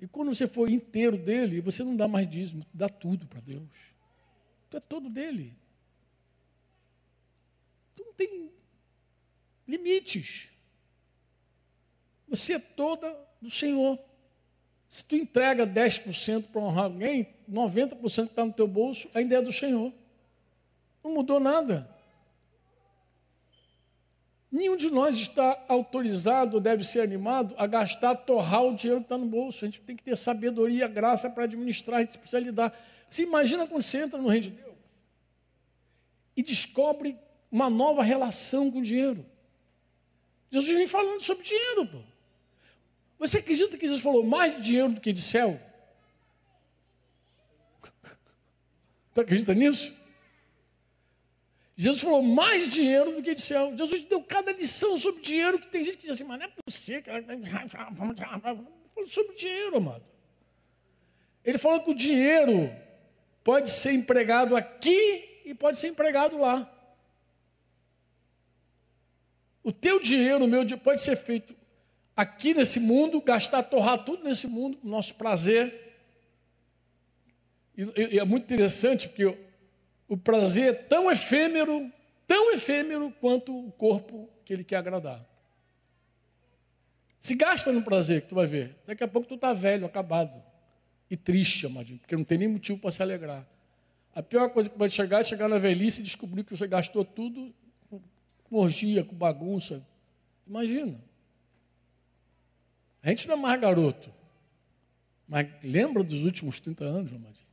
E 0.00 0.06
quando 0.06 0.34
você 0.34 0.46
for 0.46 0.70
inteiro 0.70 1.18
dele, 1.18 1.60
você 1.60 1.84
não 1.84 1.94
dá 1.94 2.08
mais 2.08 2.26
dízimo, 2.26 2.66
dá 2.72 2.88
tudo 2.88 3.26
para 3.26 3.40
Deus. 3.40 3.68
Tu 4.70 4.76
é 4.78 4.80
todo 4.80 5.10
dele. 5.10 5.54
Tu 7.94 8.04
não 8.04 8.14
tem 8.14 8.50
limites. 9.68 10.48
Você 12.28 12.54
é 12.54 12.58
toda 12.58 13.14
do 13.42 13.50
Senhor. 13.50 13.98
Se 14.88 15.04
tu 15.04 15.14
entrega 15.16 15.66
10% 15.66 16.50
para 16.50 16.60
honrar 16.60 16.84
alguém, 16.84 17.28
90% 17.48 17.98
que 17.98 18.20
está 18.30 18.44
no 18.44 18.52
teu 18.52 18.66
bolso 18.66 19.08
ainda 19.12 19.36
é 19.36 19.42
do 19.42 19.52
Senhor. 19.52 19.92
Não 21.04 21.12
mudou 21.12 21.38
nada. 21.38 21.88
Nenhum 24.50 24.76
de 24.76 24.90
nós 24.90 25.14
está 25.16 25.64
autorizado 25.68 26.60
deve 26.60 26.84
ser 26.84 27.02
animado 27.02 27.54
a 27.56 27.68
gastar, 27.68 28.16
torrar 28.16 28.64
o 28.64 28.74
dinheiro 28.74 29.00
que 29.00 29.06
está 29.06 29.16
no 29.16 29.26
bolso. 29.26 29.64
A 29.64 29.68
gente 29.68 29.80
tem 29.80 29.94
que 29.94 30.02
ter 30.02 30.16
sabedoria, 30.16 30.88
graça 30.88 31.30
para 31.30 31.44
administrar, 31.44 32.00
a 32.00 32.02
gente 32.02 32.18
precisa 32.18 32.40
lidar. 32.40 32.76
Você 33.08 33.22
imagina 33.22 33.66
quando 33.66 33.82
você 33.82 34.02
entra 34.02 34.18
no 34.18 34.28
reino 34.28 34.42
de 34.42 34.50
Deus 34.50 34.74
e 36.36 36.42
descobre 36.42 37.16
uma 37.50 37.70
nova 37.70 38.02
relação 38.02 38.70
com 38.72 38.80
o 38.80 38.82
dinheiro. 38.82 39.24
Jesus 40.50 40.76
vem 40.76 40.86
falando 40.86 41.20
sobre 41.20 41.44
dinheiro. 41.44 41.86
Pô. 41.86 41.98
Você 43.20 43.38
acredita 43.38 43.76
que 43.76 43.86
Jesus 43.86 44.02
falou 44.02 44.24
mais 44.24 44.56
de 44.56 44.62
dinheiro 44.62 44.92
do 44.92 45.00
que 45.00 45.12
de 45.12 45.22
céu? 45.22 45.60
Tu 49.14 49.20
acredita 49.20 49.54
nisso? 49.54 49.99
Jesus 51.80 52.02
falou 52.02 52.22
mais 52.22 52.68
dinheiro 52.68 53.10
do 53.10 53.22
que 53.22 53.32
de 53.32 53.40
céu. 53.40 53.74
Jesus 53.74 54.02
deu 54.02 54.22
cada 54.22 54.52
lição 54.52 54.98
sobre 54.98 55.22
dinheiro 55.22 55.58
que 55.58 55.66
tem 55.66 55.82
gente 55.82 55.96
que 55.96 56.02
diz 56.02 56.10
assim, 56.10 56.24
mas 56.24 56.38
não 56.38 56.44
é 56.44 56.50
possível. 56.62 57.02
Falou 58.94 59.08
sobre 59.08 59.34
dinheiro, 59.34 59.78
amado. 59.78 60.04
Ele 61.42 61.56
falou 61.56 61.80
que 61.80 61.90
o 61.90 61.94
dinheiro 61.94 62.70
pode 63.42 63.70
ser 63.70 63.92
empregado 63.92 64.54
aqui 64.54 65.40
e 65.46 65.54
pode 65.54 65.78
ser 65.78 65.88
empregado 65.88 66.36
lá. 66.36 66.70
O 69.64 69.72
teu 69.72 69.98
dinheiro, 69.98 70.44
o 70.44 70.48
meu 70.48 70.62
dinheiro, 70.62 70.84
pode 70.84 71.00
ser 71.00 71.16
feito 71.16 71.56
aqui 72.14 72.52
nesse 72.52 72.78
mundo, 72.78 73.22
gastar, 73.22 73.62
torrar 73.62 74.04
tudo 74.04 74.22
nesse 74.22 74.46
mundo, 74.46 74.76
com 74.76 74.86
nosso 74.86 75.14
prazer. 75.14 75.96
E, 77.74 78.16
e 78.16 78.18
é 78.18 78.24
muito 78.26 78.44
interessante, 78.44 79.08
porque 79.08 79.49
o 80.10 80.16
prazer 80.16 80.70
é 80.70 80.72
tão 80.72 81.08
efêmero, 81.08 81.88
tão 82.26 82.52
efêmero 82.52 83.14
quanto 83.20 83.56
o 83.56 83.70
corpo 83.70 84.28
que 84.44 84.52
ele 84.52 84.64
quer 84.64 84.78
agradar. 84.78 85.24
Se 87.20 87.36
gasta 87.36 87.70
no 87.70 87.84
prazer 87.84 88.22
que 88.22 88.28
tu 88.30 88.34
vai 88.34 88.46
ver, 88.48 88.76
daqui 88.84 89.04
a 89.04 89.08
pouco 89.08 89.28
tu 89.28 89.36
está 89.36 89.52
velho, 89.52 89.86
acabado 89.86 90.42
e 91.08 91.16
triste, 91.16 91.64
amadinho, 91.64 92.00
porque 92.00 92.16
não 92.16 92.24
tem 92.24 92.38
nem 92.38 92.48
motivo 92.48 92.80
para 92.80 92.90
se 92.90 93.00
alegrar. 93.00 93.46
A 94.12 94.20
pior 94.20 94.50
coisa 94.50 94.68
que 94.68 94.76
pode 94.76 94.92
chegar 94.92 95.20
é 95.20 95.22
chegar 95.22 95.48
na 95.48 95.58
velhice 95.58 96.00
e 96.00 96.04
descobrir 96.04 96.42
que 96.42 96.56
você 96.56 96.66
gastou 96.66 97.04
tudo 97.04 97.54
com 97.88 98.56
orgia, 98.56 99.04
com 99.04 99.14
bagunça. 99.14 99.86
Imagina. 100.44 101.00
A 103.00 103.10
gente 103.10 103.28
não 103.28 103.34
é 103.34 103.38
mais 103.38 103.60
garoto, 103.60 104.12
mas 105.28 105.46
lembra 105.62 106.02
dos 106.02 106.24
últimos 106.24 106.58
30 106.58 106.82
anos, 106.82 107.12
Amadinho? 107.12 107.49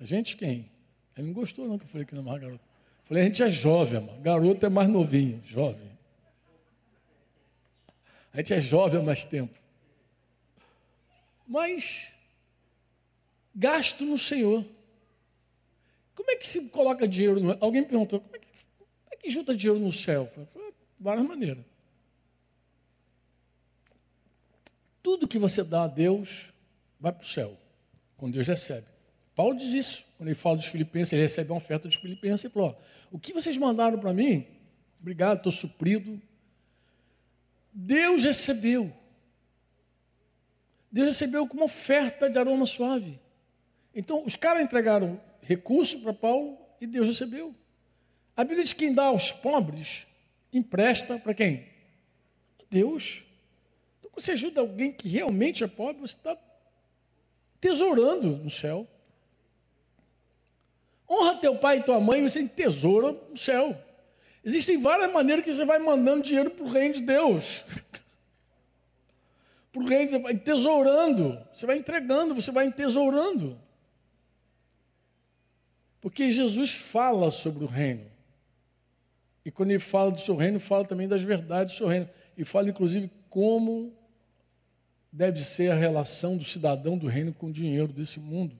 A 0.00 0.04
gente 0.04 0.36
quem? 0.36 0.70
Ele 1.16 1.26
não 1.26 1.34
gostou 1.34 1.68
não 1.68 1.78
que 1.78 1.84
eu 1.84 1.88
falei 1.88 2.06
que 2.06 2.14
não 2.14 2.22
é 2.22 2.24
mais 2.24 2.40
garoto. 2.40 2.64
falei, 3.04 3.22
a 3.22 3.26
gente 3.26 3.42
é 3.42 3.50
jovem, 3.50 4.00
mano. 4.00 4.20
garoto 4.22 4.64
é 4.64 4.68
mais 4.70 4.88
novinho, 4.88 5.42
jovem. 5.44 5.90
A 8.32 8.38
gente 8.38 8.54
é 8.54 8.60
jovem 8.60 8.98
há 8.98 9.02
mais 9.02 9.24
tempo. 9.24 9.58
Mas 11.46 12.16
gasto 13.54 14.04
no 14.06 14.16
Senhor. 14.16 14.64
Como 16.14 16.30
é 16.30 16.36
que 16.36 16.46
se 16.46 16.68
coloca 16.68 17.06
dinheiro 17.06 17.40
no 17.40 17.56
Alguém 17.60 17.82
me 17.82 17.88
perguntou, 17.88 18.20
como 18.20 18.36
é 18.36 18.38
que, 18.38 18.46
como 18.78 19.10
é 19.12 19.16
que 19.16 19.28
junta 19.28 19.54
dinheiro 19.54 19.78
no 19.78 19.92
céu? 19.92 20.30
Eu 20.36 20.46
falei, 20.46 20.74
várias 20.98 21.26
maneiras. 21.26 21.64
Tudo 25.02 25.28
que 25.28 25.38
você 25.38 25.62
dá 25.62 25.84
a 25.84 25.88
Deus 25.88 26.52
vai 26.98 27.12
para 27.12 27.24
o 27.24 27.26
céu, 27.26 27.56
quando 28.16 28.34
Deus 28.34 28.46
recebe. 28.46 28.89
Paulo 29.40 29.56
diz 29.56 29.72
isso, 29.72 30.04
quando 30.18 30.28
ele 30.28 30.34
fala 30.34 30.58
dos 30.58 30.66
filipenses, 30.66 31.14
ele 31.14 31.22
recebe 31.22 31.50
uma 31.50 31.56
oferta 31.56 31.88
dos 31.88 31.96
filipenses 31.96 32.44
e 32.44 32.50
falou: 32.50 32.78
O 33.10 33.18
que 33.18 33.32
vocês 33.32 33.56
mandaram 33.56 33.98
para 33.98 34.12
mim, 34.12 34.46
obrigado, 35.00 35.38
estou 35.38 35.50
suprido. 35.50 36.20
Deus 37.72 38.22
recebeu. 38.22 38.92
Deus 40.92 41.08
recebeu 41.08 41.48
como 41.48 41.64
oferta 41.64 42.28
de 42.28 42.38
aroma 42.38 42.66
suave. 42.66 43.18
Então, 43.94 44.22
os 44.26 44.36
caras 44.36 44.62
entregaram 44.62 45.18
recurso 45.40 46.00
para 46.00 46.12
Paulo 46.12 46.58
e 46.78 46.86
Deus 46.86 47.08
recebeu. 47.08 47.54
A 48.36 48.44
Bíblia 48.44 48.62
diz 48.62 48.74
que 48.74 48.80
quem 48.80 48.92
dá 48.92 49.04
aos 49.04 49.32
pobres 49.32 50.06
empresta 50.52 51.18
para 51.18 51.32
quem? 51.32 51.66
Deus. 52.70 53.24
Então, 54.00 54.10
quando 54.10 54.22
você 54.22 54.32
ajuda 54.32 54.60
alguém 54.60 54.92
que 54.92 55.08
realmente 55.08 55.64
é 55.64 55.66
pobre, 55.66 56.02
você 56.02 56.14
está 56.14 56.36
tesourando 57.58 58.36
no 58.36 58.50
céu. 58.50 58.86
Honra 61.10 61.36
teu 61.36 61.56
pai 61.56 61.78
e 61.78 61.82
tua 61.82 62.00
mãe, 62.00 62.22
você 62.22 62.46
tesoura 62.46 63.12
no 63.28 63.36
céu. 63.36 63.76
Existem 64.44 64.80
várias 64.80 65.12
maneiras 65.12 65.44
que 65.44 65.52
você 65.52 65.64
vai 65.64 65.80
mandando 65.80 66.22
dinheiro 66.22 66.50
para 66.50 66.64
o 66.64 66.68
reino 66.68 66.94
de 66.94 67.02
Deus. 67.02 67.64
para 69.72 69.82
o 69.82 69.86
reino, 69.86 70.20
vai 70.20 70.36
tesourando, 70.36 71.38
você 71.52 71.66
vai 71.66 71.78
entregando, 71.78 72.34
você 72.34 72.52
vai 72.52 72.70
tesourando. 72.70 73.58
Porque 76.00 76.30
Jesus 76.30 76.72
fala 76.72 77.30
sobre 77.30 77.64
o 77.64 77.66
reino. 77.66 78.06
E 79.44 79.50
quando 79.50 79.70
ele 79.70 79.80
fala 79.80 80.10
do 80.10 80.20
seu 80.20 80.36
reino, 80.36 80.60
fala 80.60 80.86
também 80.86 81.08
das 81.08 81.22
verdades 81.22 81.74
do 81.74 81.78
seu 81.78 81.88
reino. 81.88 82.08
E 82.36 82.44
fala, 82.44 82.68
inclusive, 82.68 83.10
como 83.28 83.92
deve 85.12 85.42
ser 85.42 85.72
a 85.72 85.74
relação 85.74 86.36
do 86.36 86.44
cidadão 86.44 86.96
do 86.96 87.06
reino 87.06 87.34
com 87.34 87.46
o 87.46 87.52
dinheiro 87.52 87.88
desse 87.88 88.20
mundo. 88.20 88.56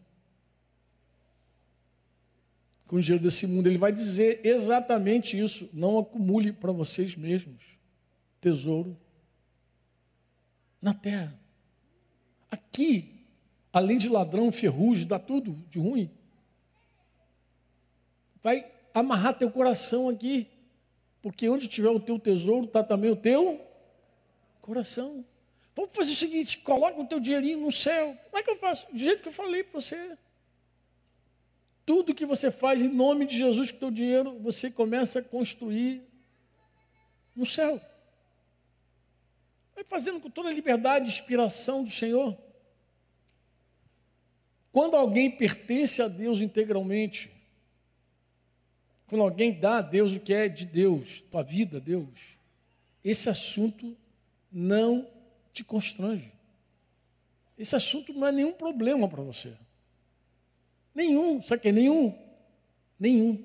Com 2.90 2.96
o 2.96 3.00
dinheiro 3.00 3.22
desse 3.22 3.46
mundo. 3.46 3.68
Ele 3.68 3.78
vai 3.78 3.92
dizer 3.92 4.40
exatamente 4.44 5.38
isso. 5.38 5.70
Não 5.72 5.96
acumule 5.96 6.52
para 6.52 6.72
vocês 6.72 7.14
mesmos 7.14 7.78
tesouro 8.40 8.98
na 10.82 10.92
terra. 10.92 11.38
Aqui, 12.50 13.24
além 13.72 13.96
de 13.96 14.08
ladrão, 14.08 14.50
ferrugem, 14.50 15.06
dá 15.06 15.20
tudo 15.20 15.52
de 15.68 15.78
ruim. 15.78 16.10
Vai 18.42 18.68
amarrar 18.92 19.38
teu 19.38 19.52
coração 19.52 20.08
aqui. 20.08 20.48
Porque 21.22 21.48
onde 21.48 21.68
tiver 21.68 21.90
o 21.90 22.00
teu 22.00 22.18
tesouro, 22.18 22.66
está 22.66 22.82
também 22.82 23.12
o 23.12 23.14
teu 23.14 23.64
coração. 24.60 25.24
Vamos 25.76 25.94
fazer 25.94 26.10
o 26.10 26.16
seguinte: 26.16 26.58
coloca 26.58 27.00
o 27.00 27.06
teu 27.06 27.20
dinheirinho 27.20 27.60
no 27.60 27.70
céu. 27.70 28.16
Como 28.24 28.36
é 28.36 28.42
que 28.42 28.50
eu 28.50 28.58
faço? 28.58 28.90
Do 28.90 28.98
jeito 28.98 29.22
que 29.22 29.28
eu 29.28 29.32
falei 29.32 29.62
para 29.62 29.80
você. 29.80 30.18
Tudo 31.90 32.14
que 32.14 32.24
você 32.24 32.52
faz 32.52 32.80
em 32.80 32.88
nome 32.88 33.26
de 33.26 33.36
Jesus 33.36 33.72
com 33.72 33.78
o 33.78 33.80
teu 33.80 33.90
dinheiro, 33.90 34.38
você 34.38 34.70
começa 34.70 35.18
a 35.18 35.24
construir 35.24 36.00
no 37.34 37.44
céu. 37.44 37.80
Vai 39.74 39.82
fazendo 39.82 40.20
com 40.20 40.30
toda 40.30 40.50
a 40.50 40.52
liberdade 40.52 41.06
e 41.06 41.08
inspiração 41.08 41.82
do 41.82 41.90
Senhor. 41.90 42.38
Quando 44.70 44.96
alguém 44.96 45.32
pertence 45.32 46.00
a 46.00 46.06
Deus 46.06 46.40
integralmente, 46.40 47.28
quando 49.08 49.22
alguém 49.22 49.58
dá 49.58 49.78
a 49.78 49.82
Deus 49.82 50.12
o 50.12 50.20
que 50.20 50.32
é 50.32 50.48
de 50.48 50.66
Deus, 50.66 51.20
tua 51.22 51.42
vida 51.42 51.80
Deus, 51.80 52.38
esse 53.02 53.28
assunto 53.28 53.96
não 54.52 55.10
te 55.52 55.64
constrange. 55.64 56.32
Esse 57.58 57.74
assunto 57.74 58.12
não 58.12 58.28
é 58.28 58.30
nenhum 58.30 58.52
problema 58.52 59.08
para 59.08 59.24
você. 59.24 59.56
Nenhum, 60.94 61.42
sabe 61.42 61.62
que 61.62 61.72
nenhum? 61.72 62.16
Nenhum. 62.98 63.44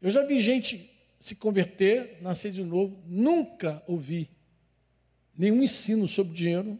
Eu 0.00 0.10
já 0.10 0.24
vi 0.24 0.40
gente 0.40 0.90
se 1.18 1.34
converter, 1.34 2.18
nascer 2.20 2.52
de 2.52 2.62
novo, 2.62 3.02
nunca 3.06 3.82
ouvi 3.86 4.30
nenhum 5.36 5.62
ensino 5.62 6.08
sobre 6.08 6.34
dinheiro. 6.34 6.78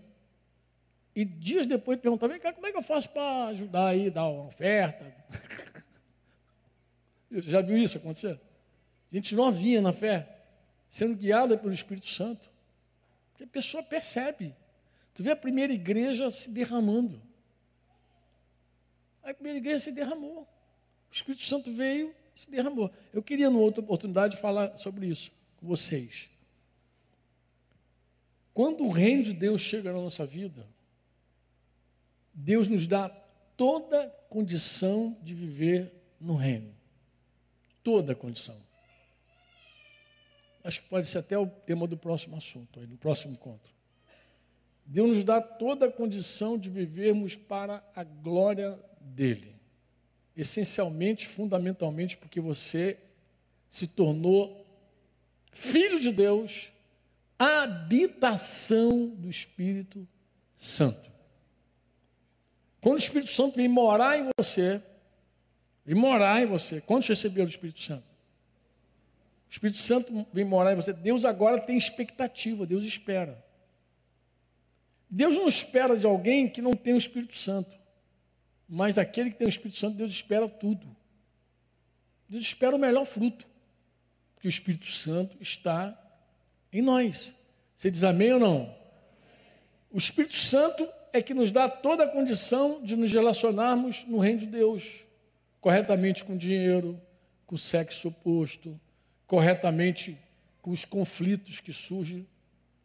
E 1.14 1.24
dias 1.24 1.66
depois 1.66 1.98
perguntava, 1.98 2.32
vem 2.32 2.40
cá, 2.40 2.52
como 2.52 2.66
é 2.66 2.72
que 2.72 2.78
eu 2.78 2.82
faço 2.82 3.08
para 3.10 3.46
ajudar 3.46 3.88
aí, 3.88 4.10
dar 4.10 4.28
uma 4.28 4.46
oferta? 4.46 5.12
Você 7.30 7.50
já 7.50 7.60
viu 7.60 7.76
isso 7.76 7.98
acontecer? 7.98 8.40
Gente 9.10 9.34
novinha 9.34 9.80
na 9.80 9.92
fé, 9.92 10.28
sendo 10.88 11.16
guiada 11.16 11.56
pelo 11.56 11.72
Espírito 11.72 12.06
Santo. 12.06 12.50
Porque 13.30 13.44
a 13.44 13.48
pessoa 13.48 13.82
percebe. 13.82 14.54
Tu 15.14 15.22
vê 15.22 15.32
a 15.32 15.36
primeira 15.36 15.72
igreja 15.72 16.30
se 16.30 16.50
derramando. 16.50 17.20
A 19.22 19.34
primeira 19.34 19.58
igreja 19.58 19.80
se 19.80 19.92
derramou. 19.92 20.42
O 21.10 21.14
Espírito 21.14 21.44
Santo 21.44 21.72
veio 21.72 22.14
e 22.34 22.40
se 22.40 22.50
derramou. 22.50 22.90
Eu 23.12 23.22
queria, 23.22 23.50
numa 23.50 23.62
outra 23.62 23.80
oportunidade, 23.80 24.36
falar 24.36 24.76
sobre 24.76 25.06
isso 25.06 25.30
com 25.56 25.66
vocês. 25.66 26.30
Quando 28.54 28.84
o 28.84 28.90
reino 28.90 29.22
de 29.22 29.32
Deus 29.32 29.60
chega 29.60 29.92
na 29.92 30.00
nossa 30.00 30.26
vida, 30.26 30.66
Deus 32.34 32.68
nos 32.68 32.86
dá 32.86 33.08
toda 33.56 34.08
condição 34.28 35.16
de 35.22 35.34
viver 35.34 35.92
no 36.20 36.34
reino 36.34 36.78
toda 37.88 38.14
condição. 38.14 38.54
Acho 40.62 40.82
que 40.82 40.88
pode 40.90 41.08
ser 41.08 41.18
até 41.20 41.38
o 41.38 41.46
tema 41.46 41.86
do 41.86 41.96
próximo 41.96 42.36
assunto, 42.36 42.80
no 42.80 42.98
próximo 42.98 43.32
encontro. 43.32 43.72
Deus 44.84 45.16
nos 45.16 45.24
dá 45.24 45.40
toda 45.40 45.86
a 45.86 45.90
condição 45.90 46.58
de 46.58 46.68
vivermos 46.68 47.34
para 47.34 47.82
a 47.96 48.04
glória 48.04 48.78
dele. 49.14 49.54
Essencialmente, 50.36 51.26
fundamentalmente, 51.26 52.16
porque 52.16 52.40
você 52.40 52.98
se 53.68 53.86
tornou 53.86 54.66
filho 55.52 55.98
de 55.98 56.12
Deus, 56.12 56.72
habitação 57.38 59.08
do 59.08 59.28
Espírito 59.28 60.06
Santo. 60.56 61.08
Quando 62.80 62.96
o 62.96 63.00
Espírito 63.00 63.30
Santo 63.30 63.56
vem 63.56 63.68
morar 63.68 64.18
em 64.18 64.30
você, 64.38 64.82
e 65.88 65.94
morar 65.94 66.42
em 66.42 66.46
você. 66.46 66.82
Quantos 66.82 67.08
receberam 67.08 67.46
o 67.46 67.48
Espírito 67.48 67.80
Santo? 67.80 68.04
O 69.48 69.50
Espírito 69.50 69.78
Santo 69.78 70.26
vem 70.34 70.44
morar 70.44 70.74
em 70.74 70.76
você. 70.76 70.92
Deus 70.92 71.24
agora 71.24 71.58
tem 71.58 71.78
expectativa, 71.78 72.66
Deus 72.66 72.84
espera. 72.84 73.42
Deus 75.08 75.34
não 75.34 75.48
espera 75.48 75.96
de 75.96 76.06
alguém 76.06 76.46
que 76.46 76.60
não 76.60 76.74
tem 76.74 76.92
o 76.92 76.98
Espírito 76.98 77.38
Santo. 77.38 77.77
Mas 78.68 78.98
aquele 78.98 79.30
que 79.30 79.36
tem 79.36 79.46
o 79.46 79.48
Espírito 79.48 79.78
Santo, 79.78 79.96
Deus 79.96 80.10
espera 80.10 80.48
tudo. 80.48 80.86
Deus 82.28 82.42
espera 82.42 82.76
o 82.76 82.78
melhor 82.78 83.06
fruto. 83.06 83.46
Porque 84.34 84.46
o 84.46 84.50
Espírito 84.50 84.86
Santo 84.86 85.36
está 85.40 85.98
em 86.72 86.82
nós. 86.82 87.34
Você 87.74 87.90
diz 87.90 88.04
amém 88.04 88.34
ou 88.34 88.40
não? 88.40 88.76
O 89.90 89.96
Espírito 89.96 90.36
Santo 90.36 90.86
é 91.12 91.22
que 91.22 91.32
nos 91.32 91.50
dá 91.50 91.68
toda 91.68 92.04
a 92.04 92.08
condição 92.08 92.82
de 92.82 92.94
nos 92.94 93.10
relacionarmos 93.10 94.04
no 94.04 94.18
reino 94.18 94.40
de 94.40 94.46
Deus 94.46 95.08
corretamente 95.60 96.24
com 96.24 96.36
dinheiro, 96.36 97.00
com 97.46 97.54
o 97.54 97.58
sexo 97.58 98.08
oposto, 98.08 98.78
corretamente 99.26 100.18
com 100.62 100.70
os 100.70 100.84
conflitos 100.84 101.60
que 101.60 101.72
surgem 101.72 102.26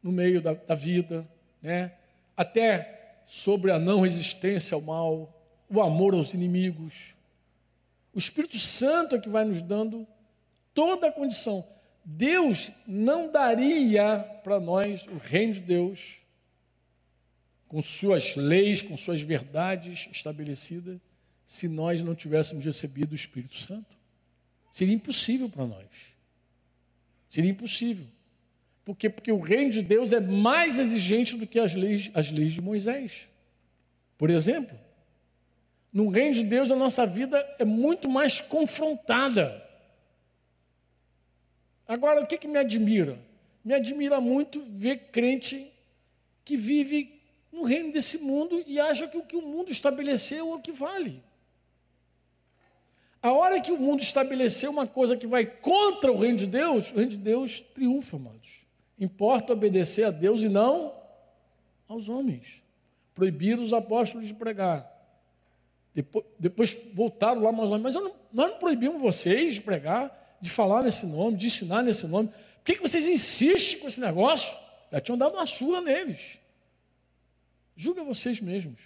no 0.01 0.11
meio 0.11 0.41
da, 0.41 0.53
da 0.53 0.75
vida, 0.75 1.27
né? 1.61 1.93
até 2.36 3.19
sobre 3.25 3.71
a 3.71 3.79
não 3.79 4.01
resistência 4.01 4.75
ao 4.75 4.81
mal, 4.81 5.43
o 5.74 5.82
amor 5.82 6.13
aos 6.13 6.36
inimigos. 6.36 7.15
O 8.13 8.19
Espírito 8.19 8.59
Santo 8.59 9.15
é 9.15 9.19
que 9.19 9.28
vai 9.28 9.43
nos 9.43 9.63
dando 9.63 10.07
toda 10.71 11.07
a 11.07 11.11
condição. 11.11 11.67
Deus 12.05 12.71
não 12.86 13.32
daria 13.32 14.19
para 14.43 14.59
nós 14.59 15.07
o 15.07 15.17
reino 15.17 15.53
de 15.53 15.61
Deus 15.61 16.21
com 17.67 17.82
suas 17.82 18.36
leis, 18.36 18.84
com 18.84 18.95
suas 18.95 19.24
verdades 19.24 20.07
estabelecidas, 20.11 20.99
se 21.43 21.67
nós 21.67 22.03
não 22.03 22.13
tivéssemos 22.13 22.63
recebido 22.63 23.13
o 23.13 23.15
Espírito 23.15 23.57
Santo. 23.57 23.97
Seria 24.71 24.93
impossível 24.93 25.49
para 25.49 25.65
nós. 25.65 25.88
Seria 27.28 27.49
impossível. 27.49 28.05
Por 28.86 28.95
quê? 28.95 29.09
Porque 29.09 29.32
o 29.32 29.39
reino 29.39 29.71
de 29.71 29.82
Deus 29.82 30.13
é 30.13 30.19
mais 30.19 30.78
exigente 30.78 31.36
do 31.36 31.47
que 31.47 31.57
as 31.57 31.74
leis, 31.74 32.11
as 32.13 32.32
leis 32.32 32.53
de 32.53 32.61
Moisés. 32.61 33.28
Por 34.19 34.30
exemplo, 34.30 34.78
no 35.94 36.10
reino 36.10 36.34
de 36.34 36.44
Deus 36.44 36.72
a 36.72 36.76
nossa 36.76 37.06
vida 37.06 37.38
é 37.60 37.64
muito 37.64 38.10
mais 38.10 38.41
confrontada. 38.41 39.64
Agora, 41.88 42.22
o 42.22 42.26
que, 42.26 42.38
que 42.38 42.48
me 42.48 42.58
admira? 42.58 43.20
Me 43.64 43.76
admira 43.76 44.20
muito 44.20 44.64
ver 44.68 45.12
crente 45.12 45.72
que 46.44 46.58
vive 46.58 47.22
no 47.52 47.64
reino 47.64 47.91
desse 47.91 48.18
mundo 48.18 48.64
e 48.66 48.80
acha 48.80 49.08
que 49.08 49.18
o 49.18 49.24
que 49.24 49.36
o 49.36 49.41
mundo 49.41 49.72
estabeleceu 49.72 50.52
é 50.52 50.56
o 50.56 50.60
que 50.60 50.72
vale. 50.72 51.22
A 53.22 53.32
hora 53.32 53.62
que 53.62 53.72
o 53.72 53.78
mundo 53.78 54.02
estabeleceu 54.02 54.72
uma 54.72 54.88
coisa 54.88 55.16
que 55.16 55.28
vai 55.28 55.46
contra 55.46 56.12
o 56.12 56.18
reino 56.18 56.38
de 56.38 56.48
Deus, 56.48 56.91
o 56.91 56.96
reino 56.96 57.12
de 57.12 57.18
Deus 57.18 57.62
triunfa, 57.62 58.18
amados. 58.18 58.66
Importa 59.00 59.54
obedecer 59.54 60.06
a 60.06 60.12
Deus 60.12 60.41
e 60.41 60.50
não 60.50 60.94
aos 61.88 62.10
homens. 62.10 62.64
Proibiram 63.14 63.62
os 63.62 63.74
apóstolos 63.74 64.28
de 64.28 64.34
pregar. 64.34 64.93
Depois, 65.94 66.26
depois 66.39 66.78
voltaram 66.94 67.41
lá, 67.41 67.52
mas, 67.52 67.82
mas 67.82 67.96
não, 67.96 68.16
nós 68.32 68.52
não 68.52 68.58
proibimos 68.58 69.02
vocês 69.02 69.56
de 69.56 69.62
pregar, 69.62 70.38
de 70.41 70.50
falar 70.50 70.84
nesse 70.84 71.06
nome, 71.06 71.38
de 71.38 71.48
ensinar 71.48 71.84
nesse 71.84 72.08
nome. 72.08 72.30
Por 72.30 72.66
que, 72.66 72.76
que 72.76 72.82
vocês 72.82 73.08
insistem 73.08 73.80
com 73.80 73.88
esse 73.88 74.00
negócio? 74.00 74.54
Já 74.91 75.00
tinham 75.00 75.18
dado 75.18 75.36
uma 75.36 75.46
surra 75.46 75.82
neles. 75.82 76.39
Julga 77.76 78.04
vocês 78.04 78.39
mesmos. 78.39 78.82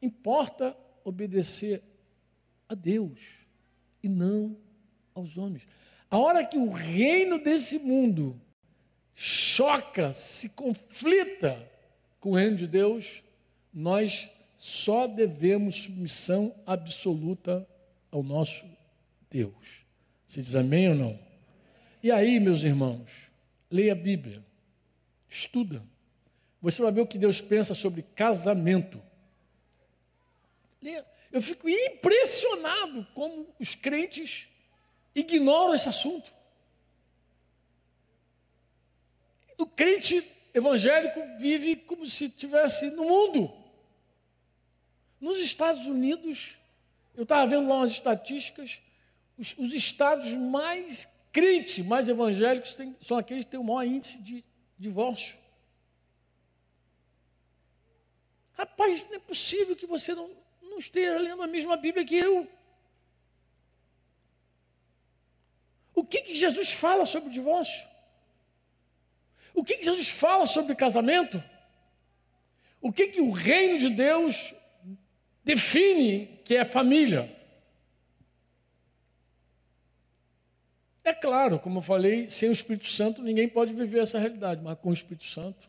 Importa 0.00 0.76
obedecer 1.04 1.82
a 2.68 2.74
Deus 2.74 3.38
e 4.02 4.08
não 4.08 4.56
aos 5.14 5.36
homens. 5.36 5.66
A 6.10 6.18
hora 6.18 6.44
que 6.44 6.58
o 6.58 6.70
reino 6.70 7.38
desse 7.42 7.78
mundo 7.78 8.40
choca, 9.14 10.12
se 10.12 10.50
conflita 10.50 11.70
com 12.20 12.32
o 12.32 12.34
reino 12.34 12.56
de 12.56 12.66
Deus, 12.66 13.24
nós 13.72 14.30
só 14.64 15.08
devemos 15.08 15.74
submissão 15.74 16.54
absoluta 16.64 17.68
ao 18.12 18.22
nosso 18.22 18.64
Deus. 19.28 19.84
Você 20.24 20.40
diz 20.40 20.54
amém 20.54 20.90
ou 20.90 20.94
não? 20.94 21.18
E 22.00 22.12
aí, 22.12 22.38
meus 22.38 22.62
irmãos, 22.62 23.32
leia 23.68 23.90
a 23.90 23.96
Bíblia, 23.96 24.40
estuda. 25.28 25.82
Você 26.60 26.80
vai 26.80 26.92
ver 26.92 27.00
o 27.00 27.06
que 27.08 27.18
Deus 27.18 27.40
pensa 27.40 27.74
sobre 27.74 28.02
casamento. 28.14 29.02
Eu 31.32 31.42
fico 31.42 31.68
impressionado 31.68 33.04
como 33.14 33.52
os 33.58 33.74
crentes 33.74 34.48
ignoram 35.12 35.74
esse 35.74 35.88
assunto. 35.88 36.32
O 39.58 39.66
crente 39.66 40.24
evangélico 40.54 41.20
vive 41.40 41.74
como 41.74 42.06
se 42.06 42.26
estivesse 42.26 42.92
no 42.92 43.04
mundo. 43.04 43.61
Nos 45.22 45.38
Estados 45.38 45.86
Unidos, 45.86 46.58
eu 47.14 47.22
estava 47.22 47.46
vendo 47.46 47.68
lá 47.68 47.76
umas 47.76 47.92
estatísticas, 47.92 48.82
os, 49.38 49.56
os 49.56 49.72
estados 49.72 50.32
mais 50.32 51.06
crentes, 51.30 51.86
mais 51.86 52.08
evangélicos, 52.08 52.74
tem, 52.74 52.96
são 53.00 53.16
aqueles 53.16 53.44
que 53.44 53.52
têm 53.52 53.60
o 53.60 53.62
maior 53.62 53.86
índice 53.86 54.18
de 54.18 54.44
divórcio. 54.76 55.38
Rapaz, 58.54 59.06
não 59.08 59.14
é 59.14 59.20
possível 59.20 59.76
que 59.76 59.86
você 59.86 60.12
não, 60.12 60.28
não 60.60 60.80
esteja 60.80 61.16
lendo 61.16 61.40
a 61.40 61.46
mesma 61.46 61.76
Bíblia 61.76 62.04
que 62.04 62.16
eu. 62.16 62.50
O 65.94 66.02
que, 66.04 66.20
que 66.22 66.34
Jesus 66.34 66.72
fala 66.72 67.06
sobre 67.06 67.28
o 67.28 67.32
divórcio? 67.32 67.88
O 69.54 69.62
que, 69.62 69.76
que 69.76 69.84
Jesus 69.84 70.08
fala 70.08 70.46
sobre 70.46 70.74
casamento? 70.74 71.40
O 72.80 72.92
que, 72.92 73.06
que 73.06 73.20
o 73.20 73.30
reino 73.30 73.78
de 73.78 73.88
Deus 73.88 74.52
define 75.44 76.40
que 76.44 76.56
é 76.56 76.64
família? 76.64 77.34
É 81.04 81.12
claro, 81.12 81.58
como 81.58 81.78
eu 81.78 81.82
falei, 81.82 82.30
sem 82.30 82.48
o 82.48 82.52
Espírito 82.52 82.88
Santo 82.88 83.22
ninguém 83.22 83.48
pode 83.48 83.74
viver 83.74 84.00
essa 84.00 84.18
realidade, 84.18 84.62
mas 84.62 84.78
com 84.78 84.90
o 84.90 84.92
Espírito 84.94 85.26
Santo. 85.26 85.68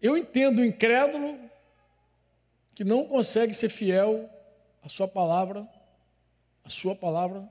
Eu 0.00 0.16
entendo 0.16 0.60
o 0.60 0.64
incrédulo 0.64 1.38
que 2.74 2.84
não 2.84 3.06
consegue 3.06 3.54
ser 3.54 3.68
fiel 3.68 4.30
à 4.82 4.88
sua 4.88 5.08
palavra, 5.08 5.66
à 6.62 6.68
sua 6.68 6.94
palavra, 6.94 7.48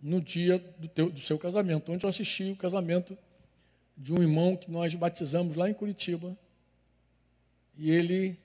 no 0.00 0.20
dia 0.20 0.58
do, 0.78 0.86
teu, 0.86 1.10
do 1.10 1.18
seu 1.18 1.38
casamento. 1.38 1.90
Onde 1.90 2.04
eu 2.04 2.10
assisti 2.10 2.52
o 2.52 2.56
casamento 2.56 3.16
de 3.96 4.12
um 4.12 4.20
irmão 4.20 4.56
que 4.56 4.70
nós 4.70 4.94
batizamos 4.94 5.56
lá 5.56 5.68
em 5.68 5.74
Curitiba. 5.74 6.36
E 7.76 7.90
ele, 7.90 8.38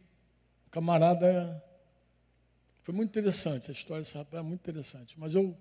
camarada, 0.71 1.63
foi 2.83 2.93
muito 2.93 3.09
interessante, 3.09 3.69
a 3.69 3.73
história 3.73 4.01
desse 4.01 4.17
rapaz 4.17 4.43
é 4.43 4.47
muito 4.47 4.61
interessante. 4.61 5.19
Mas 5.19 5.35
eu, 5.35 5.55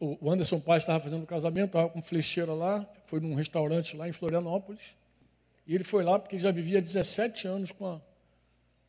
o 0.00 0.30
Anderson 0.30 0.60
Paz 0.60 0.82
estava 0.82 1.00
fazendo 1.00 1.22
o 1.22 1.26
casamento, 1.26 1.66
estava 1.66 1.88
com 1.88 2.02
flecheira 2.02 2.52
lá, 2.52 2.88
foi 3.06 3.20
num 3.20 3.34
restaurante 3.34 3.96
lá 3.96 4.08
em 4.08 4.12
Florianópolis. 4.12 4.96
E 5.66 5.74
ele 5.74 5.84
foi 5.84 6.04
lá 6.04 6.18
porque 6.18 6.38
já 6.38 6.50
vivia 6.50 6.80
17 6.80 7.46
anos 7.46 7.70
com 7.70 7.86
a, 7.86 8.00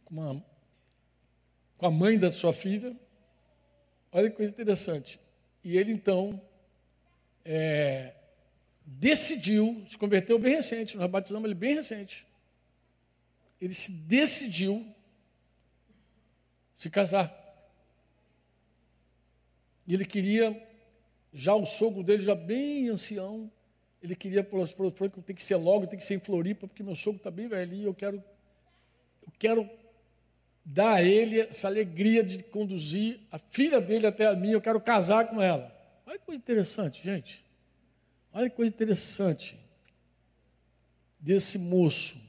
com, 0.03 0.13
uma, 0.13 0.45
com 1.77 1.85
a 1.85 1.91
mãe 1.91 2.17
da 2.17 2.31
sua 2.31 2.53
filha. 2.53 2.95
Olha 4.11 4.29
que 4.29 4.35
coisa 4.35 4.51
interessante. 4.51 5.19
E 5.63 5.77
ele 5.77 5.91
então 5.91 6.41
é, 7.43 8.13
decidiu, 8.85 9.83
se 9.87 9.97
converteu 9.97 10.37
bem 10.37 10.55
recente, 10.55 10.97
nós 10.97 11.09
batizamos 11.09 11.45
ele 11.45 11.55
bem 11.55 11.75
recente. 11.75 12.27
Ele 13.59 13.73
se 13.73 13.91
decidiu 13.91 14.85
se 16.75 16.89
casar. 16.89 17.33
E 19.87 19.93
ele 19.93 20.05
queria, 20.05 20.61
já 21.33 21.55
o 21.55 21.65
sogro 21.65 22.03
dele, 22.03 22.23
já 22.23 22.35
bem 22.35 22.89
ancião, 22.89 23.49
ele 24.01 24.15
queria, 24.15 24.43
falou, 24.43 24.67
falou, 24.67 24.91
falou 24.91 25.11
tem 25.25 25.35
que 25.35 25.43
ser 25.43 25.55
logo, 25.55 25.87
tem 25.87 25.97
que 25.97 26.05
ser 26.05 26.15
em 26.15 26.19
Floripa, 26.19 26.67
porque 26.67 26.83
meu 26.83 26.95
sogro 26.95 27.17
está 27.17 27.31
bem 27.31 27.47
velhinho, 27.47 27.87
eu 27.87 27.93
quero, 27.93 28.17
eu 29.25 29.33
quero 29.39 29.69
dar 30.63 30.95
a 30.95 31.03
ele 31.03 31.41
essa 31.41 31.67
alegria 31.67 32.23
de 32.23 32.43
conduzir 32.43 33.19
a 33.31 33.37
filha 33.37 33.79
dele 33.79 34.07
até 34.07 34.25
a 34.25 34.35
mim, 34.35 34.51
eu 34.51 34.61
quero 34.61 34.81
casar 34.81 35.27
com 35.27 35.41
ela. 35.41 35.73
Olha 36.05 36.19
que 36.19 36.25
coisa 36.25 36.39
interessante, 36.39 37.03
gente. 37.03 37.45
Olha 38.33 38.49
que 38.49 38.55
coisa 38.55 38.71
interessante 38.71 39.57
desse 41.19 41.57
moço 41.57 42.24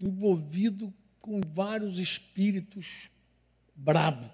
envolvido 0.00 0.92
com 1.20 1.40
vários 1.40 1.98
espíritos 1.98 3.10
brabos. 3.74 4.26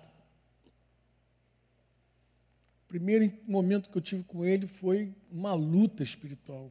O 2.85 2.89
primeiro 2.89 3.33
momento 3.47 3.91
que 3.91 3.99
eu 3.99 4.03
tive 4.03 4.23
com 4.23 4.45
ele 4.45 4.67
foi 4.67 5.13
uma 5.31 5.53
luta 5.55 6.03
espiritual. 6.03 6.71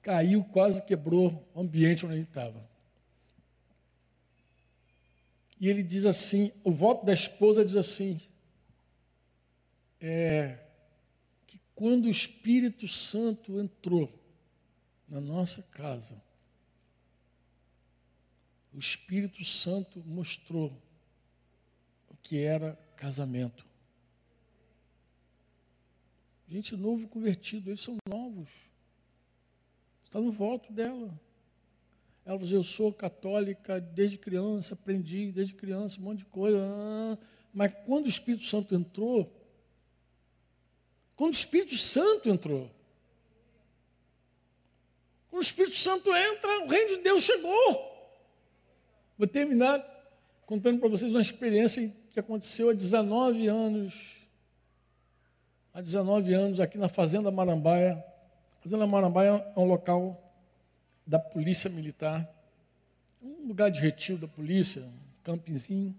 Caiu, 0.00 0.44
quase 0.44 0.80
quebrou 0.82 1.44
o 1.52 1.60
ambiente 1.60 2.06
onde 2.06 2.14
ele 2.14 2.22
estava. 2.22 2.64
E 5.60 5.68
ele 5.68 5.82
diz 5.82 6.04
assim: 6.04 6.52
o 6.62 6.70
voto 6.70 7.04
da 7.04 7.12
esposa 7.12 7.64
diz 7.64 7.76
assim, 7.76 8.20
é, 10.00 10.58
que 11.46 11.58
quando 11.74 12.04
o 12.04 12.10
Espírito 12.10 12.86
Santo 12.86 13.58
entrou 13.58 14.12
na 15.08 15.20
nossa 15.20 15.62
casa, 15.62 16.20
o 18.72 18.78
Espírito 18.78 19.44
Santo 19.44 20.02
mostrou 20.04 20.76
o 22.10 22.16
que 22.16 22.38
era 22.38 22.74
casamento. 22.96 23.66
Gente 26.48 26.76
novo 26.76 27.08
convertido, 27.08 27.70
eles 27.70 27.80
são 27.80 27.96
novos. 28.08 28.50
Está 30.04 30.20
no 30.20 30.30
voto 30.30 30.72
dela. 30.72 31.18
Ela 32.24 32.38
falou: 32.38 32.54
Eu 32.54 32.62
sou 32.62 32.92
católica 32.92 33.80
desde 33.80 34.18
criança, 34.18 34.74
aprendi 34.74 35.32
desde 35.32 35.54
criança, 35.54 36.00
um 36.00 36.04
monte 36.04 36.18
de 36.18 36.24
coisa. 36.26 36.58
Ah, 36.60 37.18
mas 37.52 37.72
quando 37.86 38.06
o 38.06 38.10
Espírito 38.10 38.44
Santo 38.44 38.74
entrou, 38.74 39.32
quando 41.16 41.32
o 41.32 41.36
Espírito 41.36 41.76
Santo 41.76 42.28
entrou, 42.28 42.70
o 45.36 45.40
Espírito 45.40 45.76
Santo 45.76 46.14
entra, 46.14 46.64
o 46.64 46.66
reino 46.66 46.96
de 46.96 47.02
Deus 47.02 47.22
chegou. 47.22 47.94
Vou 49.18 49.26
terminar 49.26 49.84
contando 50.46 50.80
para 50.80 50.88
vocês 50.88 51.12
uma 51.12 51.20
experiência 51.20 51.92
que 52.10 52.18
aconteceu 52.18 52.70
há 52.70 52.72
19 52.72 53.46
anos. 53.46 54.26
Há 55.74 55.82
19 55.82 56.32
anos, 56.32 56.60
aqui 56.60 56.78
na 56.78 56.88
Fazenda 56.88 57.30
Marambaia. 57.30 58.02
Fazenda 58.62 58.86
Marambaia 58.86 59.44
é 59.54 59.60
um 59.60 59.66
local 59.66 60.22
da 61.06 61.18
polícia 61.18 61.68
militar, 61.68 62.28
um 63.22 63.46
lugar 63.46 63.70
de 63.70 63.80
retiro 63.80 64.18
da 64.18 64.26
polícia, 64.26 64.82
um 64.82 65.22
campinzinho. 65.22 65.94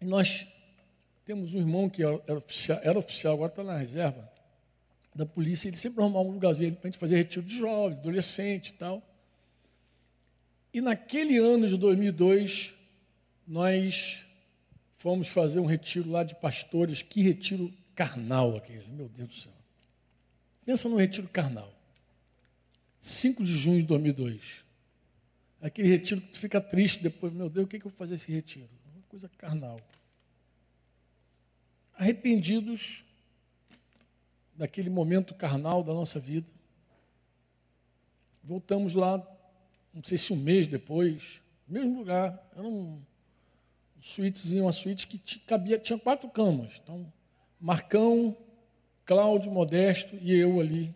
E 0.00 0.04
nós 0.04 0.48
temos 1.24 1.54
um 1.54 1.58
irmão 1.58 1.88
que 1.88 2.02
era 2.02 2.36
oficial, 2.36 2.80
era 2.82 2.98
oficial 2.98 3.34
agora 3.34 3.52
está 3.52 3.62
na 3.62 3.76
reserva 3.76 4.29
da 5.14 5.26
polícia, 5.26 5.68
ele 5.68 5.76
sempre 5.76 6.00
arrumava 6.00 6.28
um 6.28 6.32
lugarzinho 6.32 6.74
para 6.74 6.88
a 6.88 6.90
gente 6.90 6.98
fazer 6.98 7.16
retiro 7.16 7.44
de 7.44 7.58
jovens, 7.58 7.98
adolescente 7.98 8.68
e 8.68 8.72
tal. 8.74 9.02
E 10.72 10.80
naquele 10.80 11.36
ano 11.38 11.66
de 11.66 11.76
2002, 11.76 12.74
nós 13.46 14.26
fomos 14.92 15.28
fazer 15.28 15.58
um 15.58 15.66
retiro 15.66 16.08
lá 16.10 16.22
de 16.22 16.34
pastores, 16.36 17.02
que 17.02 17.22
retiro 17.22 17.72
carnal 17.94 18.56
aquele, 18.56 18.86
meu 18.88 19.08
Deus 19.08 19.28
do 19.28 19.34
céu. 19.34 19.52
Pensa 20.64 20.88
num 20.88 20.96
retiro 20.96 21.28
carnal. 21.28 21.74
5 23.00 23.44
de 23.44 23.56
junho 23.56 23.80
de 23.80 23.86
2002. 23.86 24.64
Aquele 25.60 25.88
retiro 25.88 26.20
que 26.20 26.28
tu 26.28 26.38
fica 26.38 26.60
triste 26.60 27.02
depois, 27.02 27.32
meu 27.32 27.50
Deus, 27.50 27.66
o 27.66 27.68
que, 27.68 27.76
é 27.76 27.80
que 27.80 27.86
eu 27.86 27.90
vou 27.90 27.98
fazer 27.98 28.14
esse 28.14 28.30
retiro? 28.30 28.68
Uma 28.94 29.02
coisa 29.08 29.28
carnal. 29.36 29.80
Arrependidos 31.94 33.04
daquele 34.60 34.90
momento 34.90 35.34
carnal 35.34 35.82
da 35.82 35.94
nossa 35.94 36.20
vida. 36.20 36.46
Voltamos 38.44 38.92
lá, 38.92 39.16
não 39.94 40.02
sei 40.04 40.18
se 40.18 40.34
um 40.34 40.36
mês 40.36 40.66
depois, 40.66 41.42
mesmo 41.66 41.96
lugar, 41.96 42.46
era 42.54 42.66
um, 42.66 43.00
suítezinha, 44.02 44.62
uma 44.62 44.72
suíte 44.72 45.06
que 45.06 45.38
cabia, 45.40 45.78
tinha 45.78 45.98
quatro 45.98 46.28
camas. 46.28 46.78
Então, 46.84 47.10
Marcão, 47.58 48.36
Cláudio, 49.06 49.50
Modesto 49.50 50.14
e 50.20 50.30
eu 50.30 50.60
ali, 50.60 50.94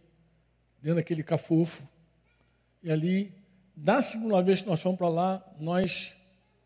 dentro 0.82 0.96
daquele 0.96 1.22
cafofo. 1.22 1.88
E 2.82 2.92
ali, 2.92 3.32
da 3.74 4.02
segunda 4.02 4.42
vez 4.42 4.60
que 4.60 4.68
nós 4.68 4.82
fomos 4.82 4.98
para 4.98 5.08
lá, 5.08 5.54
nós 5.58 6.14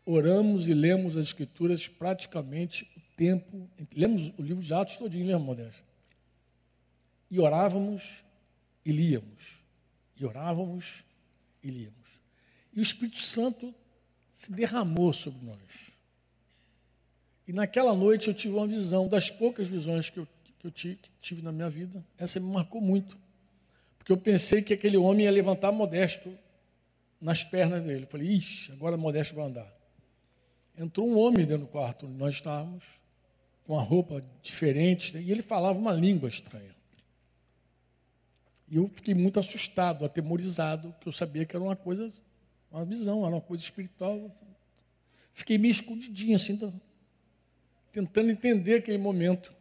oramos 0.05 0.67
e 0.67 0.73
lemos 0.73 1.15
as 1.15 1.27
Escrituras 1.27 1.87
praticamente 1.87 2.91
o 2.97 3.15
tempo. 3.15 3.69
Lemos 3.95 4.33
o 4.37 4.41
livro 4.41 4.61
de 4.61 4.73
Atos 4.73 4.97
todinho, 4.97 5.27
lembra, 5.27 5.39
Modesto? 5.39 5.88
E 7.29 7.39
orávamos 7.39 8.23
e 8.85 8.91
líamos. 8.91 9.59
E 10.19 10.25
orávamos 10.25 11.03
e 11.63 11.69
líamos. 11.69 11.95
E 12.73 12.79
o 12.79 12.83
Espírito 12.83 13.19
Santo 13.19 13.73
se 14.33 14.51
derramou 14.51 15.11
sobre 15.11 15.45
nós. 15.45 15.91
E 17.47 17.53
naquela 17.53 17.95
noite 17.95 18.27
eu 18.27 18.33
tive 18.33 18.55
uma 18.55 18.67
visão, 18.67 19.07
das 19.07 19.29
poucas 19.29 19.67
visões 19.67 20.09
que 20.09 20.19
eu, 20.19 20.27
que 20.59 20.67
eu 20.67 20.71
tive, 20.71 20.95
que 20.95 21.09
tive 21.21 21.41
na 21.41 21.51
minha 21.51 21.69
vida, 21.69 22.03
essa 22.17 22.39
me 22.39 22.51
marcou 22.51 22.79
muito. 22.79 23.17
Porque 23.97 24.11
eu 24.11 24.17
pensei 24.17 24.61
que 24.61 24.73
aquele 24.73 24.97
homem 24.97 25.25
ia 25.25 25.31
levantar 25.31 25.71
Modesto 25.71 26.31
nas 27.19 27.43
pernas 27.43 27.83
dele. 27.83 28.03
Eu 28.03 28.07
falei, 28.07 28.27
ixi, 28.27 28.71
agora 28.71 28.95
Modesto 28.95 29.35
vai 29.35 29.45
andar. 29.45 29.79
Entrou 30.77 31.07
um 31.07 31.17
homem 31.17 31.45
dentro 31.45 31.65
do 31.65 31.71
quarto 31.71 32.05
onde 32.05 32.15
nós 32.15 32.35
estávamos, 32.35 32.85
com 33.65 33.73
uma 33.73 33.83
roupa 33.83 34.23
diferente, 34.41 35.17
e 35.17 35.31
ele 35.31 35.41
falava 35.41 35.77
uma 35.77 35.91
língua 35.91 36.29
estranha. 36.29 36.78
E 38.69 38.75
eu 38.75 38.87
fiquei 38.87 39.15
muito 39.15 39.39
assustado, 39.39 40.05
atemorizado, 40.05 40.91
porque 40.93 41.09
eu 41.09 41.13
sabia 41.13 41.45
que 41.45 41.55
era 41.55 41.63
uma 41.63 41.75
coisa, 41.75 42.07
uma 42.71 42.85
visão, 42.85 43.25
era 43.25 43.35
uma 43.35 43.41
coisa 43.41 43.63
espiritual. 43.63 44.31
Fiquei 45.33 45.57
meio 45.57 45.71
escondidinho, 45.71 46.35
assim, 46.35 46.59
tentando 47.91 48.29
entender 48.29 48.75
aquele 48.75 48.99
momento. 48.99 49.51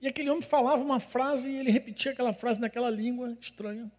E 0.00 0.06
aquele 0.06 0.28
homem 0.28 0.42
falava 0.42 0.82
uma 0.82 1.00
frase 1.00 1.48
e 1.48 1.56
ele 1.56 1.70
repetia 1.70 2.12
aquela 2.12 2.34
frase 2.34 2.60
naquela 2.60 2.90
língua 2.90 3.36
estranha. 3.40 3.90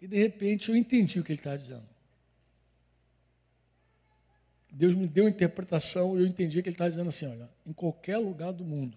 E 0.00 0.06
de 0.06 0.16
repente 0.16 0.70
eu 0.70 0.76
entendi 0.76 1.20
o 1.20 1.24
que 1.24 1.32
ele 1.32 1.38
estava 1.38 1.58
dizendo. 1.58 1.86
Deus 4.70 4.94
me 4.94 5.06
deu 5.06 5.24
uma 5.24 5.30
interpretação 5.30 6.16
e 6.16 6.22
eu 6.22 6.26
entendi 6.26 6.62
que 6.62 6.68
ele 6.70 6.74
estava 6.74 6.88
dizendo 6.88 7.10
assim: 7.10 7.26
olha, 7.26 7.50
em 7.66 7.74
qualquer 7.74 8.16
lugar 8.16 8.52
do 8.52 8.64
mundo, 8.64 8.96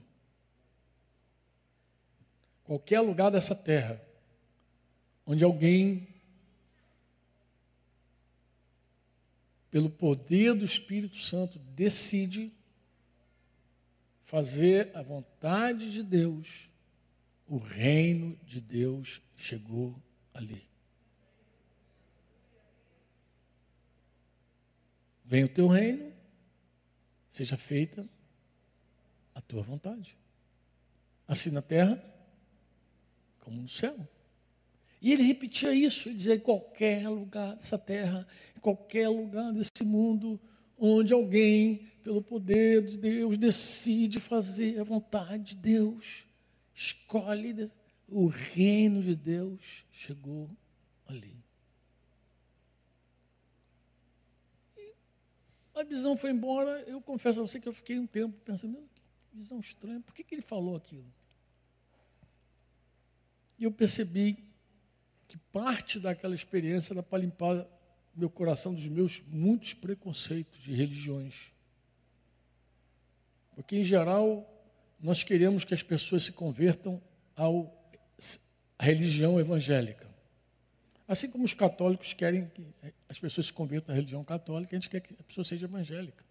qualquer 2.65 2.99
lugar 2.99 3.31
dessa 3.31 3.55
terra, 3.55 4.01
onde 5.25 5.43
alguém, 5.43 6.07
pelo 9.69 9.89
poder 9.89 10.55
do 10.55 10.65
Espírito 10.65 11.17
Santo, 11.17 11.59
decide 11.59 12.51
fazer 14.23 14.91
a 14.95 15.03
vontade 15.03 15.91
de 15.91 16.01
Deus, 16.01 16.69
o 17.47 17.57
reino 17.57 18.35
de 18.43 18.59
Deus 18.59 19.21
chegou 19.35 19.95
ali. 20.33 20.67
Venha 25.23 25.45
o 25.45 25.49
teu 25.49 25.67
reino, 25.67 26.11
seja 27.29 27.57
feita 27.57 28.07
a 29.35 29.41
tua 29.41 29.61
vontade. 29.61 30.17
Assim 31.27 31.51
na 31.51 31.61
terra 31.61 32.14
como 33.45 33.61
no 33.61 33.67
céu. 33.67 33.95
E 34.99 35.13
ele 35.13 35.21
repetia 35.21 35.73
isso, 35.73 36.09
ele 36.09 36.15
dizia: 36.15 36.35
em 36.35 36.39
qualquer 36.39 37.07
lugar 37.07 37.55
dessa 37.55 37.77
terra, 37.77 38.27
em 38.57 38.59
qualquer 38.59 39.07
lugar 39.07 39.53
desse 39.53 39.83
mundo, 39.83 40.41
onde 40.77 41.13
alguém, 41.13 41.87
pelo 42.03 42.23
poder 42.23 42.83
de 42.83 42.97
Deus, 42.97 43.37
decide 43.37 44.19
fazer 44.19 44.79
a 44.79 44.83
vontade 44.83 45.55
de 45.55 45.55
Deus, 45.57 46.25
escolhe, 46.73 47.71
o 48.09 48.25
reino 48.25 49.01
de 49.01 49.15
Deus 49.15 49.85
chegou 49.91 50.49
ali. 51.05 51.35
A 55.75 55.83
visão 55.83 56.17
foi 56.17 56.31
embora, 56.31 56.81
eu 56.87 56.99
confesso 57.01 57.41
a 57.41 57.45
você 57.45 57.59
que 57.59 57.67
eu 57.67 57.73
fiquei 57.73 57.99
um 57.99 58.07
tempo 58.07 58.33
pensando, 58.43 58.81
visão 59.33 59.59
estranha, 59.59 59.99
por 59.99 60.15
que, 60.15 60.23
que 60.23 60.33
ele 60.33 60.41
falou 60.41 60.75
aquilo? 60.75 61.05
E 63.57 63.63
eu 63.63 63.71
percebi 63.71 64.43
que 65.27 65.37
parte 65.37 65.99
daquela 65.99 66.35
experiência 66.35 66.93
era 66.93 67.03
para 67.03 67.19
limpar 67.19 67.65
meu 68.15 68.29
coração 68.29 68.73
dos 68.73 68.87
meus 68.87 69.21
muitos 69.27 69.73
preconceitos 69.73 70.61
de 70.61 70.73
religiões. 70.73 71.51
Porque, 73.55 73.77
em 73.77 73.83
geral, 73.83 74.49
nós 74.99 75.23
queremos 75.23 75.63
que 75.63 75.73
as 75.73 75.83
pessoas 75.83 76.23
se 76.23 76.31
convertam 76.31 77.01
à 77.35 77.45
religião 78.83 79.39
evangélica. 79.39 80.05
Assim 81.07 81.29
como 81.29 81.43
os 81.43 81.53
católicos 81.53 82.13
querem 82.13 82.47
que 82.49 82.65
as 83.07 83.19
pessoas 83.19 83.47
se 83.47 83.53
convertam 83.53 83.93
à 83.93 83.95
religião 83.95 84.23
católica, 84.23 84.75
a 84.75 84.79
gente 84.79 84.89
quer 84.89 84.99
que 84.99 85.13
a 85.19 85.23
pessoa 85.23 85.45
seja 85.45 85.65
evangélica. 85.65 86.23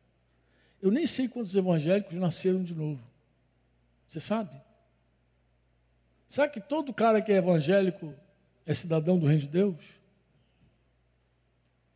Eu 0.83 0.91
nem 0.91 1.07
sei 1.07 1.29
quantos 1.29 1.55
evangélicos 1.55 2.19
nasceram 2.19 2.63
de 2.63 2.75
novo. 2.75 3.03
Você 4.07 4.21
sabe? 4.21 4.61
Sabe 6.29 6.53
que 6.53 6.61
todo 6.61 6.93
cara 6.93 7.21
que 7.23 7.33
é 7.33 7.37
evangélico 7.37 8.15
é 8.67 8.75
cidadão 8.75 9.19
do 9.19 9.27
reino 9.27 9.43
de 9.43 9.49
Deus? 9.49 10.01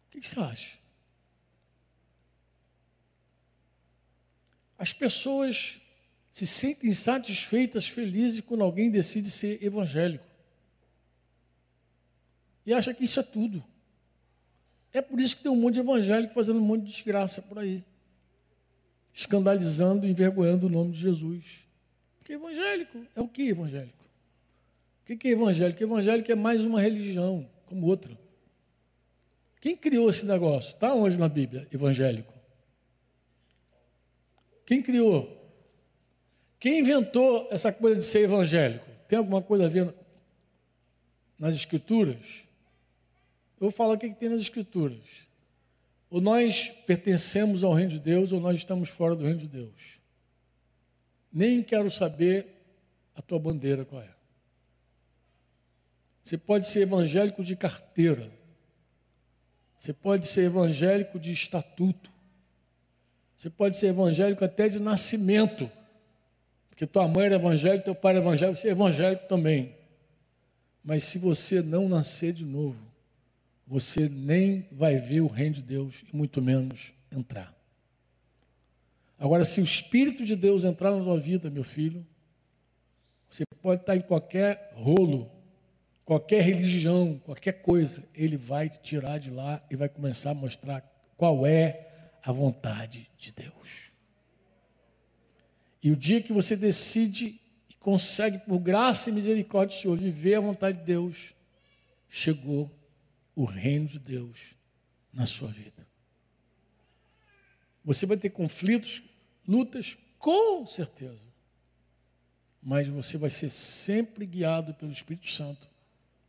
O 0.06 0.10
que, 0.10 0.26
você 0.26 0.38
acha? 0.38 0.78
As 4.78 4.92
pessoas 4.92 5.80
se 6.30 6.46
sentem 6.46 6.94
satisfeitas, 6.94 7.88
felizes 7.88 8.40
quando 8.40 8.62
alguém 8.62 8.90
decide 8.90 9.30
ser 9.30 9.62
evangélico. 9.62 10.26
E 12.64 12.72
acha 12.72 12.94
que 12.94 13.04
isso 13.04 13.18
é 13.18 13.22
tudo. 13.22 13.64
É 14.92 15.02
por 15.02 15.20
isso 15.20 15.36
que 15.36 15.42
tem 15.42 15.50
um 15.50 15.56
monte 15.56 15.74
de 15.74 15.80
evangélico 15.80 16.34
fazendo 16.34 16.58
um 16.58 16.64
monte 16.64 16.84
de 16.84 16.92
desgraça 16.92 17.42
por 17.42 17.58
aí. 17.58 17.84
Escandalizando 19.12 20.06
envergonhando 20.06 20.66
o 20.66 20.70
nome 20.70 20.92
de 20.92 20.98
Jesus. 20.98 21.66
Porque 22.18 22.34
evangélico 22.34 23.04
é 23.16 23.20
o 23.20 23.26
que 23.26 23.48
evangélico? 23.48 23.97
O 25.08 25.16
que 25.16 25.28
é 25.28 25.30
evangélico? 25.30 25.82
Evangélico 25.82 26.30
é 26.30 26.34
mais 26.34 26.66
uma 26.66 26.80
religião, 26.80 27.48
como 27.64 27.86
outra. 27.86 28.16
Quem 29.58 29.74
criou 29.74 30.10
esse 30.10 30.26
negócio? 30.26 30.74
Está 30.74 30.94
onde 30.94 31.18
na 31.18 31.28
Bíblia? 31.28 31.66
Evangélico. 31.72 32.32
Quem 34.66 34.82
criou? 34.82 35.34
Quem 36.60 36.80
inventou 36.80 37.48
essa 37.50 37.72
coisa 37.72 37.96
de 37.96 38.04
ser 38.04 38.24
evangélico? 38.24 38.86
Tem 39.08 39.18
alguma 39.18 39.40
coisa 39.40 39.64
a 39.64 39.68
ver 39.68 39.94
nas 41.38 41.54
Escrituras? 41.54 42.46
Eu 43.58 43.62
vou 43.62 43.70
falar 43.70 43.94
o 43.94 43.98
que, 43.98 44.10
que 44.10 44.14
tem 44.14 44.28
nas 44.28 44.42
Escrituras. 44.42 45.26
Ou 46.10 46.20
nós 46.20 46.68
pertencemos 46.86 47.64
ao 47.64 47.72
reino 47.72 47.92
de 47.92 47.98
Deus, 47.98 48.30
ou 48.30 48.40
nós 48.40 48.56
estamos 48.58 48.90
fora 48.90 49.16
do 49.16 49.24
reino 49.24 49.40
de 49.40 49.48
Deus. 49.48 49.98
Nem 51.32 51.62
quero 51.62 51.90
saber 51.90 52.46
a 53.14 53.22
tua 53.22 53.38
bandeira 53.38 53.84
qual 53.84 54.02
é. 54.02 54.17
Você 56.28 56.36
pode 56.36 56.66
ser 56.66 56.80
evangélico 56.80 57.42
de 57.42 57.56
carteira. 57.56 58.30
Você 59.78 59.94
pode 59.94 60.26
ser 60.26 60.42
evangélico 60.42 61.18
de 61.18 61.32
estatuto. 61.32 62.12
Você 63.34 63.48
pode 63.48 63.78
ser 63.78 63.86
evangélico 63.86 64.44
até 64.44 64.68
de 64.68 64.78
nascimento. 64.78 65.72
Porque 66.68 66.86
tua 66.86 67.08
mãe 67.08 67.24
era 67.24 67.36
evangélica, 67.36 67.82
teu 67.82 67.94
pai 67.94 68.12
era 68.12 68.20
evangélico, 68.22 68.60
você 68.60 68.68
é 68.68 68.72
evangélico 68.72 69.26
também. 69.26 69.74
Mas 70.84 71.04
se 71.04 71.18
você 71.18 71.62
não 71.62 71.88
nascer 71.88 72.34
de 72.34 72.44
novo, 72.44 72.92
você 73.66 74.06
nem 74.06 74.68
vai 74.70 74.98
ver 74.98 75.22
o 75.22 75.28
reino 75.28 75.54
de 75.54 75.62
Deus 75.62 76.04
e 76.12 76.14
muito 76.14 76.42
menos 76.42 76.92
entrar. 77.10 77.56
Agora, 79.18 79.46
se 79.46 79.62
o 79.62 79.64
Espírito 79.64 80.26
de 80.26 80.36
Deus 80.36 80.62
entrar 80.62 80.90
na 80.90 81.02
tua 81.02 81.18
vida, 81.18 81.48
meu 81.48 81.64
filho, 81.64 82.06
você 83.30 83.44
pode 83.62 83.80
estar 83.80 83.96
em 83.96 84.02
qualquer 84.02 84.72
rolo, 84.74 85.37
qualquer 86.08 86.40
religião, 86.40 87.20
qualquer 87.22 87.60
coisa, 87.60 88.02
ele 88.14 88.38
vai 88.38 88.70
tirar 88.70 89.18
de 89.18 89.30
lá 89.30 89.62
e 89.70 89.76
vai 89.76 89.90
começar 89.90 90.30
a 90.30 90.34
mostrar 90.34 90.80
qual 91.18 91.46
é 91.46 91.86
a 92.22 92.32
vontade 92.32 93.10
de 93.18 93.30
Deus. 93.30 93.92
E 95.82 95.90
o 95.90 95.96
dia 95.96 96.22
que 96.22 96.32
você 96.32 96.56
decide 96.56 97.38
e 97.68 97.74
consegue, 97.74 98.38
por 98.38 98.58
graça 98.58 99.10
e 99.10 99.12
misericórdia 99.12 99.76
do 99.76 99.82
Senhor, 99.82 99.98
viver 99.98 100.36
a 100.36 100.40
vontade 100.40 100.78
de 100.78 100.84
Deus, 100.84 101.34
chegou 102.08 102.74
o 103.36 103.44
reino 103.44 103.86
de 103.86 103.98
Deus 103.98 104.54
na 105.12 105.26
sua 105.26 105.48
vida. 105.48 105.86
Você 107.84 108.06
vai 108.06 108.16
ter 108.16 108.30
conflitos, 108.30 109.02
lutas, 109.46 109.98
com 110.18 110.66
certeza. 110.66 111.28
Mas 112.62 112.88
você 112.88 113.18
vai 113.18 113.28
ser 113.28 113.50
sempre 113.50 114.24
guiado 114.24 114.72
pelo 114.72 114.90
Espírito 114.90 115.30
Santo 115.30 115.68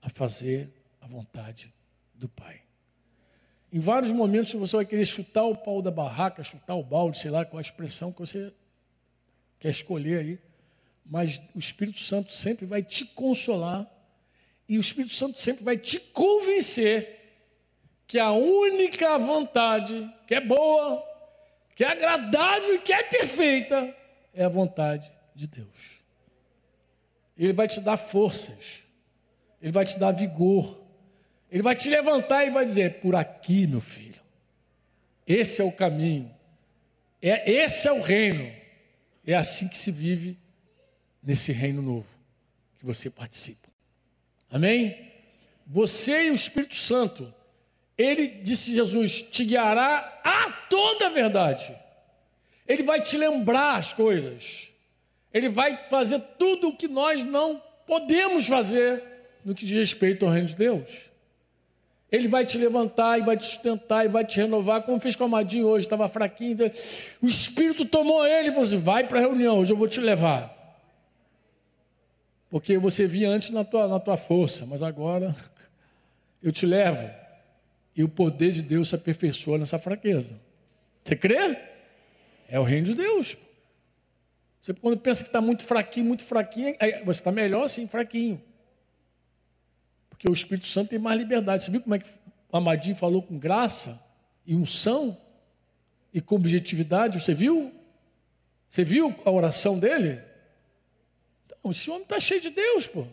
a 0.01 0.09
fazer 0.09 0.73
a 1.01 1.07
vontade 1.07 1.73
do 2.13 2.27
Pai. 2.27 2.61
Em 3.71 3.79
vários 3.79 4.11
momentos 4.11 4.53
você 4.53 4.75
vai 4.75 4.85
querer 4.85 5.05
chutar 5.05 5.43
o 5.43 5.55
pau 5.55 5.81
da 5.81 5.91
barraca, 5.91 6.43
chutar 6.43 6.75
o 6.75 6.83
balde, 6.83 7.19
sei 7.19 7.29
lá 7.29 7.45
qual 7.45 7.59
a 7.59 7.61
expressão 7.61 8.11
que 8.11 8.19
você 8.19 8.51
quer 9.59 9.69
escolher 9.69 10.19
aí. 10.19 10.39
Mas 11.05 11.41
o 11.55 11.59
Espírito 11.59 11.99
Santo 11.99 12.31
sempre 12.31 12.65
vai 12.65 12.83
te 12.83 13.05
consolar 13.05 13.87
e 14.67 14.77
o 14.77 14.81
Espírito 14.81 15.13
Santo 15.13 15.39
sempre 15.39 15.63
vai 15.63 15.77
te 15.77 15.99
convencer 15.99 17.19
que 18.07 18.17
a 18.17 18.31
única 18.31 19.17
vontade 19.19 20.11
que 20.25 20.33
é 20.33 20.41
boa, 20.41 21.03
que 21.75 21.83
é 21.83 21.87
agradável 21.87 22.75
e 22.75 22.79
que 22.79 22.91
é 22.91 23.03
perfeita 23.03 23.95
é 24.33 24.43
a 24.43 24.49
vontade 24.49 25.11
de 25.35 25.47
Deus. 25.47 26.03
Ele 27.37 27.53
vai 27.53 27.67
te 27.67 27.79
dar 27.79 27.97
forças, 27.97 28.83
ele 29.61 29.71
vai 29.71 29.85
te 29.85 29.99
dar 29.99 30.11
vigor, 30.11 30.79
ele 31.51 31.63
vai 31.63 31.75
te 31.75 31.89
levantar 31.89 32.45
e 32.45 32.49
vai 32.49 32.65
dizer: 32.65 32.99
por 33.01 33.15
aqui, 33.15 33.67
meu 33.67 33.81
filho, 33.81 34.21
esse 35.27 35.61
é 35.61 35.65
o 35.65 35.71
caminho, 35.71 36.33
é, 37.21 37.51
esse 37.51 37.87
é 37.87 37.91
o 37.91 38.01
reino, 38.01 38.51
é 39.25 39.35
assim 39.35 39.67
que 39.67 39.77
se 39.77 39.91
vive 39.91 40.37
nesse 41.21 41.51
reino 41.51 41.81
novo 41.81 42.07
que 42.77 42.85
você 42.85 43.09
participa. 43.09 43.67
Amém? 44.49 45.11
Você 45.67 46.27
e 46.27 46.31
o 46.31 46.35
Espírito 46.35 46.75
Santo, 46.75 47.31
ele 47.97 48.27
disse 48.27 48.73
Jesus, 48.73 49.21
te 49.21 49.45
guiará 49.45 50.21
a 50.23 50.51
toda 50.69 51.07
a 51.07 51.09
verdade. 51.09 51.75
Ele 52.65 52.83
vai 52.83 53.01
te 53.01 53.17
lembrar 53.17 53.75
as 53.75 53.93
coisas. 53.93 54.73
Ele 55.33 55.49
vai 55.49 55.85
fazer 55.85 56.19
tudo 56.39 56.69
o 56.69 56.75
que 56.75 56.87
nós 56.87 57.23
não 57.23 57.61
podemos 57.85 58.47
fazer 58.47 59.03
no 59.49 59.55
que 59.55 59.65
diz 59.65 59.75
respeito 59.75 60.27
ao 60.27 60.31
reino 60.31 60.47
de 60.47 60.53
Deus. 60.53 61.09
Ele 62.11 62.27
vai 62.27 62.45
te 62.45 62.55
levantar 62.55 63.17
e 63.17 63.23
vai 63.23 63.35
te 63.35 63.45
sustentar 63.45 64.05
e 64.05 64.07
vai 64.07 64.23
te 64.23 64.37
renovar, 64.37 64.83
como 64.83 64.99
fez 64.99 65.15
com 65.15 65.23
o 65.23 65.25
Amadinho 65.25 65.65
hoje, 65.65 65.87
estava 65.87 66.07
fraquinho. 66.07 66.55
O 67.19 67.27
Espírito 67.27 67.83
tomou 67.83 68.23
ele 68.27 68.49
e 68.49 68.51
falou 68.51 68.67
assim: 68.67 68.77
vai 68.77 69.07
para 69.07 69.17
a 69.17 69.21
reunião, 69.21 69.57
hoje 69.57 69.73
eu 69.73 69.77
vou 69.77 69.87
te 69.87 69.99
levar. 69.99 70.55
Porque 72.47 72.77
você 72.77 73.07
via 73.07 73.27
antes 73.27 73.49
na 73.49 73.63
tua, 73.63 73.87
na 73.87 73.99
tua 73.99 74.17
força, 74.17 74.67
mas 74.67 74.83
agora 74.83 75.35
eu 76.43 76.51
te 76.51 76.67
levo. 76.67 77.09
E 77.97 78.03
o 78.03 78.09
poder 78.09 78.51
de 78.51 78.61
Deus 78.61 78.89
se 78.89 78.95
aperfeiçoa 78.95 79.57
nessa 79.57 79.79
fraqueza. 79.79 80.39
Você 81.03 81.15
crê? 81.15 81.57
É 82.47 82.59
o 82.59 82.63
reino 82.63 82.85
de 82.85 82.93
Deus. 82.93 83.35
Você 84.61 84.75
quando 84.75 84.99
pensa 84.99 85.23
que 85.23 85.29
está 85.29 85.41
muito 85.41 85.63
fraquinho, 85.63 86.05
muito 86.05 86.23
fraquinho, 86.23 86.75
você 87.03 87.19
está 87.19 87.31
melhor 87.31 87.63
assim, 87.63 87.87
fraquinho. 87.87 88.39
Porque 90.19 90.29
o 90.29 90.33
Espírito 90.33 90.67
Santo 90.67 90.89
tem 90.89 90.99
mais 90.99 91.17
liberdade. 91.17 91.63
Você 91.63 91.71
viu 91.71 91.79
como 91.79 91.95
é 91.95 91.99
que 91.99 92.09
Amadinho 92.51 92.93
falou 92.93 93.23
com 93.23 93.39
graça 93.39 94.05
e 94.45 94.53
unção 94.53 95.17
e 96.13 96.19
com 96.19 96.35
objetividade? 96.35 97.21
Você 97.21 97.33
viu? 97.33 97.73
Você 98.69 98.83
viu 98.83 99.17
a 99.23 99.31
oração 99.31 99.79
dele? 99.79 100.21
Então, 101.45 101.71
esse 101.71 101.89
homem 101.89 102.03
está 102.03 102.19
cheio 102.19 102.41
de 102.41 102.49
Deus, 102.49 102.85
pô. 102.85 103.07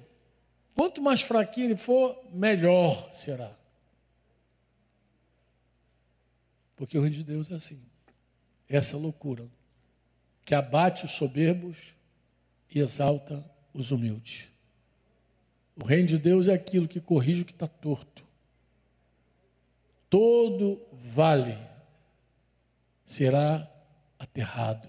Quanto 0.75 1.01
mais 1.01 1.21
fraquinho 1.21 1.69
ele 1.69 1.77
for, 1.77 2.29
melhor 2.33 3.09
será. 3.15 3.57
Porque 6.75 6.99
o 6.99 7.01
reino 7.01 7.15
de 7.15 7.23
Deus 7.23 7.49
é 7.53 7.55
assim. 7.55 7.81
Essa 8.69 8.97
loucura 8.97 9.49
que 10.45 10.57
abate 10.57 11.05
os 11.05 11.13
soberbos 11.13 11.95
e 12.69 12.81
exalta 12.81 13.49
os 13.73 13.93
humildes. 13.93 14.56
O 15.77 15.85
reino 15.85 16.09
de 16.09 16.18
Deus 16.18 16.49
é 16.49 16.55
aquilo 16.55 16.89
que 16.89 17.01
corrige 17.01 17.43
o 17.43 17.45
que 17.45 17.53
está 17.53 17.68
torto. 17.68 18.24
Todo 20.09 20.81
vale 20.93 21.57
será 23.05 23.70
aterrado 24.18 24.89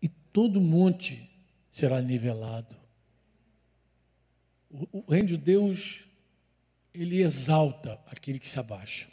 e 0.00 0.08
todo 0.08 0.60
monte 0.60 1.30
será 1.70 2.00
nivelado. 2.00 2.76
O, 4.70 5.04
o 5.06 5.10
reino 5.10 5.28
de 5.28 5.36
Deus, 5.36 6.06
ele 6.92 7.20
exalta 7.20 7.98
aquele 8.06 8.38
que 8.38 8.48
se 8.48 8.58
abaixa, 8.58 9.08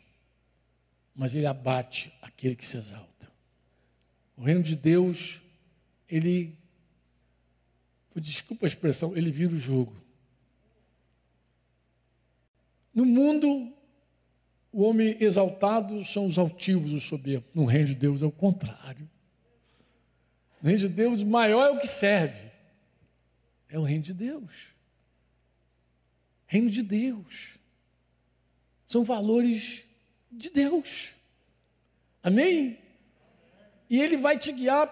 mas 1.16 1.34
ele 1.34 1.46
abate 1.46 2.14
aquele 2.22 2.56
que 2.56 2.66
se 2.66 2.78
exalta. 2.78 3.32
O 4.36 4.44
reino 4.44 4.64
de 4.64 4.76
Deus, 4.76 5.42
ele, 6.10 6.58
desculpa 8.16 8.66
a 8.66 8.68
expressão, 8.68 9.16
ele 9.16 9.32
vira 9.32 9.54
o 9.54 9.58
jogo. 9.58 10.01
No 12.94 13.06
mundo, 13.06 13.74
o 14.72 14.84
homem 14.84 15.18
exaltado 15.20 16.04
são 16.04 16.26
os 16.26 16.38
altivos, 16.38 16.92
os 16.92 17.04
soberbos. 17.04 17.50
No 17.54 17.66
reino 17.66 17.88
de 17.88 17.96
Deus 17.96 18.22
é 18.22 18.26
o 18.26 18.32
contrário. 18.32 19.10
No 20.62 20.68
reino 20.68 20.80
de 20.80 20.90
Deus, 20.90 21.24
maior 21.24 21.68
é 21.68 21.72
o 21.72 21.80
que 21.80 21.88
serve. 21.88 22.52
É 23.70 23.80
o 23.80 23.84
reino 23.84 24.04
de 24.04 24.14
Deus. 24.14 24.76
Reino 26.46 26.70
de 26.70 26.84
Deus. 26.84 27.58
São 28.86 29.04
valores 29.04 29.86
de 30.30 30.50
Deus. 30.50 31.12
Amém? 32.22 32.78
E 33.90 34.02
Ele 34.02 34.18
vai 34.18 34.38
te 34.38 34.52
guiar 34.52 34.90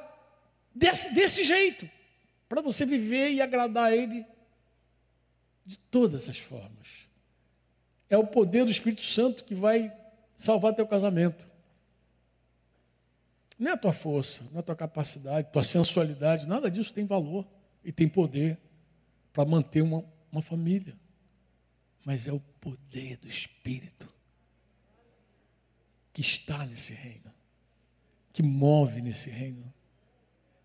desse, 0.73 1.13
desse 1.13 1.43
jeito, 1.43 1.89
para 2.47 2.61
você 2.61 2.85
viver 2.85 3.31
e 3.31 3.41
agradar 3.41 3.85
a 3.85 3.95
Ele 3.95 4.25
de 5.65 5.77
todas 5.77 6.27
as 6.29 6.39
formas. 6.39 7.08
É 8.09 8.17
o 8.17 8.25
poder 8.25 8.65
do 8.65 8.71
Espírito 8.71 9.03
Santo 9.03 9.43
que 9.43 9.53
vai 9.53 9.95
salvar 10.35 10.73
teu 10.73 10.87
casamento. 10.87 11.47
Não 13.57 13.71
é 13.71 13.73
a 13.73 13.77
tua 13.77 13.91
força, 13.91 14.43
não 14.51 14.57
é 14.57 14.59
a 14.59 14.63
tua 14.63 14.75
capacidade, 14.75 15.51
tua 15.51 15.63
sensualidade, 15.63 16.47
nada 16.47 16.71
disso 16.71 16.93
tem 16.93 17.05
valor 17.05 17.45
e 17.83 17.91
tem 17.91 18.07
poder 18.07 18.57
para 19.33 19.43
manter 19.43 19.81
uma, 19.81 20.03
uma 20.31 20.41
família. 20.41 20.97
Mas 22.05 22.25
é 22.25 22.31
o 22.31 22.39
poder 22.61 23.17
do 23.17 23.27
Espírito 23.27 24.09
que 26.13 26.21
está 26.21 26.65
nesse 26.65 26.93
reino, 26.93 27.31
que 28.31 28.41
move 28.41 29.01
nesse 29.01 29.29
reino. 29.29 29.73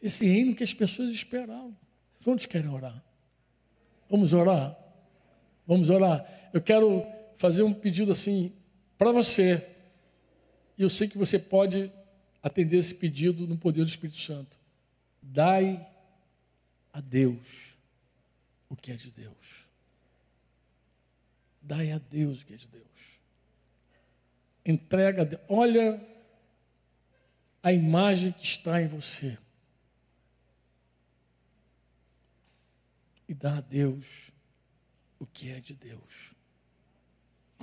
Esse 0.01 0.27
reino 0.27 0.55
que 0.55 0.63
as 0.63 0.73
pessoas 0.73 1.11
esperavam. 1.11 1.77
Quantos 2.23 2.47
querem 2.47 2.71
orar? 2.71 3.03
Vamos 4.09 4.33
orar? 4.33 4.79
Vamos 5.67 5.91
orar. 5.91 6.51
Eu 6.53 6.63
quero 6.63 7.05
fazer 7.37 7.63
um 7.63 7.75
pedido 7.75 8.13
assim 8.13 8.55
para 8.97 9.13
você. 9.13 9.67
E 10.77 10.83
eu 10.83 10.91
sei 10.91 11.09
que 11.09 11.19
você 11.19 11.39
pode 11.39 11.91
atender 12.43 12.77
esse 12.77 12.95
pedido 12.95 13.47
no 13.47 13.57
poder 13.57 13.83
do 13.83 13.89
Espírito 13.89 14.21
Santo. 14.21 14.59
Dai 15.23 15.87
a 16.93 17.01
Deus 17.01 17.75
o 18.69 18.77
que 18.77 18.93
é 18.93 18.97
de 18.97 19.11
Deus. 19.11 19.67
Dai 21.63 21.93
a 21.93 21.99
Deus 21.99 22.43
o 22.43 22.47
que 22.47 22.55
é 22.55 22.57
de 22.57 22.69
Deus. 22.69 22.85
Entrega 24.67 25.23
a 25.23 25.25
Deus. 25.25 25.43
Olha 25.49 26.07
a 27.63 27.73
imagem 27.73 28.33
que 28.33 28.45
está 28.45 28.83
em 28.83 28.89
você. 28.89 29.39
E 33.27 33.33
dá 33.33 33.57
a 33.57 33.61
Deus 33.63 34.31
o 35.19 35.27
que 35.27 35.49
é 35.49 35.61
de 35.61 35.73
Deus. 35.73 36.34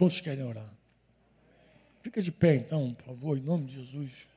Quantos 0.02 0.20
querem 0.20 0.44
orar? 0.44 0.68
Fica 2.02 2.24
de 2.24 2.32
pé 2.32 2.56
então, 2.56 2.92
por 2.92 3.06
favor, 3.06 3.38
em 3.38 3.42
nome 3.42 3.68
de 3.68 3.76
Jesus. 3.76 4.28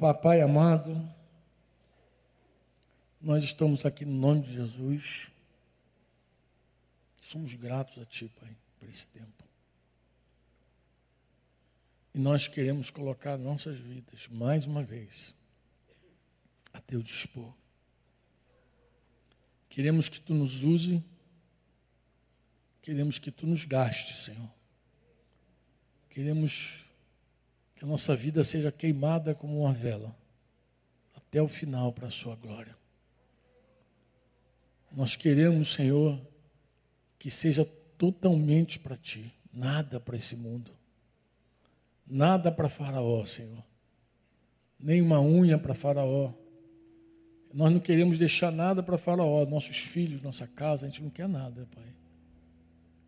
Papai 0.00 0.40
amado, 0.40 1.00
nós 3.20 3.44
estamos 3.44 3.86
aqui 3.86 4.04
no 4.04 4.14
nome 4.14 4.40
de 4.40 4.52
Jesus. 4.52 5.30
Somos 7.16 7.54
gratos 7.54 8.02
a 8.02 8.04
Ti, 8.04 8.28
Pai, 8.40 8.50
por 8.80 8.88
esse 8.88 9.06
tempo. 9.06 9.44
E 12.12 12.18
nós 12.18 12.48
queremos 12.48 12.90
colocar 12.90 13.38
nossas 13.38 13.78
vidas, 13.78 14.26
mais 14.26 14.66
uma 14.66 14.82
vez, 14.82 15.32
a 16.72 16.80
Teu 16.80 17.00
dispor. 17.00 17.54
Queremos 19.76 20.08
que 20.08 20.18
tu 20.18 20.32
nos 20.32 20.62
use, 20.62 21.04
queremos 22.80 23.18
que 23.18 23.30
tu 23.30 23.46
nos 23.46 23.62
gaste, 23.62 24.16
Senhor. 24.16 24.48
Queremos 26.08 26.86
que 27.74 27.84
a 27.84 27.86
nossa 27.86 28.16
vida 28.16 28.42
seja 28.42 28.72
queimada 28.72 29.34
como 29.34 29.60
uma 29.60 29.74
vela, 29.74 30.16
até 31.14 31.42
o 31.42 31.46
final 31.46 31.92
para 31.92 32.08
a 32.08 32.10
sua 32.10 32.34
glória. 32.36 32.74
Nós 34.90 35.14
queremos, 35.14 35.74
Senhor, 35.74 36.18
que 37.18 37.30
seja 37.30 37.66
totalmente 37.98 38.78
para 38.78 38.96
ti, 38.96 39.30
nada 39.52 40.00
para 40.00 40.16
esse 40.16 40.36
mundo, 40.36 40.70
nada 42.06 42.50
para 42.50 42.70
Faraó, 42.70 43.26
Senhor, 43.26 43.62
nem 44.80 45.02
uma 45.02 45.20
unha 45.20 45.58
para 45.58 45.74
Faraó 45.74 46.32
Nós 47.56 47.72
não 47.72 47.80
queremos 47.80 48.18
deixar 48.18 48.52
nada 48.52 48.82
para 48.82 48.98
Faraó, 48.98 49.46
nossos 49.46 49.78
filhos, 49.78 50.20
nossa 50.20 50.46
casa, 50.46 50.84
a 50.84 50.90
gente 50.90 51.02
não 51.02 51.08
quer 51.08 51.26
nada, 51.26 51.66
Pai. 51.74 51.86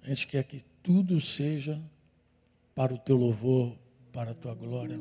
A 0.00 0.08
gente 0.08 0.26
quer 0.26 0.42
que 0.42 0.62
tudo 0.82 1.20
seja 1.20 1.78
para 2.74 2.94
o 2.94 2.96
teu 2.96 3.14
louvor, 3.14 3.76
para 4.10 4.30
a 4.30 4.34
tua 4.34 4.54
glória, 4.54 4.98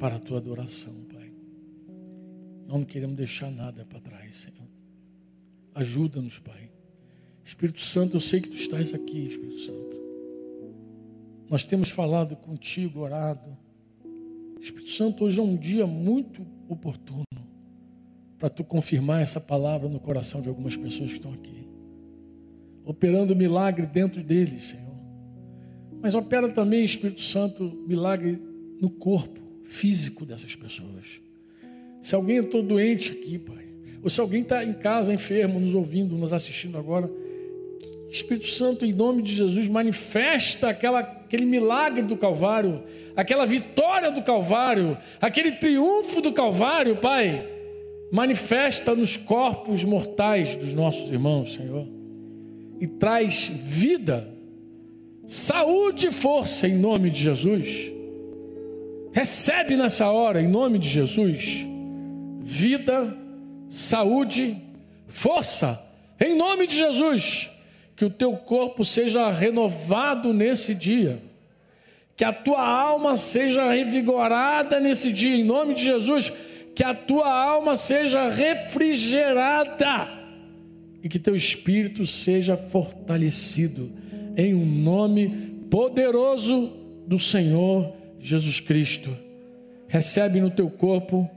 para 0.00 0.16
a 0.16 0.18
tua 0.18 0.38
adoração, 0.38 0.92
Pai. 1.04 1.32
Nós 2.66 2.78
não 2.80 2.84
queremos 2.84 3.14
deixar 3.14 3.48
nada 3.48 3.84
para 3.84 4.00
trás, 4.00 4.38
Senhor. 4.38 4.68
Ajuda-nos, 5.72 6.40
Pai. 6.40 6.68
Espírito 7.44 7.80
Santo, 7.80 8.16
eu 8.16 8.20
sei 8.20 8.40
que 8.40 8.48
tu 8.48 8.56
estás 8.56 8.92
aqui, 8.92 9.28
Espírito 9.28 9.60
Santo. 9.60 9.96
Nós 11.48 11.62
temos 11.62 11.90
falado 11.90 12.34
contigo, 12.34 13.02
orado. 13.02 13.56
Espírito 14.60 14.90
Santo, 14.90 15.26
hoje 15.26 15.38
é 15.38 15.42
um 15.44 15.56
dia 15.56 15.86
muito 15.86 16.44
oportuno 16.68 17.22
para 18.38 18.48
tu 18.48 18.62
confirmar 18.62 19.20
essa 19.20 19.40
palavra 19.40 19.88
no 19.88 19.98
coração 19.98 20.40
de 20.40 20.48
algumas 20.48 20.76
pessoas 20.76 21.10
que 21.10 21.16
estão 21.16 21.32
aqui. 21.32 21.66
Operando 22.84 23.34
milagre 23.34 23.84
dentro 23.84 24.22
deles, 24.22 24.64
Senhor. 24.64 24.88
Mas 26.00 26.14
opera 26.14 26.48
também, 26.48 26.84
Espírito 26.84 27.20
Santo, 27.20 27.84
milagre 27.86 28.40
no 28.80 28.88
corpo 28.88 29.40
físico 29.64 30.24
dessas 30.24 30.54
pessoas. 30.54 31.20
Se 32.00 32.14
alguém 32.14 32.36
entrou 32.36 32.62
doente 32.62 33.12
aqui, 33.12 33.38
Pai, 33.38 33.66
ou 34.02 34.08
se 34.08 34.20
alguém 34.20 34.42
está 34.42 34.64
em 34.64 34.72
casa 34.72 35.12
enfermo, 35.12 35.58
nos 35.58 35.74
ouvindo, 35.74 36.16
nos 36.16 36.32
assistindo 36.32 36.78
agora, 36.78 37.10
Espírito 38.08 38.46
Santo, 38.46 38.86
em 38.86 38.92
nome 38.92 39.22
de 39.22 39.34
Jesus, 39.34 39.68
manifesta 39.68 40.70
aquela, 40.70 41.00
aquele 41.00 41.44
milagre 41.44 42.02
do 42.02 42.16
Calvário, 42.16 42.84
aquela 43.14 43.44
vitória 43.44 44.10
do 44.10 44.22
Calvário, 44.22 44.96
aquele 45.20 45.52
triunfo 45.52 46.22
do 46.22 46.32
Calvário, 46.32 46.96
Pai. 46.96 47.57
Manifesta 48.10 48.94
nos 48.94 49.16
corpos 49.16 49.84
mortais 49.84 50.56
dos 50.56 50.72
nossos 50.72 51.10
irmãos, 51.10 51.54
Senhor, 51.54 51.86
e 52.80 52.86
traz 52.86 53.48
vida, 53.48 54.32
saúde 55.26 56.06
e 56.06 56.12
força 56.12 56.66
em 56.66 56.78
nome 56.78 57.10
de 57.10 57.22
Jesus. 57.22 57.92
Recebe 59.12 59.76
nessa 59.76 60.10
hora, 60.10 60.40
em 60.40 60.48
nome 60.48 60.78
de 60.78 60.88
Jesus, 60.88 61.66
vida, 62.40 63.14
saúde, 63.68 64.56
força, 65.06 65.84
em 66.20 66.34
nome 66.34 66.66
de 66.66 66.76
Jesus. 66.76 67.50
Que 67.94 68.04
o 68.04 68.10
teu 68.10 68.36
corpo 68.36 68.84
seja 68.84 69.28
renovado 69.28 70.32
nesse 70.32 70.72
dia, 70.72 71.20
que 72.16 72.24
a 72.24 72.32
tua 72.32 72.64
alma 72.64 73.16
seja 73.16 73.70
revigorada 73.72 74.78
nesse 74.78 75.12
dia, 75.12 75.36
em 75.36 75.42
nome 75.42 75.74
de 75.74 75.84
Jesus, 75.84 76.32
que 76.78 76.84
a 76.84 76.94
tua 76.94 77.28
alma 77.28 77.74
seja 77.74 78.30
refrigerada 78.30 80.08
e 81.02 81.08
que 81.08 81.18
teu 81.18 81.34
espírito 81.34 82.06
seja 82.06 82.56
fortalecido, 82.56 83.90
em 84.36 84.54
um 84.54 84.64
nome 84.64 85.66
poderoso 85.68 86.72
do 87.04 87.18
Senhor 87.18 87.92
Jesus 88.20 88.60
Cristo. 88.60 89.10
Recebe 89.88 90.40
no 90.40 90.52
teu 90.52 90.70
corpo, 90.70 91.28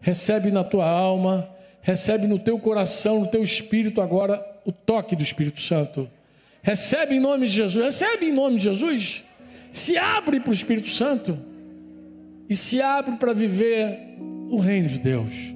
recebe 0.00 0.50
na 0.50 0.64
tua 0.64 0.90
alma, 0.90 1.48
recebe 1.80 2.26
no 2.26 2.40
teu 2.40 2.58
coração, 2.58 3.20
no 3.20 3.28
teu 3.28 3.44
espírito 3.44 4.00
agora 4.00 4.44
o 4.64 4.72
toque 4.72 5.14
do 5.14 5.22
Espírito 5.22 5.60
Santo. 5.60 6.10
Recebe 6.60 7.14
em 7.14 7.20
nome 7.20 7.46
de 7.46 7.52
Jesus, 7.52 7.84
recebe 7.84 8.26
em 8.26 8.32
nome 8.32 8.56
de 8.56 8.64
Jesus. 8.64 9.24
Se 9.70 9.96
abre 9.96 10.40
para 10.40 10.50
o 10.50 10.54
Espírito 10.54 10.88
Santo 10.88 11.38
e 12.50 12.56
se 12.56 12.82
abre 12.82 13.16
para 13.16 13.32
viver 13.32 14.07
o 14.48 14.58
reino 14.58 14.88
de 14.88 14.98
Deus, 14.98 15.54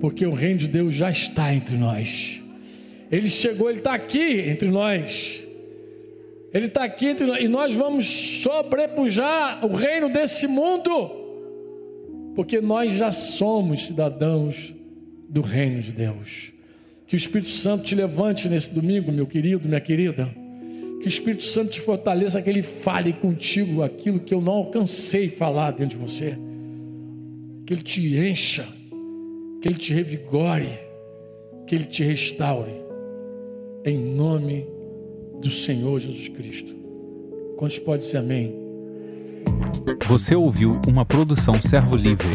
porque 0.00 0.26
o 0.26 0.32
reino 0.32 0.58
de 0.58 0.68
Deus 0.68 0.94
já 0.94 1.10
está 1.10 1.54
entre 1.54 1.76
nós. 1.76 2.42
Ele 3.10 3.28
chegou, 3.28 3.68
ele 3.68 3.78
está 3.78 3.94
aqui 3.94 4.40
entre 4.40 4.68
nós. 4.68 5.46
Ele 6.52 6.66
está 6.66 6.84
aqui 6.84 7.06
entre 7.06 7.26
nós 7.26 7.42
e 7.42 7.48
nós 7.48 7.74
vamos 7.74 8.06
sobrepujar 8.06 9.64
o 9.64 9.74
reino 9.74 10.08
desse 10.08 10.46
mundo, 10.46 10.90
porque 12.34 12.60
nós 12.60 12.92
já 12.92 13.10
somos 13.10 13.86
cidadãos 13.86 14.74
do 15.28 15.40
reino 15.40 15.80
de 15.80 15.92
Deus. 15.92 16.52
Que 17.06 17.16
o 17.16 17.18
Espírito 17.18 17.50
Santo 17.50 17.84
te 17.84 17.94
levante 17.94 18.48
nesse 18.48 18.72
domingo, 18.72 19.12
meu 19.12 19.26
querido, 19.26 19.68
minha 19.68 19.80
querida. 19.80 20.28
Que 21.00 21.06
o 21.06 21.08
Espírito 21.08 21.44
Santo 21.44 21.70
te 21.70 21.80
fortaleça, 21.80 22.40
que 22.40 22.48
ele 22.48 22.62
fale 22.62 23.12
contigo 23.12 23.82
aquilo 23.82 24.20
que 24.20 24.32
eu 24.32 24.40
não 24.40 24.52
alcancei 24.52 25.28
falar 25.28 25.72
dentro 25.72 25.98
de 25.98 26.02
você. 26.02 26.38
Que 27.66 27.72
ele 27.72 27.82
te 27.82 28.18
encha, 28.18 28.66
que 29.62 29.68
ele 29.68 29.78
te 29.78 29.94
revigore, 29.94 30.68
que 31.66 31.74
ele 31.74 31.86
te 31.86 32.04
restaure. 32.04 32.84
Em 33.84 33.98
nome 33.98 34.66
do 35.40 35.50
Senhor 35.50 35.98
Jesus 35.98 36.28
Cristo. 36.28 36.74
Quantos 37.56 37.78
pode 37.78 38.04
ser 38.04 38.18
amém? 38.18 38.54
Você 40.06 40.36
ouviu 40.36 40.78
uma 40.86 41.06
produção 41.06 41.60
Servo 41.60 41.96
Livre. 41.96 42.34